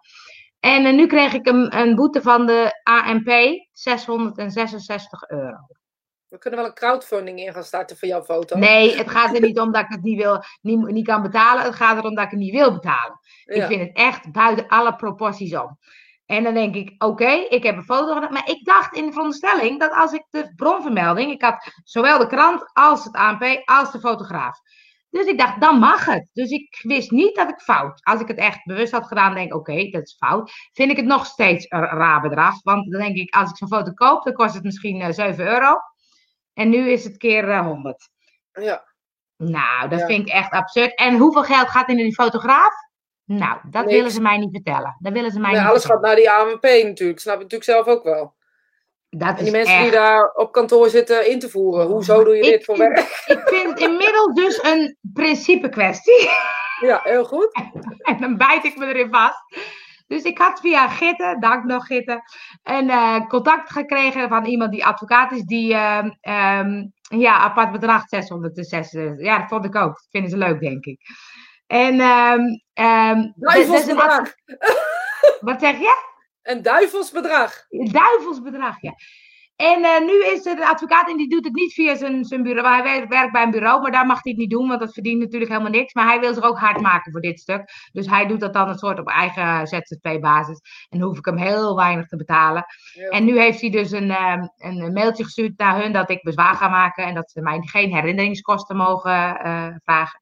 En 0.60 0.84
eh, 0.84 0.92
nu 0.92 1.06
kreeg 1.06 1.32
ik 1.32 1.46
een, 1.46 1.76
een 1.78 1.94
boete 1.94 2.22
van 2.22 2.46
de 2.46 2.80
ANP, 2.82 3.30
666 3.72 5.28
euro. 5.28 5.66
We 6.28 6.40
kunnen 6.40 6.60
wel 6.60 6.68
een 6.68 6.74
crowdfunding 6.74 7.38
in 7.38 7.52
gaan 7.52 7.64
starten 7.64 7.96
voor 7.96 8.08
jouw 8.08 8.22
foto. 8.22 8.58
Nee, 8.58 8.96
het 8.96 9.10
gaat 9.10 9.34
er 9.34 9.40
niet 9.40 9.58
om 9.60 9.72
dat 9.72 9.82
ik 9.82 9.90
het 9.90 10.02
niet, 10.02 10.22
wil, 10.22 10.42
niet, 10.60 10.86
niet 10.86 11.06
kan 11.06 11.22
betalen. 11.22 11.64
Het 11.64 11.74
gaat 11.74 11.98
erom 11.98 12.14
dat 12.14 12.24
ik 12.24 12.30
het 12.30 12.40
niet 12.40 12.54
wil 12.54 12.72
betalen. 12.72 13.20
Ik 13.44 13.62
vind 13.62 13.80
het 13.80 13.96
echt 13.96 14.32
buiten 14.32 14.68
alle 14.68 14.96
proporties 14.96 15.56
om. 15.56 15.78
En 16.26 16.42
dan 16.42 16.54
denk 16.54 16.74
ik, 16.74 16.94
oké, 17.04 17.30
ik 17.30 17.62
heb 17.62 17.76
een 17.76 17.84
foto 17.84 18.14
gedaan. 18.14 18.32
Maar 18.32 18.48
ik 18.48 18.64
dacht 18.64 18.94
in 18.96 19.04
de 19.06 19.12
veronderstelling 19.12 19.80
dat 19.80 19.92
als 19.92 20.12
ik 20.12 20.24
de 20.30 20.52
bronvermelding... 20.56 21.32
Ik 21.32 21.42
had 21.42 21.72
zowel 21.84 22.18
de 22.18 22.26
krant 22.26 22.70
als 22.72 23.04
het 23.04 23.14
ANP 23.14 23.62
als 23.64 23.92
de 23.92 24.00
fotograaf. 24.00 24.58
Dus 25.10 25.26
ik 25.26 25.38
dacht, 25.38 25.60
dan 25.60 25.78
mag 25.78 26.04
het. 26.04 26.30
Dus 26.32 26.50
ik 26.50 26.78
wist 26.82 27.10
niet 27.10 27.36
dat 27.36 27.48
ik 27.48 27.60
fout. 27.60 28.00
Als 28.04 28.20
ik 28.20 28.28
het 28.28 28.36
echt 28.36 28.64
bewust 28.64 28.92
had 28.92 29.06
gedaan, 29.06 29.34
denk 29.34 29.46
ik, 29.46 29.54
oké, 29.54 29.90
dat 29.90 30.02
is 30.02 30.16
fout. 30.18 30.52
Vind 30.72 30.90
ik 30.90 30.96
het 30.96 31.06
nog 31.06 31.26
steeds 31.26 31.66
een 31.68 31.80
raar 31.84 32.20
bedrag. 32.20 32.62
Want 32.62 32.90
dan 32.90 33.00
denk 33.00 33.16
ik, 33.16 33.34
als 33.34 33.50
ik 33.50 33.56
zo'n 33.56 33.68
foto 33.68 33.92
koop, 33.92 34.24
dan 34.24 34.32
kost 34.32 34.54
het 34.54 34.62
misschien 34.64 35.00
eh, 35.00 35.12
7 35.12 35.46
euro. 35.46 35.76
En 36.54 36.68
nu 36.68 36.90
is 36.90 37.04
het 37.04 37.16
keer 37.16 37.50
eh, 37.50 37.60
100. 37.66 38.08
Ja. 38.52 38.84
Nou, 39.36 39.88
dat 39.88 39.98
Ja. 40.00 40.06
vind 40.06 40.26
ik 40.28 40.32
echt 40.32 40.50
absurd. 40.52 40.94
En 40.94 41.16
hoeveel 41.18 41.42
geld 41.44 41.68
gaat 41.68 41.88
in 41.88 41.96
die 41.96 42.14
fotograaf? 42.14 42.72
Nou, 43.24 43.58
dat 43.70 43.84
Niks. 43.84 43.96
willen 43.96 44.10
ze 44.10 44.20
mij 44.20 44.38
niet 44.38 44.50
vertellen. 44.50 44.96
Dat 44.98 45.12
willen 45.12 45.30
ze 45.30 45.40
mij 45.40 45.50
Nee, 45.50 45.60
niet 45.60 45.68
alles 45.68 45.84
gaat 45.84 46.00
naar 46.00 46.16
die 46.16 46.30
AMP 46.30 46.62
natuurlijk. 46.62 47.20
Snap 47.20 47.34
ik 47.34 47.40
natuurlijk 47.40 47.70
zelf 47.70 47.86
ook 47.86 48.02
wel. 48.02 48.34
Dat 49.08 49.38
En 49.38 49.44
die 49.44 49.52
mensen 49.52 49.74
echt... 49.74 49.82
die 49.82 49.92
daar 49.92 50.32
op 50.32 50.52
kantoor 50.52 50.88
zitten 50.88 51.30
in 51.30 51.38
te 51.38 51.50
voeren. 51.50 51.86
Hoezo 51.86 52.24
doe 52.24 52.36
je 52.36 52.42
Ik 52.42 52.50
dit 52.50 52.64
voor 52.64 52.78
werk? 52.78 52.98
Ik 53.26 53.42
vind 53.44 53.70
het 53.70 53.80
inmiddels 53.80 54.34
dus 54.34 54.62
een 54.62 54.96
principe 55.12 55.68
kwestie. 55.68 56.28
Ja, 56.80 57.00
heel 57.02 57.24
goed. 57.24 57.48
En 57.98 58.20
dan 58.20 58.36
bijt 58.36 58.64
ik 58.64 58.76
me 58.76 58.86
erin 58.86 59.10
vast. 59.10 59.44
Dus 60.06 60.22
ik 60.22 60.38
had 60.38 60.60
via 60.60 60.88
Gitte, 60.88 61.36
dank 61.40 61.64
nog 61.64 61.86
Gitte, 61.86 62.22
een 62.62 62.90
eh, 62.90 63.26
contact 63.26 63.70
gekregen 63.70 64.28
van 64.28 64.44
iemand 64.44 64.72
die 64.72 64.84
advocaat 64.84 65.32
is, 65.32 65.42
die 65.42 65.74
ehm, 65.74 66.10
ehm, 66.20 66.86
ja, 67.00 67.38
apart 67.38 67.72
bedrag 67.72 68.02
606. 68.08 68.92
Ja, 69.16 69.38
dat 69.38 69.48
vond 69.48 69.64
ik 69.64 69.74
ook. 69.74 69.94
Dat 69.94 70.06
vinden 70.10 70.30
ze 70.30 70.36
leuk, 70.36 70.60
denk 70.60 70.84
ik. 70.84 71.00
En 71.66 72.00
ehm 72.00 72.40
ehm, 72.72 73.18
is 73.18 73.24
een 73.24 73.34
Duivelsbedrag. 73.36 74.34
Wat 75.40 75.60
zeg 75.60 75.78
je? 75.78 76.12
Een 76.42 76.62
duivelsbedrag. 76.62 77.66
Duivelsbedrag, 77.68 78.80
ja. 78.80 78.94
En 79.56 79.84
eh, 79.84 80.00
nu 80.00 80.24
is 80.24 80.46
er 80.46 80.56
de 80.56 80.68
advocaat 80.68 81.08
en 81.08 81.16
die 81.16 81.28
doet 81.28 81.44
het 81.44 81.54
niet 81.54 81.72
via 81.72 81.96
zijn, 81.96 82.24
zijn 82.24 82.42
bureau. 82.42 82.68
Hij 82.68 82.82
werkt, 82.82 83.08
werkt 83.08 83.32
bij 83.32 83.42
een 83.42 83.50
bureau, 83.50 83.82
maar 83.82 83.90
daar 83.90 84.06
mag 84.06 84.22
hij 84.22 84.32
het 84.32 84.40
niet 84.40 84.50
doen, 84.50 84.68
want 84.68 84.80
dat 84.80 84.92
verdient 84.92 85.20
natuurlijk 85.20 85.50
helemaal 85.50 85.72
niks. 85.72 85.94
Maar 85.94 86.06
hij 86.06 86.20
wil 86.20 86.34
zich 86.34 86.44
ook 86.44 86.58
hard 86.58 86.80
maken 86.80 87.12
voor 87.12 87.20
dit 87.20 87.40
stuk. 87.40 87.62
Dus 87.92 88.06
hij 88.06 88.26
doet 88.26 88.40
dat 88.40 88.52
dan 88.52 88.68
een 88.68 88.78
soort 88.78 88.98
op 88.98 89.08
eigen 89.08 89.66
ZZP-basis. 89.66 90.60
En 90.88 90.98
dan 90.98 91.08
hoef 91.08 91.18
ik 91.18 91.24
hem 91.24 91.36
heel 91.36 91.76
weinig 91.76 92.06
te 92.06 92.16
betalen. 92.16 92.64
Ja. 92.92 93.08
En 93.08 93.24
nu 93.24 93.38
heeft 93.38 93.60
hij 93.60 93.70
dus 93.70 93.90
een, 93.90 94.10
ehm, 94.10 94.46
een 94.56 94.92
mailtje 94.92 95.24
gestuurd 95.24 95.58
naar 95.58 95.80
hun 95.80 95.92
dat 95.92 96.10
ik 96.10 96.22
bezwaar 96.22 96.54
ga 96.54 96.68
maken. 96.68 97.04
En 97.04 97.14
dat 97.14 97.30
ze 97.30 97.40
mij 97.40 97.60
geen 97.60 97.94
herinneringskosten 97.94 98.76
mogen 98.76 99.38
eh, 99.38 99.66
vragen. 99.84 100.20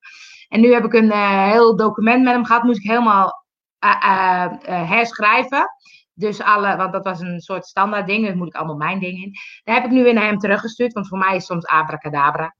En 0.52 0.60
nu 0.60 0.72
heb 0.72 0.84
ik 0.84 0.92
een 0.92 1.10
eh, 1.10 1.50
heel 1.50 1.76
document 1.76 2.22
met 2.22 2.32
hem 2.32 2.44
gehad. 2.44 2.62
Moest 2.62 2.78
ik 2.78 2.90
helemaal 2.90 3.44
eh, 3.78 4.44
eh, 4.44 4.88
herschrijven. 4.90 5.68
Dus 6.14 6.40
alle, 6.40 6.76
want 6.76 6.92
dat 6.92 7.04
was 7.04 7.20
een 7.20 7.40
soort 7.40 7.66
standaard 7.66 8.06
ding. 8.06 8.26
Daar 8.26 8.36
moet 8.36 8.46
ik 8.46 8.54
allemaal 8.54 8.76
mijn 8.76 8.98
dingen 8.98 9.22
in. 9.22 9.32
Daar 9.64 9.74
heb 9.74 9.84
ik 9.84 9.90
nu 9.90 10.02
weer 10.02 10.14
naar 10.14 10.24
hem 10.24 10.38
teruggestuurd. 10.38 10.92
Want 10.92 11.08
voor 11.08 11.18
mij 11.18 11.36
is 11.36 11.46
soms 11.46 11.66
abracadabra. 11.66 12.54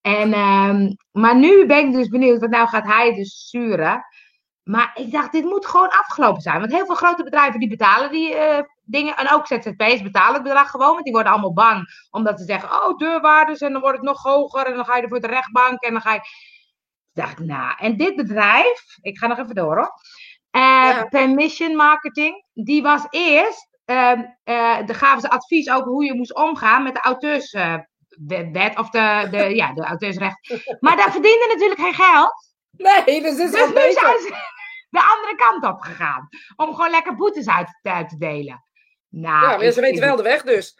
En, 0.00 0.32
ehm, 0.32 0.92
maar 1.12 1.36
nu 1.36 1.66
ben 1.66 1.86
ik 1.86 1.92
dus 1.92 2.08
benieuwd. 2.08 2.40
Want 2.40 2.52
nou 2.52 2.68
gaat 2.68 2.86
hij 2.86 3.14
dus 3.14 3.46
sturen. 3.46 4.04
Maar 4.62 4.90
ik 4.94 5.10
dacht, 5.12 5.32
dit 5.32 5.44
moet 5.44 5.66
gewoon 5.66 5.90
afgelopen 5.90 6.42
zijn. 6.42 6.60
Want 6.60 6.72
heel 6.72 6.86
veel 6.86 6.94
grote 6.94 7.22
bedrijven 7.22 7.60
die 7.60 7.68
betalen 7.68 8.10
die 8.10 8.36
dingen. 8.84 9.16
En 9.16 9.30
ook 9.32 9.46
ZZP's 9.46 10.02
betalen 10.02 10.34
het 10.34 10.42
bedrag 10.42 10.70
gewoon. 10.70 10.92
Want 10.92 11.04
die 11.04 11.12
worden 11.12 11.32
allemaal 11.32 11.52
bang. 11.52 12.06
Omdat 12.10 12.38
ze 12.38 12.44
zeggen, 12.44 12.70
oh 12.70 12.98
deurwaarders. 12.98 13.60
En 13.60 13.72
dan 13.72 13.80
wordt 13.80 13.96
het 13.96 14.06
nog 14.06 14.22
hoger. 14.22 14.66
En 14.66 14.74
dan 14.74 14.84
ga 14.84 14.96
je 14.96 15.02
er 15.02 15.08
voor 15.08 15.20
de 15.20 15.26
rechtbank. 15.26 15.82
En 15.82 15.92
dan 15.92 16.02
ga 16.02 16.12
je... 16.12 16.20
Dacht, 17.20 17.38
nou. 17.38 17.74
En 17.78 17.96
dit 17.96 18.16
bedrijf. 18.16 18.84
Ik 19.00 19.18
ga 19.18 19.26
nog 19.26 19.38
even 19.38 19.54
door 19.54 19.76
hoor. 19.76 19.92
Eh, 20.50 20.60
Ja. 20.62 21.04
Permission 21.04 21.76
Marketing. 21.76 22.44
Die 22.52 22.82
was 22.82 23.06
eerst. 23.10 23.68
eh 23.84 24.20
daar 24.86 24.94
gaven 24.94 25.20
ze 25.20 25.30
advies 25.30 25.70
over 25.70 25.88
hoe 25.88 26.04
je 26.04 26.14
moest 26.14 26.34
omgaan 26.34 26.82
met 26.82 26.94
de 26.94 27.00
auteurswet. 27.00 27.88
of 28.78 28.90
de, 28.90 29.28
de, 29.30 29.54
ja, 29.60 29.72
de 29.74 29.82
auteursrecht. 29.84 30.66
Maar 30.80 30.96
daar 30.96 31.12
verdiende 31.12 31.46
natuurlijk 31.52 31.80
geen 31.80 31.94
geld. 32.06 32.48
Nee, 32.70 33.22
dus 33.22 33.38
is 33.38 33.50
Dus 33.50 33.66
nu 33.66 33.72
beter. 33.72 33.92
zijn 34.00 34.18
ze 34.20 34.28
de 34.98 35.02
andere 35.16 35.34
kant 35.36 35.64
op 35.74 35.80
gegaan. 35.80 36.28
Om 36.56 36.74
gewoon 36.74 36.90
lekker 36.90 37.14
boetes 37.16 37.48
uit, 37.48 37.78
uit 37.82 38.08
te 38.08 38.16
delen. 38.18 38.64
Nou, 39.08 39.40
Ja, 39.50 39.56
maar 39.56 39.62
ik 39.62 39.72
ze 39.72 39.80
weten 39.80 40.00
wel 40.04 40.16
de 40.16 40.22
weg 40.22 40.42
dus. 40.42 40.74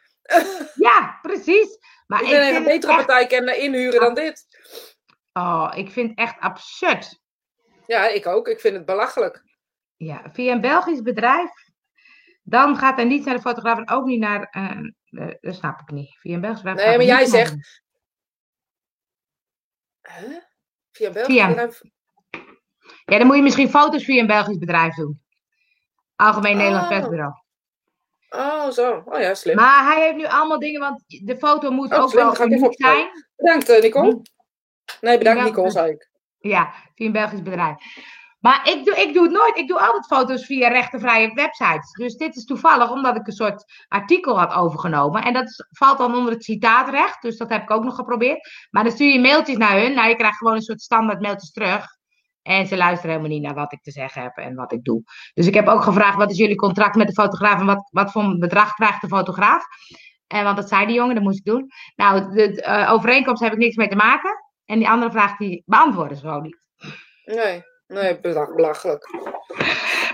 Ja, 0.75 1.19
precies. 1.23 1.79
Maar 2.07 2.23
Ik 2.23 2.31
ben 2.31 2.55
een 2.57 2.65
betere 2.65 2.95
partij 2.95 3.27
kennen 3.27 3.59
inhuren 3.61 4.01
dan 4.01 4.15
dit. 4.15 4.47
Oh, 5.41 5.73
ik 5.75 5.91
vind 5.91 6.09
het 6.11 6.19
echt 6.19 6.39
absurd. 6.39 7.21
Ja, 7.87 8.09
ik 8.09 8.27
ook. 8.27 8.49
Ik 8.49 8.61
vind 8.61 8.77
het 8.77 8.85
belachelijk. 8.87 9.43
Ja, 9.97 10.23
via 10.33 10.53
een 10.53 10.61
Belgisch 10.61 11.03
bedrijf. 11.03 11.51
Dan 12.43 12.77
gaat 12.77 12.97
hij 12.97 13.05
niet 13.05 13.25
naar 13.25 13.35
de 13.35 13.41
fotograaf 13.41 13.79
en 13.79 13.91
ook 13.91 14.05
niet 14.05 14.21
naar. 14.21 14.43
eh, 14.51 14.81
dat 15.41 15.55
snap 15.55 15.81
ik 15.81 15.91
niet. 15.91 16.17
Via 16.21 16.35
een 16.35 16.41
Belgisch 16.41 16.63
bedrijf. 16.63 16.89
Nee, 16.89 16.97
maar 16.97 17.07
jij 17.07 17.27
zegt- 17.27 17.83
Huh? 20.03 20.37
Via 20.93 21.07
een 21.07 21.13
Belgisch 21.13 21.35
Via. 21.35 21.47
bedrijf? 21.49 21.81
Ja, 23.05 23.19
dan 23.19 23.27
moet 23.27 23.37
je 23.37 23.43
misschien 23.43 23.69
foto's 23.71 24.05
via 24.05 24.21
een 24.21 24.27
Belgisch 24.27 24.59
bedrijf 24.59 24.95
doen. 24.95 25.23
Algemeen 26.17 26.57
Nederlands 26.57 26.89
Oh. 26.91 26.97
persbureau. 26.97 27.33
Oh, 28.31 28.69
zo. 28.71 29.03
Oh 29.05 29.21
ja, 29.21 29.35
slim. 29.35 29.57
Maar 29.57 29.85
hij 29.93 30.03
heeft 30.05 30.17
nu 30.17 30.25
allemaal 30.27 30.59
dingen, 30.59 30.81
want 30.81 31.03
de 31.07 31.37
foto 31.37 31.71
moet 31.71 31.93
Oh, 31.93 31.99
ook 32.03 32.11
slim, 32.11 32.25
wel 32.33 32.47
uniek 32.47 32.75
zijn. 32.83 33.09
Bedankt, 33.37 33.69
eh, 33.69 33.81
Nicole. 33.83 34.23
Nee, 35.01 35.19
bedankt, 35.19 35.43
Nicole, 35.45 35.71
zei 35.71 35.91
ik. 35.91 36.11
Ja, 36.39 36.73
via 36.95 37.07
een 37.07 37.13
Belgisch 37.13 37.43
bedrijf. 37.43 37.77
Maar 38.41 38.69
ik 38.69 38.85
doe, 38.85 38.97
ik 38.97 39.15
doe 39.15 39.23
het 39.23 39.33
nooit. 39.33 39.57
Ik 39.57 39.69
doe 39.69 39.81
altijd 39.81 40.07
foto's 40.07 40.47
via 40.47 40.69
rechtenvrije 40.69 41.35
websites. 41.35 41.91
Dus 41.93 42.17
dit 42.17 42.37
is 42.37 42.45
toevallig 42.45 42.91
omdat 42.91 43.17
ik 43.17 43.27
een 43.27 43.33
soort 43.33 43.65
artikel 43.89 44.39
had 44.39 44.53
overgenomen. 44.53 45.23
En 45.25 45.33
dat 45.33 45.45
is- 45.45 45.65
valt 45.71 45.99
dan 45.99 46.15
onder 46.15 46.33
het 46.33 46.45
citaatrecht. 46.45 47.23
Dus 47.23 47.37
dat 47.37 47.49
heb 47.49 47.63
ik 47.63 47.71
ook 47.71 47.85
nog 47.85 47.95
geprobeerd. 47.95 48.49
Maar 48.71 48.85
dan 48.85 48.93
stuur 48.93 49.13
je 49.13 49.21
mailtjes 49.21 49.57
naar 49.57 49.81
hun. 49.81 49.95
Nou, 49.95 50.09
je 50.09 50.17
krijgt 50.17 50.37
gewoon 50.37 50.55
een 50.55 50.63
soort 50.63 50.81
standaard 50.81 51.21
mailtjes 51.21 51.51
terug. 51.53 51.87
En 52.43 52.67
ze 52.67 52.77
luisteren 52.77 53.11
helemaal 53.17 53.37
niet 53.37 53.43
naar 53.47 53.55
wat 53.55 53.73
ik 53.73 53.83
te 53.83 53.91
zeggen 53.91 54.23
heb 54.23 54.37
en 54.37 54.55
wat 54.55 54.73
ik 54.73 54.85
doe. 54.85 55.03
Dus 55.35 55.47
ik 55.47 55.55
heb 55.55 55.67
ook 55.69 55.83
gevraagd, 55.83 56.17
wat 56.17 56.31
is 56.31 56.37
jullie 56.37 56.57
contract 56.57 56.95
met 56.97 57.07
de 57.07 57.13
fotograaf 57.13 57.61
en 57.61 57.67
wat, 57.67 57.89
wat 57.91 58.13
voor 58.13 58.39
bedrag 58.39 58.75
krijgt 58.75 59.01
de 59.01 59.09
fotograaf? 59.09 59.65
En 60.27 60.45
want 60.45 60.57
dat 60.57 60.69
zei 60.69 60.87
die 60.87 60.95
jongen, 60.95 61.15
dat 61.15 61.25
moest 61.25 61.39
ik 61.39 61.45
doen. 61.45 61.67
Nou, 61.97 62.21
de, 62.21 62.51
de, 62.51 62.63
eh, 62.63 62.93
overeenkomst 62.93 63.43
heb 63.43 63.53
ik 63.53 63.59
niks 63.59 63.77
mee 63.77 63.89
te 63.89 63.97
maken. 63.97 64.31
En 64.71 64.79
die 64.79 64.89
andere 64.89 65.11
vraag, 65.11 65.37
die 65.37 65.63
beantwoorden 65.67 66.17
ze 66.17 66.23
gewoon 66.23 66.43
niet. 66.43 66.59
Nee, 67.25 67.63
nee, 67.87 68.21
bela- 68.21 68.55
belachelijk. 68.55 69.09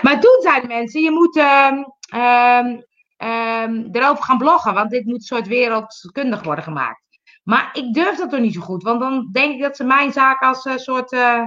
Maar 0.02 0.20
toen 0.20 0.40
zeiden 0.42 0.68
mensen, 0.68 1.02
je 1.02 1.10
moet 1.10 1.36
ehm, 1.36 1.82
ehm, 2.10 2.80
ehm, 3.16 3.88
erover 3.92 4.24
gaan 4.24 4.38
bloggen, 4.38 4.74
want 4.74 4.90
dit 4.90 5.04
moet 5.04 5.14
een 5.14 5.20
soort 5.20 5.46
wereldkundig 5.46 6.42
worden 6.42 6.64
gemaakt. 6.64 7.02
Maar 7.42 7.70
ik 7.72 7.94
durf 7.94 8.16
dat 8.16 8.30
toch 8.30 8.40
niet 8.40 8.54
zo 8.54 8.60
goed, 8.60 8.82
want 8.82 9.00
dan 9.00 9.28
denk 9.32 9.54
ik 9.54 9.60
dat 9.60 9.76
ze 9.76 9.84
mijn 9.84 10.12
zaak 10.12 10.42
als 10.42 10.64
een 10.64 10.78
soort 10.78 11.12
eh, 11.12 11.42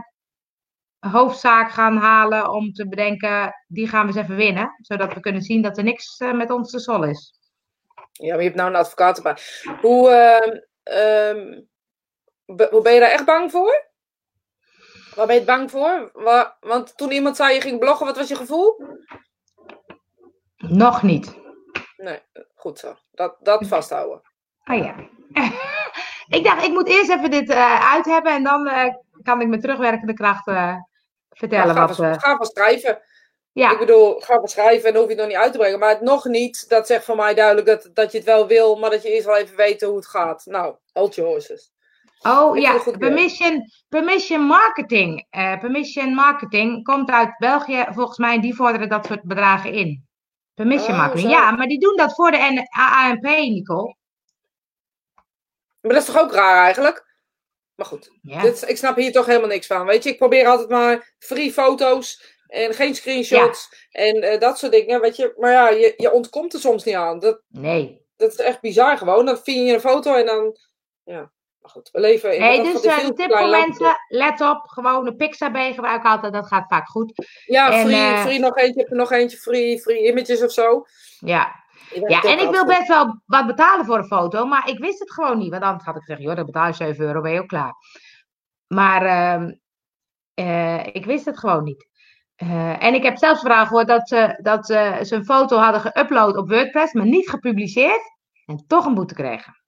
hoofdzaak 0.99 1.71
gaan 1.71 1.97
halen 1.97 2.51
om 2.51 2.73
te 2.73 2.87
bedenken, 2.87 3.53
die 3.67 3.87
gaan 3.87 4.01
we 4.07 4.13
eens 4.13 4.21
even 4.21 4.35
winnen, 4.35 4.75
zodat 4.81 5.13
we 5.13 5.19
kunnen 5.19 5.41
zien 5.41 5.61
dat 5.61 5.77
er 5.77 5.83
niks 5.83 6.17
eh, 6.17 6.31
met 6.31 6.51
ons 6.51 6.71
te 6.71 6.79
sol 6.79 7.03
is. 7.03 7.33
Ja, 8.11 8.27
maar 8.29 8.37
je 8.37 8.43
hebt 8.43 8.55
nou 8.55 8.69
een 8.69 8.75
advocaat 8.75 9.17
erbij. 9.17 9.37
Hoe, 9.81 10.09
ben 12.55 12.93
je 12.93 12.99
daar 12.99 13.11
echt 13.11 13.25
bang 13.25 13.51
voor? 13.51 13.87
Waar 15.15 15.25
ben 15.25 15.35
je 15.35 15.41
het 15.41 15.49
bang 15.49 15.71
voor? 15.71 16.09
Wa- 16.13 16.57
want 16.59 16.97
toen 16.97 17.11
iemand 17.11 17.35
zei 17.35 17.53
je 17.53 17.61
ging 17.61 17.79
bloggen, 17.79 18.05
wat 18.05 18.17
was 18.17 18.27
je 18.27 18.35
gevoel? 18.35 18.83
Nog 20.57 21.03
niet. 21.03 21.37
Nee, 21.97 22.19
goed 22.55 22.79
zo. 22.79 22.95
Dat, 23.11 23.35
dat 23.39 23.67
vasthouden. 23.67 24.21
Oh 24.65 24.77
ja. 24.77 24.95
ik 26.37 26.43
dacht, 26.43 26.63
ik 26.63 26.71
moet 26.71 26.87
eerst 26.87 27.09
even 27.09 27.31
dit 27.31 27.49
eh, 27.49 27.93
uit 27.93 28.05
hebben 28.05 28.31
en 28.33 28.43
dan 28.43 28.67
eh, 28.67 28.93
kan 29.23 29.41
ik 29.41 29.47
met 29.47 29.61
terugwerkende 29.61 30.13
kracht 30.13 30.47
eh, 30.47 30.75
vertellen 31.29 31.75
ga, 31.75 31.87
wat... 31.87 31.95
van, 31.95 32.19
ga 32.19 32.35
van 32.35 32.45
schrijven. 32.45 33.01
ja. 33.51 33.71
Ik 33.71 33.79
bedoel, 33.79 34.19
ga 34.19 34.35
van 34.35 34.47
schrijven 34.47 34.87
en 34.87 34.93
dan 34.93 35.01
hoef 35.01 35.11
je 35.11 35.17
het 35.17 35.23
nog 35.25 35.33
niet 35.33 35.43
uit 35.43 35.51
te 35.51 35.57
brengen. 35.57 35.79
Maar 35.79 35.89
het 35.89 36.01
nog 36.01 36.25
niet, 36.25 36.69
dat 36.69 36.87
zegt 36.87 37.05
voor 37.05 37.15
mij 37.15 37.33
duidelijk 37.33 37.67
dat, 37.67 37.89
dat 37.93 38.11
je 38.11 38.17
het 38.17 38.27
wel 38.27 38.47
wil, 38.47 38.75
maar 38.75 38.89
dat 38.89 39.03
je 39.03 39.09
eerst 39.09 39.25
wel 39.25 39.37
even 39.37 39.55
weet 39.55 39.81
hoe 39.81 39.95
het 39.95 40.07
gaat. 40.07 40.45
Nou, 40.45 40.75
hold 40.93 41.15
your 41.15 41.31
horses. 41.31 41.71
Oh 42.21 42.57
Ik 42.57 42.63
ja, 42.63 42.79
permission, 42.97 43.63
permission 43.89 44.41
marketing. 44.41 45.25
Eh, 45.29 45.59
permission 45.59 46.13
marketing 46.13 46.83
komt 46.83 47.09
uit 47.09 47.37
België 47.37 47.85
volgens 47.89 48.17
mij 48.17 48.39
die 48.39 48.55
vorderen 48.55 48.89
dat 48.89 49.05
soort 49.05 49.23
bedragen 49.23 49.73
in. 49.73 50.07
Permission 50.53 50.91
Oh, 50.91 50.97
marketing. 50.97 51.27
zo. 51.31 51.37
Ja, 51.37 51.51
maar 51.51 51.67
die 51.67 51.79
doen 51.79 51.95
dat 51.97 52.13
voor 52.15 52.31
de 52.31 52.67
AANP, 52.69 53.21
Nicole. 53.23 53.95
Maar 55.81 55.91
dat 55.93 56.01
is 56.01 56.05
toch 56.13 56.19
ook 56.21 56.31
raar 56.33 56.63
eigenlijk? 56.63 57.07
Maar 57.75 57.85
goed, 57.85 58.11
Ja. 58.21 58.41
dit, 58.41 58.69
ik 58.69 58.77
snap 58.77 58.95
hier 58.95 59.11
toch 59.11 59.25
helemaal 59.25 59.47
niks 59.47 59.67
van. 59.67 59.85
Weet 59.85 60.03
je, 60.03 60.09
ik 60.09 60.17
probeer 60.17 60.47
altijd 60.47 60.69
maar 60.69 61.13
free 61.19 61.53
foto's 61.53 62.37
en 62.47 62.73
geen 62.73 62.95
screenshots 62.95 63.87
en 63.91 64.21
eh, 64.21 64.39
dat 64.39 64.57
soort 64.59 64.71
dingen. 64.71 65.01
Weet 65.01 65.15
je, 65.15 65.33
maar 65.37 65.51
ja, 65.51 65.69
je, 65.69 65.93
je 65.97 66.11
ontkomt 66.11 66.53
er 66.53 66.59
soms 66.59 66.83
niet 66.83 66.95
aan. 66.95 67.19
Dat, 67.19 67.41
Nee. 67.47 68.05
dat 68.15 68.31
is 68.31 68.37
echt 68.39 68.61
bizar 68.61 68.97
gewoon. 68.97 69.25
Dan 69.25 69.37
vind 69.37 69.67
je 69.67 69.73
een 69.73 69.79
foto 69.79 70.13
en 70.15 70.25
dan. 70.25 70.57
Ja, 71.03 71.31
maar 71.73 71.83
goed, 71.83 71.91
we 71.91 71.99
leven 71.99 72.35
in 72.35 72.41
Hey, 72.41 72.63
dus 72.63 72.83
een 72.83 73.15
tip 73.15 73.37
voor 73.37 73.49
mensen, 73.49 73.95
let 74.07 74.41
op, 74.41 74.67
gewoon 74.67 75.07
een 75.07 75.15
Pixabay 75.15 75.73
gebruiken 75.73 76.09
altijd, 76.09 76.33
dat 76.33 76.47
gaat 76.47 76.67
vaak 76.67 76.87
goed. 76.87 77.27
Ja, 77.45 77.71
En, 77.71 77.85
free, 77.85 77.95
eh, 77.95 78.21
free 78.21 78.39
nog 78.39 78.57
eentje, 78.57 78.79
heb 78.79 78.89
er 78.89 78.97
nog 78.97 79.11
eentje, 79.11 79.37
free, 79.37 79.79
free 79.79 80.07
images 80.07 80.43
of 80.43 80.51
zo. 80.51 80.85
Ja, 81.19 81.55
ja 82.07 82.21
en 82.21 82.39
ik 82.39 82.49
wil 82.49 82.65
best 82.65 82.87
wel 82.87 83.21
wat 83.25 83.47
betalen 83.47 83.85
voor 83.85 83.97
een 83.97 84.05
foto, 84.05 84.45
maar 84.45 84.69
ik 84.69 84.79
wist 84.79 84.99
het 84.99 85.11
gewoon 85.11 85.37
niet. 85.37 85.51
Want 85.51 85.63
anders 85.63 85.85
had 85.85 85.95
ik 85.95 86.01
gezegd, 86.01 86.21
joh, 86.21 86.35
dan 86.35 86.45
betaal 86.45 86.67
je 86.67 86.73
7 86.73 87.05
euro, 87.05 87.21
ben 87.21 87.31
je 87.31 87.39
ook 87.39 87.47
klaar. 87.47 87.73
Maar 88.67 89.05
ehm, 89.05 89.51
eh, 90.33 90.95
ik 90.95 91.05
wist 91.05 91.25
het 91.25 91.39
gewoon 91.39 91.63
niet. 91.63 91.87
Eh, 92.35 92.83
en 92.83 92.93
ik 92.93 93.03
heb 93.03 93.17
zelfs 93.17 93.41
verhaal 93.41 93.65
gehoord 93.65 93.87
dat, 93.87 94.07
ze, 94.07 94.39
dat 94.41 94.65
ze 94.65 94.97
zijn 95.01 95.25
foto 95.25 95.57
hadden 95.57 95.81
geüpload 95.81 96.37
op 96.37 96.49
WordPress, 96.49 96.93
maar 96.93 97.05
niet 97.05 97.29
gepubliceerd. 97.29 98.17
En 98.45 98.63
toch 98.67 98.85
een 98.85 98.93
boete 98.93 99.13
kregen. 99.13 99.58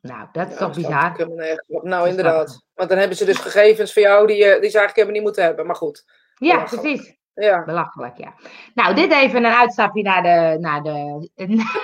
Nou, 0.00 0.26
dat 0.32 0.46
is 0.46 0.52
Ja, 0.52 0.58
toch 0.58 0.74
bizar. 0.74 1.16
op. 1.66 1.82
Nou, 1.82 2.08
inderdaad. 2.08 2.62
Want 2.74 2.88
dan 2.88 2.98
hebben 2.98 3.16
ze 3.16 3.24
dus 3.24 3.38
gegevens 3.38 3.92
voor 3.92 4.02
jou 4.02 4.26
die, 4.26 4.36
je- 4.36 4.42
die 4.60 4.70
ze 4.70 4.78
eigenlijk 4.78 4.94
helemaal 4.94 5.14
niet 5.14 5.22
moeten 5.22 5.42
hebben. 5.44 5.66
Maar 5.66 5.76
goed. 5.76 6.04
Ja, 6.34 6.62
precies. 6.62 7.16
Ja, 7.34 7.64
Belachelijk, 7.64 8.16
ja. 8.16 8.34
Nou, 8.74 8.94
dit 8.94 9.12
even 9.12 9.44
een 9.44 9.52
uitstapje 9.54 10.02
naar 10.02 10.22
de. 10.22 10.56
Naar 10.60 10.82
de 10.82 11.30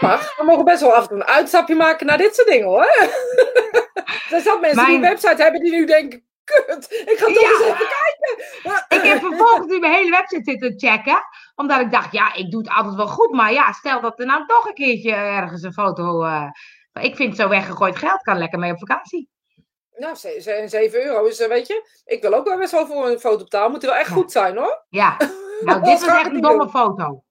mag. 0.01 0.37
We 0.37 0.45
mogen 0.45 0.65
best 0.65 0.81
wel 0.81 0.93
af 0.95 1.03
en 1.03 1.09
toe 1.09 1.17
een 1.17 1.25
uitstapje 1.25 1.75
maken 1.75 2.07
naar 2.07 2.19
dit 2.19 2.35
soort 2.35 2.49
dingen 2.49 2.67
hoor. 2.67 2.85
er 4.35 4.41
zijn 4.41 4.61
mensen 4.61 4.85
die 4.85 4.95
een 4.95 5.01
Mijn- 5.01 5.13
website 5.13 5.43
hebben 5.43 5.61
die 5.61 5.73
nu 5.73 5.87
denken. 5.87 6.25
Kut, 6.45 6.87
ik 7.07 7.15
ga 7.19 7.25
toch 7.27 7.43
Ja. 7.43 7.49
eens 7.51 7.61
even 7.61 7.77
kijken. 7.77 8.97
Ik 8.99 9.03
heb 9.13 9.19
vervolgens 9.19 9.67
nu 9.67 9.79
mijn 9.79 9.93
hele 9.93 10.11
website 10.11 10.51
zitten 10.51 10.75
checken. 10.91 11.21
Omdat 11.55 11.81
ik 11.81 11.91
dacht, 11.91 12.13
ja, 12.13 12.35
ik 12.35 12.51
doe 12.51 12.61
het 12.61 12.71
altijd 12.71 12.95
wel 12.95 13.07
goed. 13.07 13.33
Maar 13.33 13.53
ja, 13.53 13.73
stel 13.73 14.01
dat 14.01 14.19
er 14.21 14.27
nou 14.27 14.47
toch 14.47 14.67
een 14.67 14.75
keertje 14.75 15.13
ergens 15.15 15.63
een 15.63 15.73
foto. 15.73 16.23
eh, 16.23 16.47
ik 17.01 17.17
vind 17.17 17.37
zo 17.37 17.49
weggegooid 17.49 17.97
geld 17.97 18.23
kan 18.23 18.39
lekker 18.39 18.59
mee 18.59 18.73
op 18.73 18.79
vakantie. 18.79 19.29
Nou, 19.97 20.15
ze- 20.15 20.39
ze- 20.41 20.65
7 20.67 21.05
euro 21.05 21.25
is, 21.25 21.41
eh, 21.41 21.49
weet 21.49 21.67
je. 21.67 21.89
Ik 22.05 22.23
wil 22.23 22.35
ook 22.35 22.45
wel 22.47 22.59
best 22.59 22.73
wel 22.73 22.87
voor 22.87 23.07
een 23.09 23.19
foto 23.21 23.43
betalen. 23.45 23.71
Moet 23.71 23.81
die 23.81 23.89
wel 23.91 23.99
echt 23.99 24.09
Ja. 24.09 24.15
goed 24.15 24.33
zijn 24.33 24.57
hoor. 24.57 24.85
Ja, 24.89 25.17
nou, 25.65 25.83
dit 25.83 26.01
was 26.01 26.03
ik 26.03 26.09
echt 26.09 26.27
een 26.31 26.41
domme 26.41 26.69
foto. 26.69 27.25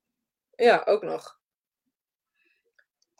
Ja, 0.55 0.81
ook 0.85 1.03
nog. 1.03 1.41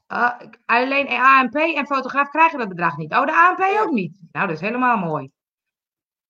Uh, 0.07 0.39
alleen 0.65 1.07
ANP 1.07 1.55
en 1.55 1.85
fotograaf 1.85 2.29
krijgen 2.29 2.59
dat 2.59 2.67
bedrag 2.67 2.97
niet. 2.97 3.13
Oh, 3.13 3.25
de 3.25 3.31
ANP 3.35 3.79
ook 3.81 3.91
niet. 3.91 4.17
Nou, 4.31 4.47
dat 4.47 4.55
is 4.55 4.61
helemaal 4.61 4.97
mooi. 4.97 5.31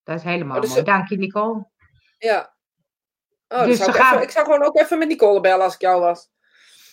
Dat 0.03 0.16
is 0.16 0.24
helemaal 0.24 0.55
Oh, 0.55 0.61
dus 0.61 0.70
mooi. 0.70 0.82
ze- 0.82 0.91
Dank 0.91 1.09
je, 1.09 1.18
Nicole. 1.18 1.66
Ja. 2.18 2.53
Oh, 3.47 3.64
Dus 3.64 3.78
zou 3.78 3.89
ik, 3.89 3.95
gaan- 3.95 4.11
even- 4.14 4.24
ik 4.24 4.32
zou 4.32 4.45
gewoon 4.45 4.64
ook 4.64 4.78
even 4.78 4.97
met 4.97 5.07
Nicole 5.07 5.39
bellen 5.39 5.64
als 5.66 5.74
ik 5.74 5.82
jou 5.82 6.01
was. 6.01 6.30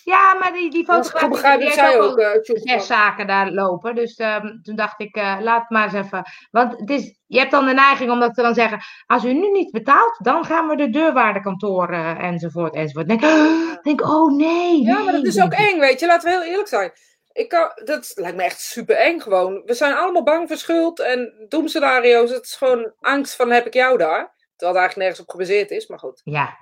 Ja, 0.03 0.33
maar 0.39 0.53
die, 0.53 0.69
die 0.71 0.85
fotograaf 0.85 1.29
begrijp, 1.29 1.59
die 1.59 1.69
heeft 1.69 1.97
ook 1.97 2.17
eh, 2.17 2.29
zes 2.43 2.87
zaken 2.87 3.27
daar 3.27 3.51
lopen. 3.51 3.95
Dus 3.95 4.15
ehm, 4.15 4.61
toen 4.61 4.75
dacht 4.75 4.99
ik, 4.99 5.15
eh, 5.15 5.37
laat 5.39 5.69
maar 5.69 5.83
eens 5.83 6.05
even. 6.05 6.23
Want 6.51 6.79
het 6.79 6.89
is, 6.89 7.19
je 7.27 7.39
hebt 7.39 7.51
dan 7.51 7.65
de 7.65 7.73
neiging 7.73 8.11
omdat 8.11 8.35
ze 8.35 8.41
dan 8.41 8.53
zeggen: 8.53 8.79
als 9.05 9.23
u 9.25 9.33
nu 9.33 9.51
niet 9.51 9.71
betaalt, 9.71 10.17
dan 10.23 10.45
gaan 10.45 10.67
we 10.67 10.75
de 10.75 10.89
deurwaardekantoor 10.89 11.89
eh, 11.89 12.23
enzovoort 12.23 12.75
enzovoort. 12.75 13.07
Denk, 13.07 13.21
ik, 13.21 13.83
denk, 13.83 14.01
oh 14.01 14.35
nee. 14.37 14.81
Ja, 14.83 14.99
maar 15.03 15.13
dat 15.13 15.25
is 15.25 15.41
ook 15.41 15.53
eng, 15.53 15.79
weet 15.79 15.99
je. 15.99 16.05
Laten 16.05 16.29
we 16.29 16.35
heel 16.39 16.49
eerlijk 16.51 16.67
zijn. 16.69 16.91
Ik 17.33 17.49
kan, 17.49 17.71
dat 17.83 18.11
lijkt 18.15 18.37
me 18.37 18.43
echt 18.43 18.61
super 18.61 18.95
eng 18.95 19.19
gewoon. 19.19 19.61
We 19.65 19.73
zijn 19.73 19.93
allemaal 19.95 20.23
bang 20.23 20.47
voor 20.47 20.57
schuld 20.57 20.99
en 20.99 21.45
doemscenario's. 21.49 22.29
Het 22.31 22.45
is 22.45 22.55
gewoon 22.55 22.93
angst 22.99 23.35
van 23.35 23.51
heb 23.51 23.65
ik 23.65 23.73
jou 23.73 23.97
daar. 23.97 24.33
Terwijl 24.55 24.79
het 24.79 24.79
eigenlijk 24.81 24.95
nergens 24.97 25.19
op 25.19 25.29
gebaseerd 25.29 25.71
is, 25.71 25.87
maar 25.87 25.99
goed. 25.99 26.21
Ja. 26.23 26.57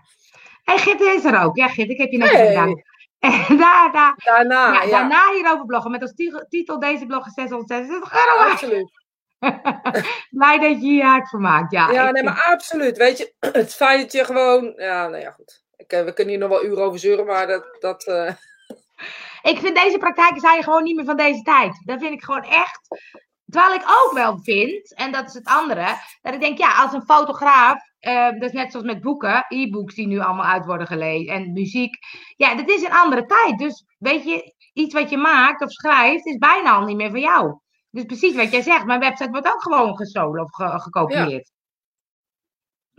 En 0.64 0.78
Git 0.80 1.02
is 1.02 1.26
er 1.26 1.44
ook. 1.44 1.58
Ja, 1.58 1.68
Git, 1.68 1.90
ik 1.90 1.98
heb 1.98 2.12
je 2.12 2.18
net 2.18 2.32
Hey. 2.32 2.48
gedaan. 2.48 2.84
En 3.20 3.58
daar, 3.58 3.92
daar, 3.92 4.14
Daarna, 4.24 4.74
ja, 4.74 4.82
ja. 4.84 4.90
daarna 4.90 5.32
hierover 5.34 5.66
bloggen. 5.66 5.92
Met 5.92 6.02
als 6.02 6.14
titel, 6.50 6.80
deze 6.80 7.06
blog 7.06 7.26
is 7.28 7.34
666 7.34 8.14
euro. 8.14 8.38
waard. 8.38 8.52
absoluut. 8.52 8.92
Blij 10.40 10.60
dat 10.60 10.82
je 10.82 10.88
je 10.94 11.04
hard 11.04 11.30
vermaakt. 11.30 11.72
Ja, 11.72 11.92
Ja, 11.92 12.08
ik 12.08 12.14
nee, 12.14 12.24
vind- 12.24 12.36
maar 12.36 12.46
absoluut. 12.54 12.98
Weet 12.98 13.18
je, 13.18 13.34
het 13.62 13.76
feit 13.76 14.02
dat 14.02 14.12
je 14.12 14.26
gewoon... 14.26 14.74
Ja, 14.76 15.08
nou 15.08 15.22
ja, 15.24 15.32
goed. 15.32 15.64
Ik, 15.76 15.92
eh, 15.92 16.04
we 16.04 16.14
kunnen 16.14 16.34
hier 16.34 16.42
nog 16.48 16.50
wel 16.50 16.66
uren 16.66 16.84
over 16.84 17.00
zeuren, 17.00 17.26
maar 17.26 17.48
dat... 17.48 17.78
dat 17.80 18.04
eh, 18.08 18.34
Ik 19.42 19.60
vind 19.60 19.76
deze 19.76 19.98
praktijken 19.98 20.40
zijn 20.42 20.64
gewoon 20.64 20.84
niet 20.84 20.96
meer 20.96 21.06
van 21.06 21.18
deze 21.18 21.42
tijd. 21.42 21.82
Dat 21.86 22.00
vind 22.00 22.14
ik 22.14 22.24
gewoon 22.24 22.44
echt. 22.44 22.80
Terwijl 23.50 23.74
ik 23.74 23.82
ook 23.84 24.12
wel 24.14 24.40
vind, 24.40 24.94
en 24.96 25.12
dat 25.12 25.28
is 25.28 25.34
het 25.34 25.46
andere, 25.48 25.88
dat 26.22 26.34
ik 26.34 26.40
denk, 26.40 26.58
ja, 26.58 26.82
als 26.84 26.94
een 26.94 27.04
fotograaf, 27.06 27.78
eh, 28.00 28.30
dat 28.30 28.42
is 28.42 28.52
net 28.52 28.72
zoals 28.72 28.86
met 28.86 29.02
boeken, 29.02 29.46
e-books 29.48 29.96
die 29.96 30.08
nu 30.08 30.20
allemaal 30.20 30.46
uit 30.46 30.66
worden 30.66 30.88
gelezen 30.88 31.34
en 31.34 31.52
muziek. 31.52 31.96
Ja, 32.36 32.56
dat 32.56 32.70
is 32.70 32.84
een 32.84 32.94
andere 32.94 33.26
tijd. 33.26 33.58
Dus 33.60 33.86
weet 33.98 34.24
je, 34.24 34.54
iets 34.74 34.94
wat 34.94 35.10
je 35.10 35.18
maakt 35.18 35.62
of 35.62 35.72
schrijft, 35.72 36.26
is 36.26 36.38
bijna 36.38 36.72
al 36.72 36.86
niet 36.86 36.98
meer 36.98 37.10
van 37.10 37.20
jou. 37.20 37.60
Dus 37.92 38.04
precies 38.04 38.36
wat 38.36 38.52
jij 38.52 38.62
zegt, 38.62 38.86
mijn 38.86 39.00
website 39.00 39.30
wordt 39.30 39.48
ook 39.48 39.62
gewoon 39.62 39.96
gestolen 39.96 40.44
of 40.44 40.52
ge- 40.56 40.80
gekopieerd. 40.80 41.52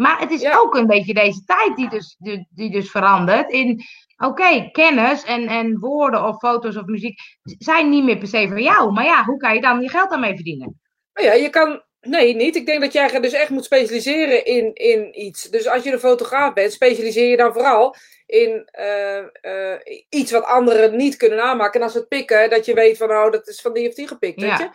Maar 0.00 0.18
het 0.20 0.30
is 0.30 0.40
Ja. 0.40 0.56
ook 0.56 0.74
een 0.74 0.86
beetje 0.86 1.14
deze 1.14 1.44
tijd 1.44 1.76
die 1.76 1.88
dus, 1.88 2.16
die, 2.18 2.46
die 2.50 2.70
dus 2.70 2.90
verandert 2.90 3.50
in 3.50 3.82
oké, 4.16 4.70
kennis 4.70 5.24
en, 5.24 5.46
en 5.46 5.78
woorden 5.78 6.24
of 6.24 6.38
foto's 6.38 6.76
of 6.76 6.84
muziek 6.84 7.20
zijn 7.42 7.88
niet 7.88 8.04
meer 8.04 8.18
per 8.18 8.28
se 8.28 8.48
van 8.48 8.62
jou. 8.62 8.92
Maar 8.92 9.04
ja, 9.04 9.24
hoe 9.24 9.36
kan 9.36 9.54
je 9.54 9.60
dan 9.60 9.80
je 9.80 9.88
geld 9.88 10.10
daarmee 10.10 10.34
verdienen? 10.34 10.80
Nou 11.14 11.26
ja, 11.26 11.32
je 11.32 11.48
kan. 11.50 11.82
Nee, 12.00 12.34
niet. 12.34 12.56
Ik 12.56 12.66
denk 12.66 12.80
dat 12.80 12.92
jij 12.92 13.20
dus 13.20 13.32
echt 13.32 13.50
moet 13.50 13.64
specialiseren 13.64 14.44
in, 14.44 14.74
in 14.74 15.20
iets. 15.20 15.42
Dus 15.50 15.68
als 15.68 15.82
je 15.82 15.92
een 15.92 15.98
fotograaf 15.98 16.52
bent, 16.52 16.72
specialiseer 16.72 17.30
je 17.30 17.36
dan 17.36 17.52
vooral 17.52 17.94
in 18.26 18.68
eh, 18.70 19.18
eh, 19.18 19.80
iets 20.08 20.32
wat 20.32 20.44
anderen 20.44 20.96
niet 20.96 21.16
kunnen 21.16 21.38
namaken. 21.38 21.74
En 21.74 21.82
als 21.82 21.92
ze 21.92 21.98
het 21.98 22.08
pikken, 22.08 22.50
dat 22.50 22.64
je 22.64 22.74
weet 22.74 22.96
van, 22.96 23.10
oh, 23.10 23.30
dat 23.30 23.48
is 23.48 23.60
van 23.60 23.72
die 23.72 23.88
of 23.88 23.94
die 23.94 24.08
gepikt. 24.08 24.40
Ja. 24.40 24.48
Weet 24.48 24.58
je? 24.58 24.70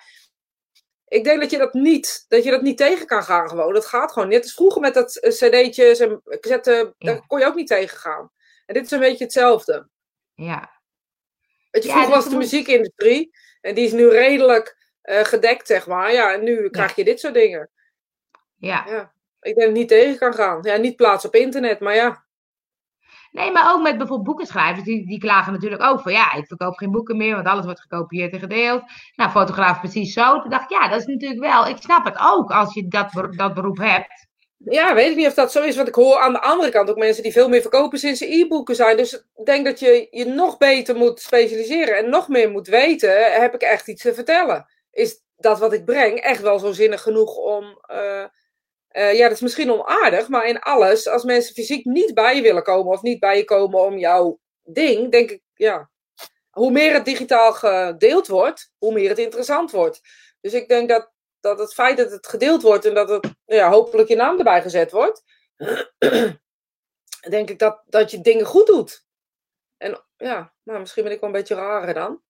Ik 1.08 1.24
denk 1.24 1.42
dat 1.42 1.52
je 1.52 1.58
dat 1.58 1.74
niet, 1.74 2.26
dat 2.28 2.44
je 2.44 2.52
dat 2.52 2.62
niet 2.62 2.78
tegen 2.78 3.06
kan 3.06 3.24
gaan 3.24 3.50
gewoon. 3.50 3.74
Dat 3.74 3.86
gaat 3.86 4.12
gewoon. 4.12 4.30
Net 4.30 4.42
als 4.44 4.54
vroeger 4.54 4.82
met 4.82 4.94
dat 4.94 5.16
eh, 5.18 5.32
cd'tjes 5.32 6.00
en 6.00 6.22
Ja. 6.40 6.58
daar 6.98 7.28
kon 7.28 7.40
je 7.40 7.46
ook 7.46 7.56
niet 7.56 7.68
tegen 7.68 7.98
gaan. 7.98 8.32
En 8.66 8.74
dit 8.74 8.86
is 8.86 8.92
een 8.92 9.00
beetje 9.00 9.24
hetzelfde. 9.24 9.90
Ja, 10.34 10.82
Weet 11.72 11.84
je, 11.84 11.90
vroeger 11.90 12.10
was 12.12 12.24
de 12.24 12.30
moet- 12.30 12.40
muziekindustrie 12.40 13.32
en 13.62 13.76
die 13.76 13.86
is 13.86 13.92
nu 13.92 14.10
redelijk 14.10 14.78
eh, 15.02 15.24
gedekt, 15.24 15.68
zeg 15.68 15.88
maar. 15.88 16.14
Ja, 16.14 16.34
en 16.34 16.44
nu 16.44 16.70
krijg 16.70 16.96
je 16.96 17.04
dit 17.04 17.20
soort 17.20 17.34
dingen. 17.34 17.70
ja. 18.56 18.84
Ja, 18.88 19.14
ik 19.42 19.56
denk 19.56 19.56
dat 19.56 19.66
het 19.66 19.74
niet 19.74 19.88
tegen 19.88 20.18
kan 20.18 20.34
gaan. 20.34 20.60
Ja, 20.62 20.76
niet 20.78 20.96
plaatsen 20.96 21.30
op 21.30 21.36
internet, 21.36 21.80
maar 21.80 21.96
ja. 21.96 22.25
Nee, 23.36 23.52
maar 23.52 23.74
ook 23.74 23.82
met 23.82 23.98
bijvoorbeeld 23.98 24.28
boekenschrijvers, 24.28 24.84
die, 24.84 25.08
die 25.08 25.20
klagen 25.20 25.54
natuurlijk 25.54 25.84
ook 25.84 26.02
van 26.02 26.12
ja, 26.12 26.34
ik 26.34 26.48
verkoop 26.48 26.76
geen 26.76 26.92
boeken 26.92 27.18
meer, 27.18 27.36
want 27.36 27.48
alles 27.48 27.66
wordt 27.66 27.82
gekopieerd 27.82 28.34
en 28.34 28.40
gedeeld. 28.40 28.84
Nou, 29.16 29.32
fotograaf 29.32 29.80
precies 29.80 30.14
zo. 30.14 30.42
Toen 30.42 30.50
dacht 30.50 30.64
ik, 30.64 30.78
ja, 30.78 30.88
dat 30.88 31.00
is 31.00 31.06
natuurlijk 31.06 31.42
wel, 31.42 31.68
ik 31.68 31.78
snap 31.78 32.06
het 32.06 32.18
ook 32.22 32.52
als 32.52 32.74
je 32.74 32.88
dat, 32.88 33.10
dat 33.38 33.54
beroep 33.54 33.78
hebt. 33.78 34.28
Ja, 34.58 34.94
weet 34.94 35.10
ik 35.10 35.16
niet 35.16 35.28
of 35.28 35.34
dat 35.34 35.52
zo 35.52 35.64
is. 35.64 35.76
Want 35.76 35.88
ik 35.88 35.96
hoor 35.96 36.20
aan 36.20 36.34
de 36.34 36.42
andere 36.42 36.72
kant 36.72 36.90
ook 36.90 36.98
mensen 36.98 37.24
die 37.24 37.32
veel 37.32 37.50
meer 37.50 37.62
verkopen 37.62 38.00
sinds 38.00 38.20
ze 38.20 38.34
e-boeken 38.34 38.76
zijn. 38.76 38.98
Dus 38.98 39.14
ik 39.36 39.46
denk 39.46 39.66
dat 39.66 39.80
je 39.80 40.08
je 40.12 40.26
nog 40.26 40.58
beter 40.58 40.96
moet 40.96 41.20
specialiseren 41.22 41.98
en 41.98 42.10
nog 42.10 42.28
meer 42.28 42.52
moet 42.52 42.68
weten. 42.68 43.42
Heb 43.42 43.54
ik 43.54 43.62
echt 43.62 43.88
iets 43.88 44.02
te 44.02 44.14
vertellen? 44.14 44.66
Is 44.92 45.24
dat 45.38 45.60
wat 45.60 45.74
ik 45.74 45.86
breng 45.86 46.20
echt 46.20 46.42
wel 46.42 46.60
zo 46.60 46.72
zinnig 46.72 47.02
genoeg 47.02 47.36
om. 47.36 47.80
eh, 47.82 48.24
eh, 48.96 49.14
ja, 49.14 49.24
dat 49.24 49.32
is 49.32 49.42
misschien 49.42 49.72
onaardig, 49.72 50.28
maar 50.28 50.46
in 50.46 50.60
alles, 50.60 51.08
als 51.08 51.24
mensen 51.24 51.54
fysiek 51.54 51.86
niet 51.86 52.14
bij 52.14 52.36
je 52.36 52.42
willen 52.42 52.64
komen 52.64 52.92
of 52.92 53.02
niet 53.02 53.20
bij 53.20 53.38
je 53.38 53.44
komen 53.44 53.80
om 53.80 53.98
jouw 53.98 54.40
ding, 54.64 55.12
denk 55.12 55.32
ik, 55.32 55.42
ja. 55.54 55.90
Hoe 56.50 56.72
meer 56.72 56.94
het 56.94 57.06
digitaal 57.06 57.54
gedeeld 57.54 58.28
wordt, 58.28 58.72
hoe 58.78 58.94
meer 58.94 59.10
het 59.10 59.18
interessant 59.18 59.72
wordt. 59.72 60.02
Dus 60.42 60.54
ik 60.54 60.68
denk 60.68 60.90
dat, 60.90 61.12
dat 61.40 61.60
het 61.60 61.74
feit 61.74 61.98
dat 61.98 62.12
het 62.12 62.28
gedeeld 62.28 62.62
wordt 62.62 62.86
en 62.86 62.94
dat 62.94 63.10
het 63.10 63.34
ja, 63.46 63.70
hopelijk 63.70 64.10
je 64.10 64.16
naam 64.16 64.38
erbij 64.38 64.62
gezet 64.62 64.92
wordt, 64.92 65.24
denk 67.36 67.50
ik 67.50 67.60
dat, 67.60 67.82
dat 67.86 68.12
je 68.12 68.22
dingen 68.22 68.46
goed 68.46 68.68
doet. 68.68 69.06
En 69.78 70.06
ja, 70.18 70.54
nou, 70.64 70.80
misschien 70.80 71.04
ben 71.04 71.12
ik 71.12 71.20
wel 71.20 71.30
een 71.30 71.36
beetje 71.36 71.56
raar 71.56 71.94
dan. 71.94 72.22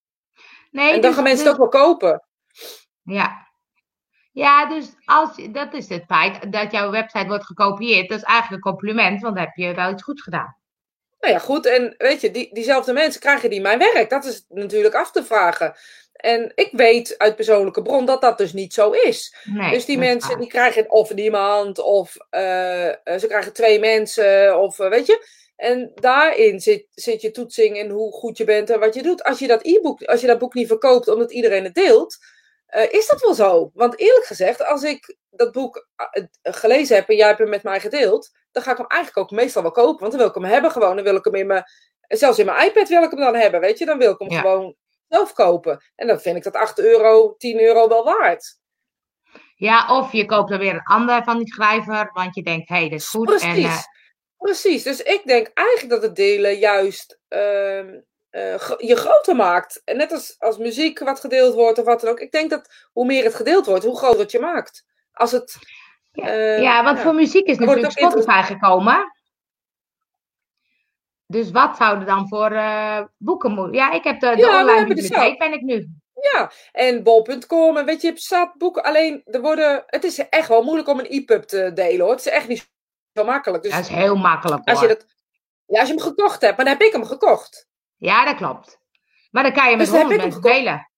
Nee, 0.72 0.86
en 0.86 0.92
dan 0.92 1.02
dus- 1.02 1.14
gaan 1.14 1.24
mensen 1.24 1.46
dus- 1.46 1.54
het 1.54 1.64
ook 1.64 1.72
wel 1.72 1.84
kopen. 1.84 2.28
Ja. 3.04 3.54
Ja, 4.36 4.66
dus 4.70 4.86
als, 5.06 5.30
dat 5.52 5.74
is 5.74 5.90
het 5.90 6.04
feit 6.08 6.52
dat 6.52 6.72
jouw 6.72 6.92
website 6.92 7.28
wordt 7.28 7.46
gekopieerd. 7.46 8.10
Dat 8.10 8.18
is 8.18 8.24
eigenlijk 8.24 8.66
een 8.66 8.72
compliment, 8.72 9.22
want 9.22 9.36
dan 9.36 9.44
heb 9.44 9.56
je 9.56 9.74
wel 9.74 9.92
iets 9.92 10.04
goed 10.04 10.22
gedaan. 10.22 10.58
Nou 11.20 11.34
ja, 11.34 11.40
goed. 11.40 11.66
En 11.66 11.96
weet 11.98 12.22
je, 12.22 12.32
die, 12.32 12.54
diezelfde 12.54 12.94
mensen 12.94 13.22
krijgen 13.22 13.50
die 13.50 13.62
mijn 13.62 13.80
werk. 13.80 14.10
Dat 14.10 14.26
is 14.26 14.46
natuurlijk 14.50 14.96
af 14.96 15.12
te 15.12 15.24
vragen. 15.24 15.76
En 16.14 16.52
ik 16.56 16.70
weet 16.72 17.18
uit 17.18 17.36
persoonlijke 17.36 17.82
bron 17.82 18.06
dat 18.06 18.22
dat 18.22 18.38
dus 18.38 18.54
niet 18.54 18.74
zo 18.74 18.92
is. 18.92 19.36
Nee, 19.44 19.72
dus 19.72 19.86
die 19.86 19.98
mensen 19.98 20.30
waar. 20.30 20.40
die 20.40 20.50
krijgen 20.50 20.92
of 20.92 21.14
niemand, 21.14 21.80
of 21.80 22.16
eh, 22.30 22.88
eh, 22.88 22.96
ze 23.20 23.28
krijgen 23.28 23.54
twee 23.54 23.80
mensen, 23.80 24.60
of 24.60 24.80
eh, 24.80 24.90
weet 24.90 25.06
je. 25.06 25.28
En 25.56 25.92
daarin 25.96 26.60
zit, 26.60 26.88
zit 26.92 27.22
je 27.22 27.32
toetsing 27.32 27.78
in 27.78 27.90
hoe 27.90 28.12
goed 28.12 28.38
je 28.38 28.44
bent 28.44 28.70
en 28.70 28.80
wat 28.80 28.94
je 28.96 29.04
doet. 29.04 29.24
Als 29.24 29.40
je 29.40 29.48
dat 29.48 29.66
e-book, 29.66 30.04
als 30.04 30.22
je 30.22 30.28
dat 30.28 30.40
boek 30.40 30.54
niet 30.54 30.68
verkoopt 30.68 31.08
omdat 31.08 31.32
iedereen 31.32 31.64
het 31.64 31.76
deelt, 31.76 32.18
eh, 32.66 32.92
is 32.92 33.08
dat 33.08 33.22
wel 33.22 33.34
zo. 33.34 33.72
Want 33.74 34.00
eerlijk 34.00 34.26
gezegd, 34.26 34.66
als 34.66 34.84
ik 34.84 35.18
dat 35.30 35.52
boek 35.52 35.88
eh, 35.96 36.24
eh, 36.42 36.54
gelezen 36.54 36.96
heb 36.96 37.10
en 37.10 37.16
jij 37.16 37.28
hebt 37.28 37.40
hem 37.40 37.50
met 37.50 37.64
mij 37.64 37.80
gedeeld, 37.80 38.32
dan 38.52 38.64
ga 38.64 38.72
ik 38.72 38.78
hem 38.78 38.88
eigenlijk 38.88 39.32
ook 39.32 39.38
meestal 39.38 39.62
wel 39.62 39.72
kopen. 39.72 40.00
Want 40.00 40.12
dan 40.12 40.20
wil 40.20 40.30
ik 40.30 40.36
hem 40.36 40.44
hebben 40.44 40.72
gewoon. 40.72 40.96
Dan 40.96 41.04
wil 41.04 41.16
ik 41.16 41.26
hem 41.26 41.36
in 41.36 41.48
mijn, 41.48 41.64
zelfs 42.08 42.40
in 42.40 42.46
mijn 42.46 42.68
iPad 42.68 42.88
wil 42.90 43.04
ik 43.04 43.12
hem 43.12 43.20
dan 43.20 43.36
hebben, 43.36 43.60
weet 43.60 43.78
je. 43.78 43.86
Dan 43.86 43.98
wil 43.98 44.12
ik 44.12 44.20
hem 44.20 44.30
Ja. 44.32 44.40
gewoon 44.40 44.76
zelf 45.08 45.34
kopen. 45.34 45.84
En 45.96 46.08
dan 46.08 46.20
vind 46.20 46.38
ik 46.38 46.44
dat 46.44 46.56
8 46.56 46.80
euro, 46.80 47.36
10 47.38 47.60
euro 47.60 47.88
wel 47.88 48.04
waard. 48.04 48.60
Ja, 49.56 49.98
of 49.98 50.12
je 50.12 50.26
koopt 50.26 50.52
er 50.52 50.60
weer 50.60 50.74
een 50.74 50.84
ander 50.84 51.24
van 51.24 51.38
die 51.38 51.54
schrijver, 51.54 52.10
want 52.14 52.36
je 52.36 52.44
denkt, 52.44 52.70
hé, 52.70 52.76
hey, 52.76 52.90
dat 52.90 53.00
is 53.00 53.08
goed. 53.08 53.26
Precies. 53.26 53.66
En, 53.66 53.94
Precies. 54.38 54.84
Dus 54.84 55.02
ik 55.02 55.22
denk 55.26 55.52
eigenlijk 55.54 55.90
dat 55.90 56.02
het 56.02 56.16
delen 56.16 56.58
juist 56.58 57.20
ehm, 57.28 58.00
eh, 58.36 58.72
je 58.78 58.96
groter 58.96 59.36
maakt. 59.36 59.82
En 59.84 59.98
net 59.98 60.12
als, 60.12 60.36
als 60.40 60.58
muziek 60.58 61.00
wat 61.00 61.20
gedeeld 61.20 61.54
wordt 61.54 61.80
of 61.80 61.86
wat 61.86 62.02
dan 62.02 62.10
ook. 62.10 62.20
Ik 62.20 62.32
denk 62.32 62.50
dat 62.50 62.90
hoe 62.92 63.06
meer 63.06 63.24
het 63.24 63.36
gedeeld 63.36 63.66
wordt, 63.66 63.84
hoe 63.84 63.98
groter 63.98 64.20
het 64.20 64.32
je 64.32 64.40
maakt. 64.40 64.86
Als 65.12 65.32
het. 65.32 65.58
Ja, 66.12 66.28
eh, 66.28 66.62
ja, 66.62 66.84
want 66.84 66.98
ja. 66.98 67.04
voor 67.04 67.16
muziek 67.16 67.48
is 67.48 67.58
natuurlijk 67.58 67.92
Spotify 67.92 68.42
gekomen. 68.42 69.14
Dus 71.26 71.52
wat 71.52 71.78
zouden 71.78 72.06
dan 72.06 72.28
voor 72.28 72.52
eh, 72.52 73.04
boeken 73.18 73.52
moeten? 73.52 73.74
Ja, 73.74 73.92
ik 73.92 74.04
heb 74.04 74.20
de, 74.20 74.30
de 74.30 74.38
Ja, 74.38 74.62
online 74.62 74.88
bibliotheek, 74.88 75.38
ben 75.38 75.54
ik 75.54 75.62
nu. 75.62 75.90
Ja, 76.34 76.52
en 76.72 77.04
bol.com 77.04 77.78
en 77.78 77.86
weet 77.86 78.02
je, 78.02 78.08
je 78.08 78.14
hebt 78.14 78.24
zat 78.24 78.54
boeken. 78.58 78.84
Alleen, 78.84 79.22
er 79.26 79.42
worden, 79.42 79.84
het 79.86 80.04
is 80.04 80.30
echt 80.30 80.48
wel 80.48 80.64
moeilijk 80.64 80.88
om 80.88 81.00
een 81.00 81.10
e-pub 81.10 81.44
te 81.44 81.72
delen 81.74 82.00
hoor. 82.00 82.16
Het 82.16 82.26
is 82.26 82.32
echt 82.32 82.48
niet 82.48 82.70
zo 83.14 83.24
makkelijk. 83.24 83.64
Dus 83.64 83.72
Dat 83.72 83.82
is 83.82 83.88
heel 83.88 84.16
makkelijk 84.16 84.70
als 84.70 84.80
je 84.80 84.86
hoor. 84.86 84.96
dat, 84.96 85.06
ja, 85.66 85.80
als 85.80 85.90
je 85.90 85.96
hem 85.96 86.04
gekocht 86.04 86.42
hebt, 86.42 86.56
maar 86.56 86.66
dan 86.66 86.74
heb 86.78 86.88
ik 86.88 86.94
hem 86.94 87.06
gekocht. 87.06 87.68
Ja, 87.98 88.26
dat 88.26 88.36
klopt. 88.36 88.80
Maar 89.32 89.44
dan 89.44 89.54
kan 89.54 89.70
je 89.70 89.78
met 89.78 89.88
Dus 89.88 89.96
honderd 89.96 90.22
mensen 90.22 90.42
delen. 90.42 90.90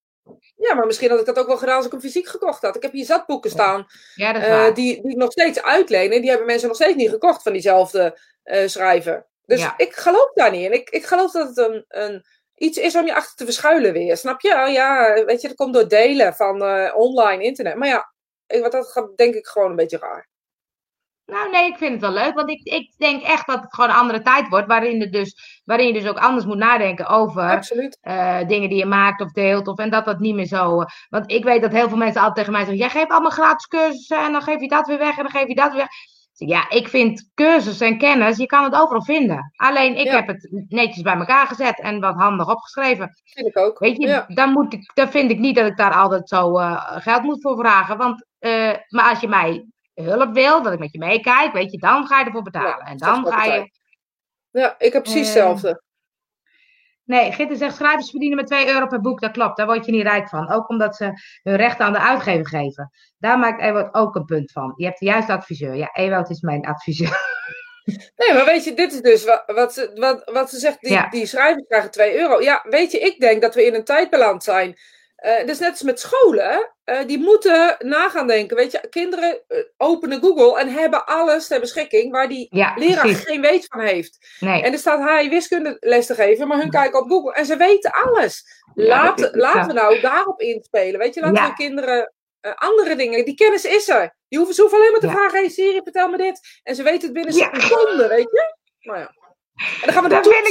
Ja, 0.56 0.76
maar 0.76 0.86
misschien 0.86 1.10
had 1.10 1.20
ik 1.20 1.26
dat 1.26 1.40
ook 1.40 1.48
wel 1.48 1.58
gedaan 1.58 1.76
als 1.76 1.86
ik 1.86 1.92
hem 1.92 2.02
fysiek 2.02 2.28
gekocht 2.28 2.62
had. 2.62 2.76
Ik 2.76 2.82
heb 2.82 2.92
hier 2.92 3.06
zat 3.06 3.26
boeken 3.26 3.50
staan 3.50 3.86
Ja, 4.16 4.34
dat 4.34 4.42
is 4.42 4.48
eh, 4.48 4.74
die, 4.74 5.02
die 5.02 5.12
ik 5.12 5.18
nog 5.18 5.32
steeds 5.32 5.62
uitleen. 5.62 6.12
En 6.12 6.22
die 6.22 6.30
hebben 6.30 6.48
mensen 6.48 6.68
nog 6.68 6.78
steeds 6.78 6.96
niet 6.96 7.10
gekocht 7.10 7.44
van 7.44 7.52
diezelfde 7.52 8.20
eh, 8.44 8.68
schrijver. 8.68 9.28
Dus 9.46 9.60
Ja. 9.60 9.74
ik 9.78 9.96
geloof 9.96 10.32
daar 10.34 10.52
niet 10.52 10.66
in. 10.66 10.74
Ik, 10.74 10.90
ik 10.90 11.06
geloof 11.06 11.32
dat 11.32 11.48
het 11.48 11.58
een, 11.58 11.86
een, 11.88 12.26
iets 12.56 12.78
is 12.78 12.96
om 12.96 13.06
je 13.06 13.16
achter 13.16 13.36
te 13.36 13.46
verschuilen 13.46 13.94
weer. 13.94 14.18
Snap 14.18 14.42
je? 14.42 14.54
Oh, 14.54 14.72
ja, 14.72 15.14
weet 15.26 15.42
je, 15.42 15.48
dat 15.48 15.58
komt 15.58 15.74
door 15.74 15.88
delen 15.88 16.34
van 16.34 16.64
eh, 16.64 16.96
online 16.96 17.44
internet. 17.44 17.76
Maar 17.76 17.88
ja, 17.88 18.14
ik, 18.48 18.62
wat 18.62 18.72
dat 18.72 18.92
gaat 18.92 19.18
denk 19.18 19.36
ik 19.36 19.48
gewoon 19.48 19.70
een 19.70 19.76
beetje 19.76 19.98
raar. 19.98 20.30
Nou 21.28 21.50
nee, 21.52 21.66
ik 21.68 21.78
vind 21.78 21.92
het 21.92 22.02
wel 22.02 22.12
leuk. 22.12 22.34
Want 22.34 22.50
ik, 22.50 22.62
ik 22.64 22.94
denk 22.98 23.22
echt 23.24 23.48
dat 23.48 23.62
het 23.62 23.74
gewoon 23.74 23.90
een 23.90 23.96
andere 23.96 24.22
tijd 24.22 24.48
wordt. 24.48 24.68
Waarin, 24.68 25.02
het 25.02 25.12
dus, 25.12 25.62
waarin 25.66 25.88
je 25.88 25.94
dus 25.94 26.08
ook 26.08 26.18
anders 26.20 26.46
moet 26.46 26.58
nadenken 26.58 27.08
over 27.08 27.70
eh, 28.02 28.48
dingen 28.48 28.70
die 28.70 28.78
je 28.78 28.86
maakt 28.86 29.22
of 29.22 29.32
deelt. 29.32 29.68
Of, 29.68 29.78
en 29.78 29.90
dat 29.90 30.06
dat 30.06 30.20
niet 30.20 30.36
meer 30.36 30.46
zo. 30.46 30.82
eh, 30.82 30.88
want 31.10 31.32
ik 31.32 31.44
weet 31.44 31.62
dat 31.62 31.72
heel 31.72 31.88
veel 31.90 31.98
mensen 31.98 32.18
altijd 32.22 32.36
tegen 32.38 32.52
mij 32.52 32.62
zeggen: 32.62 32.80
Jij 32.80 32.90
geeft 32.90 33.10
allemaal 33.12 33.32
gratis 33.32 33.68
cursussen 33.68 34.20
en 34.26 34.32
dan 34.32 34.42
geef 34.42 34.60
je 34.60 34.68
dat 34.68 34.88
weer 34.88 34.98
weg 34.98 35.18
en 35.18 35.24
dan 35.24 35.32
geef 35.32 35.48
je 35.48 35.56
dat 35.56 35.70
weer 35.70 35.78
weg. 35.78 35.90
Ja, 36.50 36.70
ik 36.70 36.88
vind 36.88 37.32
cursus 37.34 37.80
en 37.82 37.98
kennis, 37.98 38.38
je 38.38 38.46
kan 38.46 38.64
het 38.64 38.76
overal 38.76 39.04
vinden. 39.04 39.52
Alleen 39.56 39.96
ik 39.98 40.06
Ja. 40.06 40.16
heb 40.16 40.28
het 40.28 40.66
netjes 40.68 41.02
bij 41.02 41.16
elkaar 41.16 41.48
gezet 41.48 41.80
en 41.82 42.00
wat 42.00 42.16
handig 42.16 42.50
opgeschreven. 42.50 43.10
Vind 43.24 43.48
ik 43.48 43.58
ook. 43.58 43.80
Weet 43.80 43.98
je, 43.98 44.08
Ja. 44.08 44.26
dan, 44.28 44.52
moet 44.52 44.74
ik, 44.74 44.92
dan 44.94 45.10
vind 45.10 45.32
ik 45.32 45.40
niet 45.40 45.56
dat 45.56 45.66
ik 45.68 45.78
daar 45.78 45.94
altijd 45.94 46.30
zo 46.30 46.58
eh, 46.58 46.84
geld 46.98 47.24
moet 47.24 47.42
voor 47.42 47.58
vragen. 47.58 47.98
Want, 47.98 48.26
maar 48.88 49.10
als 49.10 49.20
je 49.20 49.28
mij 49.28 49.66
hulp 50.04 50.34
wil, 50.34 50.62
dat 50.64 50.74
ik 50.74 50.80
met 50.80 50.92
je 50.92 50.98
meekijk, 51.00 51.54
weet 51.54 51.72
je, 51.72 51.78
dan 51.78 52.08
ga 52.08 52.20
je 52.20 52.26
ervoor 52.26 52.42
betalen. 52.42 52.86
en 52.86 52.98
dan 52.98 53.28
ga 53.28 53.44
je. 53.44 53.72
Ja, 54.52 54.76
ik 54.78 54.94
heb 54.94 55.04
precies 55.04 55.20
Eh, 55.28 55.34
hetzelfde. 55.34 55.82
Nee, 57.04 57.32
Gitte 57.32 57.56
zegt 57.56 57.76
schrijvers 57.76 58.10
verdienen 58.10 58.38
met 58.38 58.48
2 58.48 58.68
euro 58.68 58.88
per 58.88 59.02
boek. 59.02 59.22
Dat 59.22 59.32
klopt, 59.32 59.58
daar 59.58 59.66
word 59.66 59.86
je 59.86 59.92
niet 59.92 60.02
rijk 60.02 60.30
van. 60.30 60.52
Ook 60.52 60.70
omdat 60.70 60.96
ze 60.96 61.12
hun 61.44 61.56
rechten 61.56 61.86
aan 61.86 61.94
de 61.94 62.00
uitgever 62.00 62.48
geven. 62.48 62.92
Daar 63.18 63.40
maakt 63.40 63.62
Ewout 63.62 63.94
ook 63.94 64.16
een 64.16 64.26
punt 64.26 64.52
van. 64.52 64.74
Je 64.76 64.86
hebt 64.86 65.00
de 65.00 65.06
juiste 65.06 65.32
adviseur. 65.32 65.76
Ja, 65.76 65.90
Ewout 65.94 66.30
is 66.30 66.42
mijn 66.42 66.66
adviseur. 66.66 67.18
Nee, 68.16 68.34
maar 68.34 68.46
weet 68.46 68.64
je, 68.64 68.74
dit 68.74 68.94
is 68.94 69.02
dus 69.02 69.26
wat, 69.26 69.44
wat, 69.46 69.74
ze, 69.74 69.92
wat, 69.94 70.32
wat 70.34 70.50
ze 70.50 70.58
zegt, 70.60 70.82
die, 70.82 70.92
Ja. 70.92 71.10
die 71.10 71.26
schrijvers 71.26 71.66
krijgen 71.68 71.92
2 71.92 72.18
euro. 72.20 72.42
Ja, 72.42 72.66
weet 72.70 72.92
je, 72.92 73.00
ik 73.00 73.20
denk 73.20 73.42
dat 73.42 73.56
we 73.56 73.66
in 73.66 73.74
een 73.76 73.84
tijd 73.84 74.10
beland 74.10 74.44
zijn. 74.44 74.76
Eh 75.18 75.46
dus 75.46 75.60
net 75.60 75.70
als 75.70 75.82
met 75.82 76.00
scholen, 76.00 76.74
eh, 76.84 77.06
die 77.06 77.18
moeten 77.20 77.76
nagaan 77.80 78.28
denken. 78.28 78.58
Weet 78.58 78.72
je, 78.72 78.88
kinderen 78.90 79.42
eh, 79.48 79.64
openen 79.78 80.22
Google 80.22 80.60
en 80.60 80.70
hebben 80.70 81.06
alles 81.06 81.48
ter 81.48 81.60
beschikking 81.60 82.12
waar 82.12 82.28
die 82.28 82.48
Ja, 82.50 82.74
leraar 82.76 83.02
precies. 83.06 83.24
geen 83.24 83.42
weet 83.42 83.66
van 83.66 83.80
heeft. 83.80 84.18
Nee. 84.40 84.64
En 84.64 84.72
er 84.74 84.80
staat 84.80 85.00
hij 85.00 85.30
wiskundeles 85.30 86.06
te 86.06 86.16
geven, 86.16 86.48
maar 86.48 86.58
hun 86.58 86.70
kijken 86.70 87.00
op 87.00 87.10
Google 87.10 87.34
en 87.34 87.46
ze 87.46 87.58
weten 87.58 87.92
alles. 87.92 88.44
Laat, 88.76 89.30
laten 89.34 89.68
we 89.68 89.74
nou 89.74 90.00
daarop 90.00 90.42
inspelen. 90.42 91.00
Weet 91.00 91.14
je, 91.14 91.22
laten 91.22 91.44
we 91.44 91.54
kinderen 91.54 92.14
andere 92.56 92.96
dingen. 92.96 93.26
Die 93.26 93.36
kennis 93.36 93.66
is 93.66 93.90
er. 93.90 94.16
Die 94.28 94.38
hoeven, 94.38 94.56
ze 94.56 94.62
hoeven 94.62 94.80
alleen 94.80 94.92
maar 94.92 95.00
te 95.00 95.10
vragen: 95.10 95.40
hey 95.40 95.50
Siri, 95.50 95.82
vertel 95.84 96.10
me 96.10 96.18
dit. 96.18 96.60
En 96.64 96.76
ze 96.76 96.84
weten 96.84 97.02
het 97.02 97.14
binnen 97.14 97.34
seconden, 97.34 98.10
weet 98.10 98.32
je? 98.32 98.56
Nou 98.80 99.00
ja. 99.00 99.16
En 99.56 99.82
dan 99.86 99.94
gaan 99.94 100.04
we 100.04 100.10
Dat 100.10 100.24
toetsen. 100.24 100.44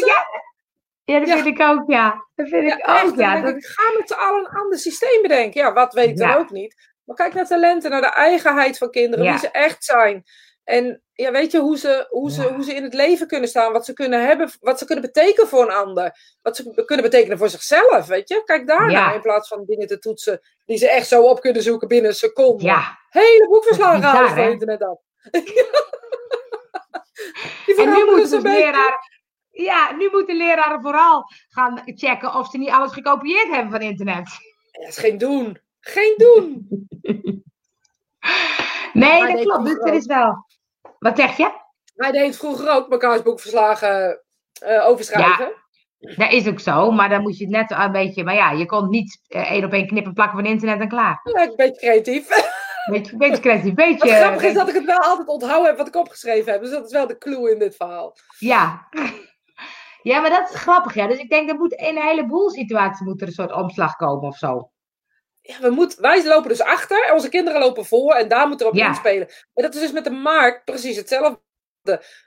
Ja. 1.06 1.18
Dat 1.18 1.28
Ja. 1.28 1.34
vind 1.34 1.46
ik 1.46 1.60
ook, 1.66 1.82
ja. 1.90 2.24
Dat 2.34 2.48
vind 2.48 2.66
Ja, 2.68 2.76
ik 3.02 3.08
ook, 3.08 3.16
ja. 3.16 3.40
Dat, 3.40 3.56
ik, 3.56 3.64
ga 3.66 3.82
met 3.98 4.08
z'n 4.08 4.14
allen 4.14 4.40
een 4.40 4.58
ander 4.60 4.78
systeem 4.78 5.22
bedenken. 5.22 5.60
Ja, 5.60 5.72
wat 5.72 5.92
weten 5.94 6.28
we 6.28 6.36
ook 6.36 6.50
niet. 6.50 6.74
Maar 7.04 7.16
kijk 7.16 7.34
naar 7.34 7.46
talenten, 7.46 7.90
naar 7.90 8.00
de 8.00 8.06
eigenheid 8.12 8.78
van 8.78 8.90
kinderen, 8.90 9.24
wie 9.30 9.38
ze 9.38 9.50
echt 9.50 9.84
zijn. 9.84 10.24
En 10.64 11.02
ja, 11.12 11.30
weet 11.30 11.52
je, 11.52 11.58
hoe 11.58 11.78
ze, 11.78 12.06
hoe, 12.08 12.30
ze, 12.30 12.42
hoe 12.42 12.64
ze 12.64 12.74
in 12.74 12.82
het 12.82 12.94
leven 12.94 13.26
kunnen 13.26 13.48
staan, 13.48 13.72
wat 13.72 13.84
ze 13.84 13.92
kunnen 13.92 14.26
hebben, 14.26 14.50
wat 14.60 14.78
ze 14.78 14.84
kunnen 14.84 15.04
betekenen 15.04 15.48
voor 15.48 15.62
een 15.62 15.74
ander. 15.74 16.18
Wat 16.42 16.56
ze 16.56 16.82
kunnen 16.84 17.04
betekenen 17.10 17.38
voor 17.38 17.48
zichzelf, 17.48 18.06
weet 18.06 18.28
je. 18.28 18.42
Kijk 18.44 18.66
daarnaar 18.66 18.90
Ja. 18.90 19.12
in 19.14 19.20
plaats 19.20 19.48
van 19.48 19.64
dingen 19.66 19.86
te 19.86 19.98
toetsen 19.98 20.40
die 20.64 20.76
ze 20.78 20.88
echt 20.90 21.06
zo 21.08 21.22
op 21.22 21.40
kunnen 21.40 21.62
zoeken 21.62 21.88
binnen 21.88 22.10
een 22.10 22.16
seconde. 22.16 22.64
ja. 22.64 22.98
Hele 23.08 23.48
boekverslagen 23.48 24.02
halen 24.02 24.30
van 24.30 24.38
internet 24.50 24.82
af. 24.82 24.98
Die 27.66 27.74
En 27.76 27.88
nu 27.90 28.04
moeten 28.04 28.28
ze 28.28 28.34
dus 28.40 28.42
beetje. 28.42 28.98
Ja, 29.64 29.92
nu 29.92 30.08
moeten 30.12 30.36
leraren 30.36 30.80
vooral 30.82 31.24
gaan 31.48 31.82
checken 31.84 32.34
of 32.34 32.50
ze 32.50 32.58
niet 32.58 32.70
alles 32.70 32.92
gekopieerd 32.92 33.48
hebben 33.50 33.70
van 33.70 33.80
internet. 33.80 34.28
Ja, 34.70 34.80
dat 34.80 34.88
is 34.88 34.98
geen 34.98 35.18
doen. 35.18 35.60
Geen 35.80 36.14
doen. 36.16 36.66
Nee, 38.92 39.20
Maar 39.22 39.32
dat 39.32 39.42
klopt. 39.42 39.64
Dus 39.64 39.78
er 39.78 39.94
is 39.94 40.06
wel... 40.06 40.46
Wat 40.98 41.16
zeg 41.18 41.36
je? 41.36 41.50
Hij 41.94 42.10
deed 42.12 42.36
vroeger 42.36 42.70
ook 42.70 42.88
mekaars 42.88 43.22
boekverslagen 43.22 44.22
eh 44.60 44.86
overschrijven. 44.86 45.52
Dat 45.98 46.32
is 46.32 46.48
ook 46.48 46.60
zo, 46.60 46.90
maar 46.90 47.08
dan 47.08 47.22
moet 47.22 47.38
je 47.38 47.44
het 47.44 47.52
net 47.52 47.70
een 47.70 47.92
beetje... 47.92 48.24
Maar 48.24 48.34
ja, 48.34 48.50
je 48.50 48.66
kon 48.66 48.88
niet 48.88 49.20
eh, 49.28 49.50
één 49.50 49.64
op 49.64 49.72
één 49.72 49.86
knippen 49.86 50.12
plakken 50.12 50.36
van 50.38 50.46
internet 50.46 50.80
en 50.80 50.88
klaar. 50.88 51.20
Ja, 51.32 51.42
een 51.42 51.56
beetje 51.56 51.80
creatief. 51.80 52.28
Beetje, 52.90 53.12
een 53.12 53.18
beetje 53.18 53.40
creatief, 53.40 53.74
beetje... 53.74 54.08
Wat 54.08 54.16
grappig 54.18 54.34
is 54.34 54.40
beetje- 54.42 54.58
dat 54.58 54.68
ik 54.68 54.74
het 54.74 54.84
wel 54.84 54.98
altijd 54.98 55.28
onthouden 55.28 55.66
heb 55.66 55.76
wat 55.76 55.86
ik 55.86 55.96
opgeschreven 55.96 56.52
heb. 56.52 56.60
Dus 56.60 56.70
dat 56.70 56.84
is 56.86 56.92
wel 56.92 57.06
de 57.06 57.18
clue 57.18 57.50
in 57.52 57.58
dit 57.58 57.76
verhaal. 57.76 58.16
Ja. 58.38 58.88
Ja, 60.06 60.20
maar 60.20 60.30
dat 60.30 60.50
is 60.50 60.56
grappig, 60.56 60.94
ja. 60.94 61.06
Dus 61.06 61.18
ik 61.18 61.30
denk, 61.30 61.48
dat 61.48 61.58
moet 61.58 61.72
in 61.72 61.96
een 61.96 62.02
heleboel 62.02 62.50
situaties 62.50 63.06
moet 63.06 63.20
er 63.20 63.26
een 63.26 63.32
soort 63.32 63.52
omslag 63.52 63.96
komen 63.96 64.28
of 64.28 64.36
zo. 64.36 64.70
Ja, 65.40 65.60
we 65.60 65.70
moet, 65.70 65.94
wij 65.94 66.26
lopen 66.26 66.48
dus 66.48 66.60
achter 66.62 67.04
en 67.06 67.12
onze 67.12 67.28
kinderen 67.28 67.60
lopen 67.60 67.84
voor 67.84 68.14
en 68.14 68.28
daar 68.28 68.48
moeten 68.48 68.66
we 68.66 68.72
op 68.72 68.78
Ja. 68.78 68.88
inspelen. 68.88 69.26
Maar 69.26 69.64
dat 69.64 69.74
is 69.74 69.80
dus 69.80 69.92
met 69.92 70.04
de 70.04 70.10
markt 70.10 70.64
precies 70.64 70.96
hetzelfde. 70.96 71.40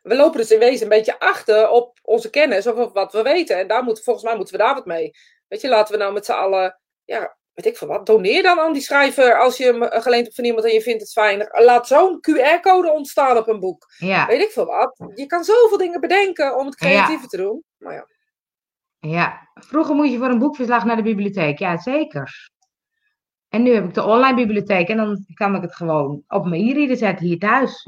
We 0.01 0.15
lopen 0.15 0.39
dus 0.39 0.51
in 0.51 0.59
wezen 0.59 0.83
een 0.83 0.89
beetje 0.97 1.19
achter 1.19 1.69
op 1.69 1.99
onze 2.01 2.29
kennis 2.29 2.67
of 2.67 2.75
op 2.77 2.93
wat 2.93 3.13
we 3.13 3.21
weten. 3.21 3.57
En 3.57 3.67
daar 3.67 3.83
moet, 3.83 4.03
volgens 4.03 4.25
mij 4.25 4.35
moeten 4.35 4.57
we 4.57 4.63
daar 4.63 4.73
wat 4.75 4.85
mee. 4.85 5.11
Weet 5.47 5.61
je, 5.61 5.67
laten 5.69 5.93
we 5.93 5.99
nou 5.99 6.13
met 6.13 6.25
z'n 6.25 6.31
allen, 6.31 6.79
ja, 7.05 7.37
weet 7.61 7.71
ik 7.73 7.77
veel 7.77 7.87
wat, 7.87 8.05
doneer 8.05 8.43
dan 8.43 8.59
aan 8.59 8.73
die 8.73 8.81
schrijver 8.81 9.39
als 9.39 9.57
je 9.57 9.65
hem 9.65 9.83
eh, 9.83 10.01
geleend 10.01 10.23
hebt 10.23 10.35
van 10.35 10.45
iemand 10.45 10.65
en 10.65 10.73
je 10.73 10.81
vindt 10.81 11.01
het 11.01 11.11
fijn. 11.11 11.47
Laat 11.51 11.87
zo'n 11.87 12.19
QR-code 12.29 12.91
ontstaan 12.91 13.37
op 13.37 13.47
een 13.47 13.59
boek. 13.59 13.85
Ja, 13.97 14.25
Weet 14.27 14.41
ik 14.41 14.51
veel 14.51 14.65
wat. 14.65 15.11
Je 15.15 15.25
kan 15.25 15.43
zoveel 15.43 15.77
dingen 15.77 15.99
bedenken 15.99 16.57
om 16.57 16.65
het 16.65 16.75
creatiever 16.75 17.27
te 17.27 17.37
doen. 17.37 17.63
Maar 17.77 17.93
ja. 17.93 18.07
ja. 18.99 19.49
Vroeger 19.53 19.95
moest 19.95 20.11
je 20.11 20.17
voor 20.17 20.29
een 20.29 20.39
boekverslag 20.39 20.85
naar 20.85 20.95
de 20.95 21.01
bibliotheek. 21.01 21.59
Ja, 21.59 21.77
zeker. 21.77 22.49
En 23.49 23.63
nu 23.63 23.73
heb 23.73 23.83
ik 23.85 23.93
de 23.93 24.03
online 24.03 24.35
bibliotheek 24.35 24.87
en 24.87 24.97
dan 24.97 25.25
kan 25.33 25.55
ik 25.55 25.61
het 25.61 25.75
gewoon 25.75 26.23
op 26.27 26.45
mijn 26.45 26.61
e-reader 26.69 26.97
zetten 26.97 27.25
hier 27.25 27.39
thuis. 27.39 27.87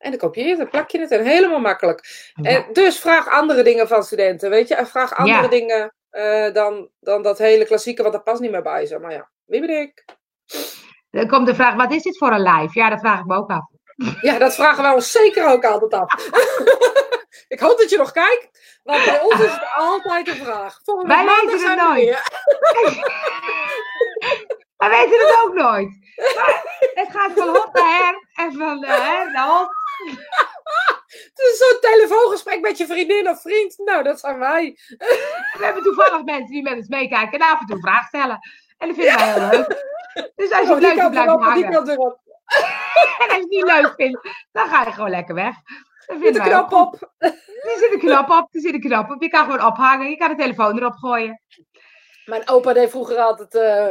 En 0.00 0.10
dan 0.10 0.18
kopieer 0.20 0.44
je 0.44 0.50
het, 0.50 0.58
dan 0.58 0.68
plak 0.68 0.90
je 0.90 1.00
het 1.00 1.10
en 1.10 1.24
helemaal 1.24 1.60
makkelijk. 1.60 2.30
Ja. 2.34 2.50
En 2.50 2.72
dus 2.72 2.98
vraag 2.98 3.28
andere 3.28 3.62
dingen 3.62 3.88
van 3.88 4.02
studenten, 4.02 4.50
weet 4.50 4.68
je. 4.68 4.74
En 4.74 4.86
vraag 4.86 5.14
andere 5.14 5.42
Ja. 5.42 5.48
dingen 5.48 5.94
eh, 6.10 6.52
dan, 6.52 6.88
dan 7.00 7.22
dat 7.22 7.38
hele 7.38 7.66
klassieke, 7.66 8.02
want 8.02 8.14
dat 8.14 8.24
past 8.24 8.40
niet 8.40 8.50
meer 8.50 8.62
bij 8.62 8.86
ze. 8.86 8.98
Maar 8.98 9.12
ja, 9.12 9.30
wie 9.44 9.60
ben 9.60 9.80
ik? 9.80 10.04
Dan 11.10 11.28
komt 11.28 11.46
de 11.46 11.54
vraag, 11.54 11.74
wat 11.74 11.92
is 11.92 12.02
dit 12.02 12.18
voor 12.18 12.32
een 12.32 12.42
live? 12.42 12.78
Ja, 12.78 12.90
dat 12.90 13.00
vraag 13.00 13.18
ik 13.20 13.26
me 13.26 13.36
ook 13.36 13.50
af. 13.50 13.64
Ja, 14.20 14.38
dat 14.38 14.54
vragen 14.54 14.82
wij 14.82 14.92
ons 14.92 15.12
zeker 15.12 15.48
ook 15.48 15.64
altijd 15.64 15.94
af. 15.94 16.30
ik 17.54 17.60
hoop 17.60 17.78
dat 17.78 17.90
je 17.90 17.96
nog 17.96 18.12
kijkt, 18.12 18.78
want 18.82 19.04
bij 19.04 19.20
ons 19.20 19.34
is 19.34 19.52
het 19.52 19.68
altijd 19.76 20.28
een 20.28 20.44
vraag. 20.44 20.80
Volgende 20.84 21.14
Wij 21.14 21.24
weten 21.24 21.70
het 21.70 21.78
nooit. 21.78 22.30
We 24.76 24.88
weten 24.96 25.26
het 25.26 25.40
ook 25.44 25.54
nooit. 25.54 25.88
Maar 26.36 26.64
het 26.94 27.08
gaat 27.10 27.32
van 27.34 27.48
hot 27.48 27.72
naar 27.72 27.98
her 27.98 28.28
en 28.32 28.52
van 28.52 28.84
her 28.84 29.30
naar 29.32 29.48
hot. 29.48 29.70
Zo'n 31.58 31.78
telefoongesprek 31.80 32.60
met 32.60 32.78
je 32.78 32.86
vriendin 32.86 33.28
of 33.28 33.40
vriend. 33.40 33.78
Nou, 33.78 34.02
dat 34.02 34.20
zijn 34.20 34.38
wij. 34.38 34.78
We 35.58 35.64
hebben 35.64 35.82
toevallig 35.82 36.24
mensen 36.24 36.50
die 36.52 36.62
met 36.62 36.76
ons 36.76 36.88
meekijken 36.88 37.38
en 37.38 37.46
af 37.46 37.60
en 37.60 37.66
toe 37.66 37.80
vragen 37.80 38.06
stellen. 38.06 38.38
En 38.78 38.88
dat 38.88 38.96
vinden 38.96 39.14
wij 39.14 39.32
heel 39.32 39.48
leuk. 39.50 39.88
Dus 40.36 40.50
als 40.50 40.60
je 40.60 40.68
Oh, 40.68 40.74
het 40.74 40.82
leuk 40.82 40.94
je 40.94 41.00
en 41.00 41.10
die 41.10 41.20
hangen. 41.20 41.70
kant 41.70 41.88
erop. 41.88 42.18
En 43.18 43.26
als 43.28 43.36
je 43.36 43.40
het 43.42 43.50
niet 43.50 43.64
leuk 43.64 43.92
vindt, 43.96 44.28
dan 44.52 44.68
ga 44.68 44.84
je 44.84 44.92
gewoon 44.92 45.10
lekker 45.10 45.34
weg. 45.34 45.54
Wij 46.06 46.28
ook 46.28 46.42
knop 46.48 46.68
goed. 46.68 47.02
op. 47.02 47.12
Er 47.18 47.78
zit 47.78 47.92
een 47.92 47.98
knop 47.98 48.30
op, 48.30 48.48
er 48.54 48.60
zit 48.60 48.74
een 48.74 48.80
knop 48.80 49.10
op. 49.10 49.22
Je 49.22 49.28
kan 49.28 49.44
gewoon 49.44 49.66
ophangen, 49.66 50.10
je 50.10 50.16
kan 50.16 50.28
de 50.28 50.34
telefoon 50.42 50.78
erop 50.78 50.94
gooien. 50.94 51.42
Mijn 52.24 52.48
opa 52.48 52.72
deed 52.72 52.90
vroeger 52.90 53.16
altijd, 53.16 53.54
eh, 53.54 53.90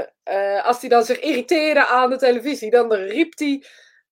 eh, 0.57 0.65
als 0.65 0.79
hij 0.79 0.89
dan 0.89 1.03
zich 1.03 1.19
irriteerde 1.19 1.85
aan 1.85 2.09
de 2.09 2.17
televisie, 2.17 2.69
dan 2.71 2.93
riep 2.93 3.37
hij, 3.37 3.63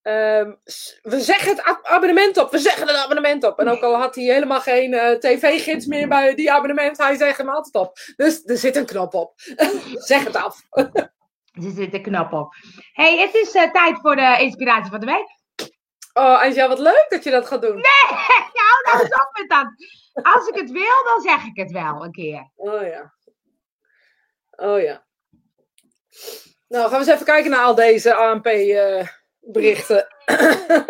ehm, 0.07 0.53
we 1.01 1.19
zeggen 1.19 1.49
het 1.55 1.63
ab- 1.63 1.85
abonnement 1.85 2.37
op, 2.37 2.51
we 2.51 2.57
zeggen 2.57 2.87
het 2.87 2.95
abonnement 2.95 3.43
op. 3.43 3.59
En 3.59 3.67
ook 3.67 3.81
al 3.81 3.95
had 3.95 4.15
hij 4.15 4.23
helemaal 4.23 4.61
geen 4.61 4.93
eh, 4.93 5.11
tv-gids 5.17 5.85
meer 5.85 6.07
bij 6.07 6.35
die 6.35 6.51
abonnement, 6.51 6.97
hij 6.97 7.15
zegt 7.15 7.37
hem 7.37 7.49
altijd 7.49 7.75
op. 7.75 7.97
Dus 8.15 8.41
er 8.45 8.57
zit 8.57 8.75
een 8.75 8.85
knop 8.85 9.13
op. 9.13 9.33
zeg 10.11 10.23
het 10.23 10.35
af. 10.35 10.61
Er 11.63 11.71
zit 11.75 11.93
een 11.93 12.01
knop 12.01 12.33
op. 12.33 12.53
hey, 12.91 13.17
het 13.17 13.33
is 13.33 13.51
eh, 13.53 13.71
tijd 13.71 13.99
voor 14.01 14.15
de 14.15 14.37
inspiratie 14.39 14.91
van 14.91 14.99
de 14.99 15.05
week. 15.05 15.35
Oh, 16.13 16.41
Angel, 16.41 16.67
wat 16.67 16.79
leuk 16.79 17.05
dat 17.09 17.23
je 17.23 17.31
dat 17.31 17.47
gaat 17.47 17.61
doen. 17.61 17.75
nou, 17.81 18.81
nou 18.85 18.99
eens 18.99 19.13
op 19.13 19.29
met 19.39 19.49
dat. 19.49 19.67
Als 20.25 20.47
ik 20.47 20.55
het 20.55 20.71
wil, 20.71 21.03
dan 21.05 21.21
zeg 21.21 21.45
ik 21.45 21.57
het 21.57 21.71
wel 21.71 22.03
een 22.03 22.11
keer. 22.11 22.51
Oh 22.55 22.81
ja. 22.81 23.13
Oh 24.51 24.81
ja. 24.81 25.05
Nou, 26.67 26.83
gaan 26.89 26.91
we 26.91 27.05
eens 27.05 27.07
even 27.13 27.25
kijken 27.25 27.51
naar 27.51 27.63
al 27.63 27.75
deze 27.75 28.15
ANP-berichten. 29.47 30.07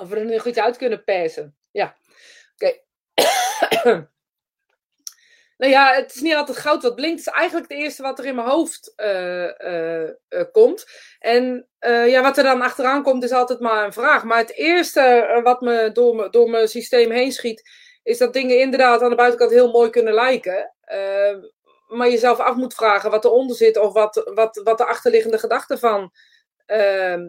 of 0.00 0.08
we 0.08 0.16
er 0.16 0.24
nu 0.24 0.38
goed 0.38 0.58
uit 0.58 0.76
kunnen 0.76 1.04
persen. 1.04 1.56
Ja. 1.70 1.96
Oké. 2.54 2.80
nou 5.58 5.72
ja, 5.72 5.94
het 5.94 6.14
is 6.14 6.20
niet 6.20 6.34
altijd 6.34 6.58
goud 6.58 6.82
wat 6.82 6.94
blinkt. 6.94 7.24
Het 7.24 7.34
is 7.34 7.40
eigenlijk 7.40 7.72
het 7.72 7.78
eerste 7.78 8.02
wat 8.02 8.18
er 8.18 8.24
in 8.24 8.34
mijn 8.34 8.48
hoofd 8.48 8.92
eh, 8.96 9.60
eh, 9.60 10.08
eh, 10.28 10.44
komt. 10.52 10.86
En 11.18 11.68
ja, 12.06 12.22
wat 12.22 12.38
er 12.38 12.44
dan 12.44 12.62
achteraan 12.62 13.02
komt 13.02 13.24
is 13.24 13.32
altijd 13.32 13.60
maar 13.60 13.84
een 13.84 13.92
vraag. 13.92 14.24
Maar 14.24 14.38
het 14.38 14.54
eerste 14.54 15.40
wat 15.42 15.60
me 15.60 15.90
door, 15.92 16.30
door 16.30 16.50
mijn 16.50 16.68
systeem 16.68 17.10
heen 17.10 17.32
schiet, 17.32 17.70
is 18.02 18.18
dat 18.18 18.32
dingen 18.32 18.60
inderdaad 18.60 19.02
aan 19.02 19.10
de 19.10 19.16
buitenkant 19.16 19.50
heel 19.50 19.70
mooi 19.70 19.90
kunnen 19.90 20.14
lijken. 20.14 20.74
Maar 21.94 22.10
jezelf 22.10 22.38
af 22.38 22.56
moet 22.56 22.74
vragen 22.74 23.10
wat 23.10 23.24
eronder 23.24 23.56
zit 23.56 23.78
of 23.78 23.92
wat, 23.92 24.30
wat, 24.34 24.60
wat 24.64 24.78
de 24.78 24.86
achterliggende 24.86 25.38
gedachte 25.38 25.78
van, 25.78 26.10
ehm, 26.66 27.28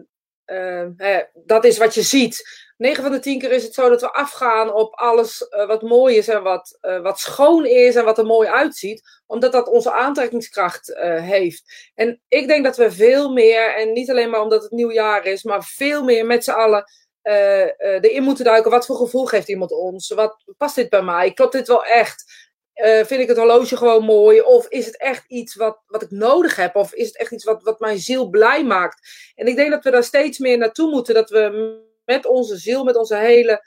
hè, 0.96 1.22
dat 1.34 1.64
is 1.64 1.78
wat 1.78 1.94
je 1.94 2.02
ziet. 2.02 2.64
9 2.76 3.02
van 3.02 3.12
de 3.12 3.18
10 3.18 3.38
keer 3.38 3.52
is 3.52 3.62
het 3.62 3.74
zo 3.74 3.88
dat 3.88 4.00
we 4.00 4.12
afgaan 4.12 4.72
op 4.72 4.94
alles 4.94 5.46
wat 5.66 5.82
mooi 5.82 6.16
is 6.16 6.28
en 6.28 6.42
wat, 6.42 6.78
wat 7.02 7.18
schoon 7.18 7.66
is 7.66 7.94
en 7.94 8.04
wat 8.04 8.18
er 8.18 8.26
mooi 8.26 8.48
uitziet, 8.48 9.02
omdat 9.26 9.52
dat 9.52 9.68
onze 9.68 9.92
aantrekkingskracht 9.92 10.94
heeft. 11.20 11.90
En 11.94 12.20
ik 12.28 12.46
denk 12.46 12.64
dat 12.64 12.76
we 12.76 12.92
veel 12.92 13.32
meer, 13.32 13.74
en 13.74 13.92
niet 13.92 14.10
alleen 14.10 14.30
maar 14.30 14.40
omdat 14.40 14.62
het 14.62 14.72
nieuwjaar 14.72 15.26
is, 15.26 15.42
maar 15.42 15.64
veel 15.64 16.04
meer 16.04 16.26
met 16.26 16.44
z'n 16.44 16.50
allen 16.50 16.84
erin 17.22 18.22
moeten 18.22 18.44
duiken. 18.44 18.70
Wat 18.70 18.86
voor 18.86 18.96
gevoel 18.96 19.26
geeft 19.26 19.48
iemand 19.48 19.70
ons? 19.70 20.08
Wat 20.08 20.44
past 20.56 20.74
dit 20.74 20.88
bij 20.88 21.02
mij? 21.02 21.32
Klopt 21.32 21.52
dit 21.52 21.68
wel 21.68 21.84
echt? 21.84 22.45
Uh, 22.84 23.04
vind 23.04 23.20
ik 23.20 23.28
het 23.28 23.36
horloge 23.36 23.76
gewoon 23.76 24.04
mooi? 24.04 24.40
Of 24.40 24.68
is 24.68 24.86
het 24.86 24.96
echt 24.96 25.24
iets 25.26 25.54
wat, 25.54 25.82
wat 25.86 26.02
ik 26.02 26.10
nodig 26.10 26.56
heb? 26.56 26.74
Of 26.74 26.92
is 26.92 27.06
het 27.06 27.16
echt 27.16 27.32
iets 27.32 27.44
wat, 27.44 27.62
wat 27.62 27.80
mijn 27.80 27.98
ziel 27.98 28.28
blij 28.28 28.64
maakt? 28.64 29.08
En 29.34 29.46
ik 29.46 29.56
denk 29.56 29.70
dat 29.70 29.84
we 29.84 29.90
daar 29.90 30.04
steeds 30.04 30.38
meer 30.38 30.58
naartoe 30.58 30.90
moeten. 30.90 31.14
Dat 31.14 31.30
we 31.30 31.74
met 32.04 32.26
onze 32.26 32.56
ziel, 32.56 32.84
met 32.84 32.96
onze 32.96 33.16
hele 33.16 33.64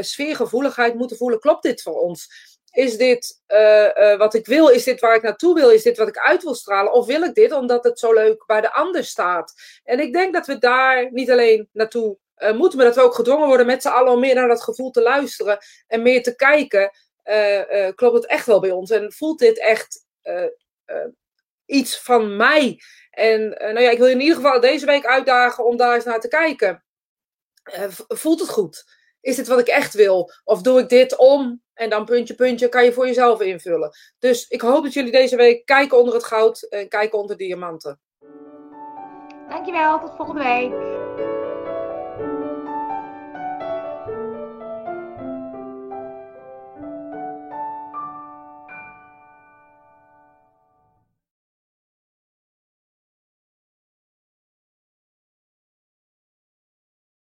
sfeergevoeligheid 0.00 0.94
moeten 0.94 1.16
voelen. 1.16 1.40
Klopt 1.40 1.62
dit 1.62 1.82
voor 1.82 2.00
ons? 2.00 2.28
Is 2.70 2.96
dit 2.96 3.42
wat 4.18 4.34
ik 4.34 4.46
wil? 4.46 4.68
Is 4.68 4.84
dit 4.84 5.00
waar 5.00 5.14
ik 5.14 5.22
naartoe 5.22 5.54
wil? 5.54 5.70
Is 5.70 5.82
dit 5.82 5.96
wat 5.96 6.08
ik 6.08 6.18
uit 6.18 6.42
wil 6.42 6.54
stralen? 6.54 6.92
Of 6.92 7.06
wil 7.06 7.22
ik 7.22 7.34
dit 7.34 7.52
omdat 7.52 7.84
het 7.84 7.98
zo 7.98 8.12
leuk 8.12 8.46
bij 8.46 8.60
de 8.60 8.72
ander 8.72 9.04
staat? 9.04 9.52
En 9.84 10.00
ik 10.00 10.12
denk 10.12 10.34
dat 10.34 10.46
we 10.46 10.58
daar 10.58 11.12
niet 11.12 11.30
alleen 11.30 11.68
naartoe 11.72 12.18
moeten 12.54 12.78
we 12.78 12.84
dat 12.84 12.94
we 12.94 13.00
ook 13.00 13.14
gedwongen 13.14 13.46
worden 13.46 13.66
met 13.66 13.82
z'n 13.82 13.88
allen 13.88 14.12
om 14.12 14.20
meer 14.20 14.34
naar 14.34 14.48
dat 14.48 14.62
gevoel 14.62 14.90
te 14.90 15.02
luisteren 15.02 15.58
en 15.86 16.02
meer 16.02 16.22
te 16.22 16.36
kijken. 16.36 16.90
Uh, 17.24 17.70
uh, 17.70 17.94
klopt 17.94 18.14
het 18.14 18.26
echt 18.26 18.46
wel 18.46 18.60
bij 18.60 18.70
ons? 18.70 18.90
En 18.90 19.12
voelt 19.12 19.38
dit 19.38 19.60
echt 19.60 20.06
iets 21.66 22.00
van 22.00 22.36
mij? 22.36 22.80
En 23.10 23.48
nou 23.48 23.80
ja, 23.80 23.90
ik 23.90 23.98
wil 23.98 24.06
je 24.06 24.14
in 24.14 24.20
ieder 24.20 24.36
geval 24.36 24.60
deze 24.60 24.86
week 24.86 25.06
uitdagen 25.06 25.64
om 25.64 25.76
daar 25.76 25.94
eens 25.94 26.04
naar 26.04 26.20
te 26.20 26.28
kijken. 26.28 26.84
voelt 28.08 28.40
het 28.40 28.48
goed? 28.48 28.84
Is 29.20 29.36
dit 29.36 29.46
wat 29.46 29.58
ik 29.58 29.68
echt 29.68 29.94
wil? 29.94 30.32
Of 30.44 30.62
doe 30.62 30.80
ik 30.80 30.88
dit 30.88 31.16
om? 31.16 31.62
En 31.74 31.90
dan 31.90 32.04
puntje, 32.04 32.34
puntje, 32.34 32.68
kan 32.68 32.84
je 32.84 32.92
voor 32.92 33.06
jezelf 33.06 33.40
invullen. 33.40 33.90
Dus 34.18 34.48
ik 34.48 34.60
hoop 34.60 34.82
dat 34.82 34.92
jullie 34.92 35.12
deze 35.12 35.36
week 35.36 35.66
kijken 35.66 35.98
onder 35.98 36.14
het 36.14 36.24
goud 36.24 36.62
en 36.62 36.88
kijken 36.88 37.18
onder 37.18 37.36
diamanten. 37.36 38.00
Dankjewel, 39.48 40.00
tot 40.00 40.16
volgende 40.16 40.42
week. 40.42 41.29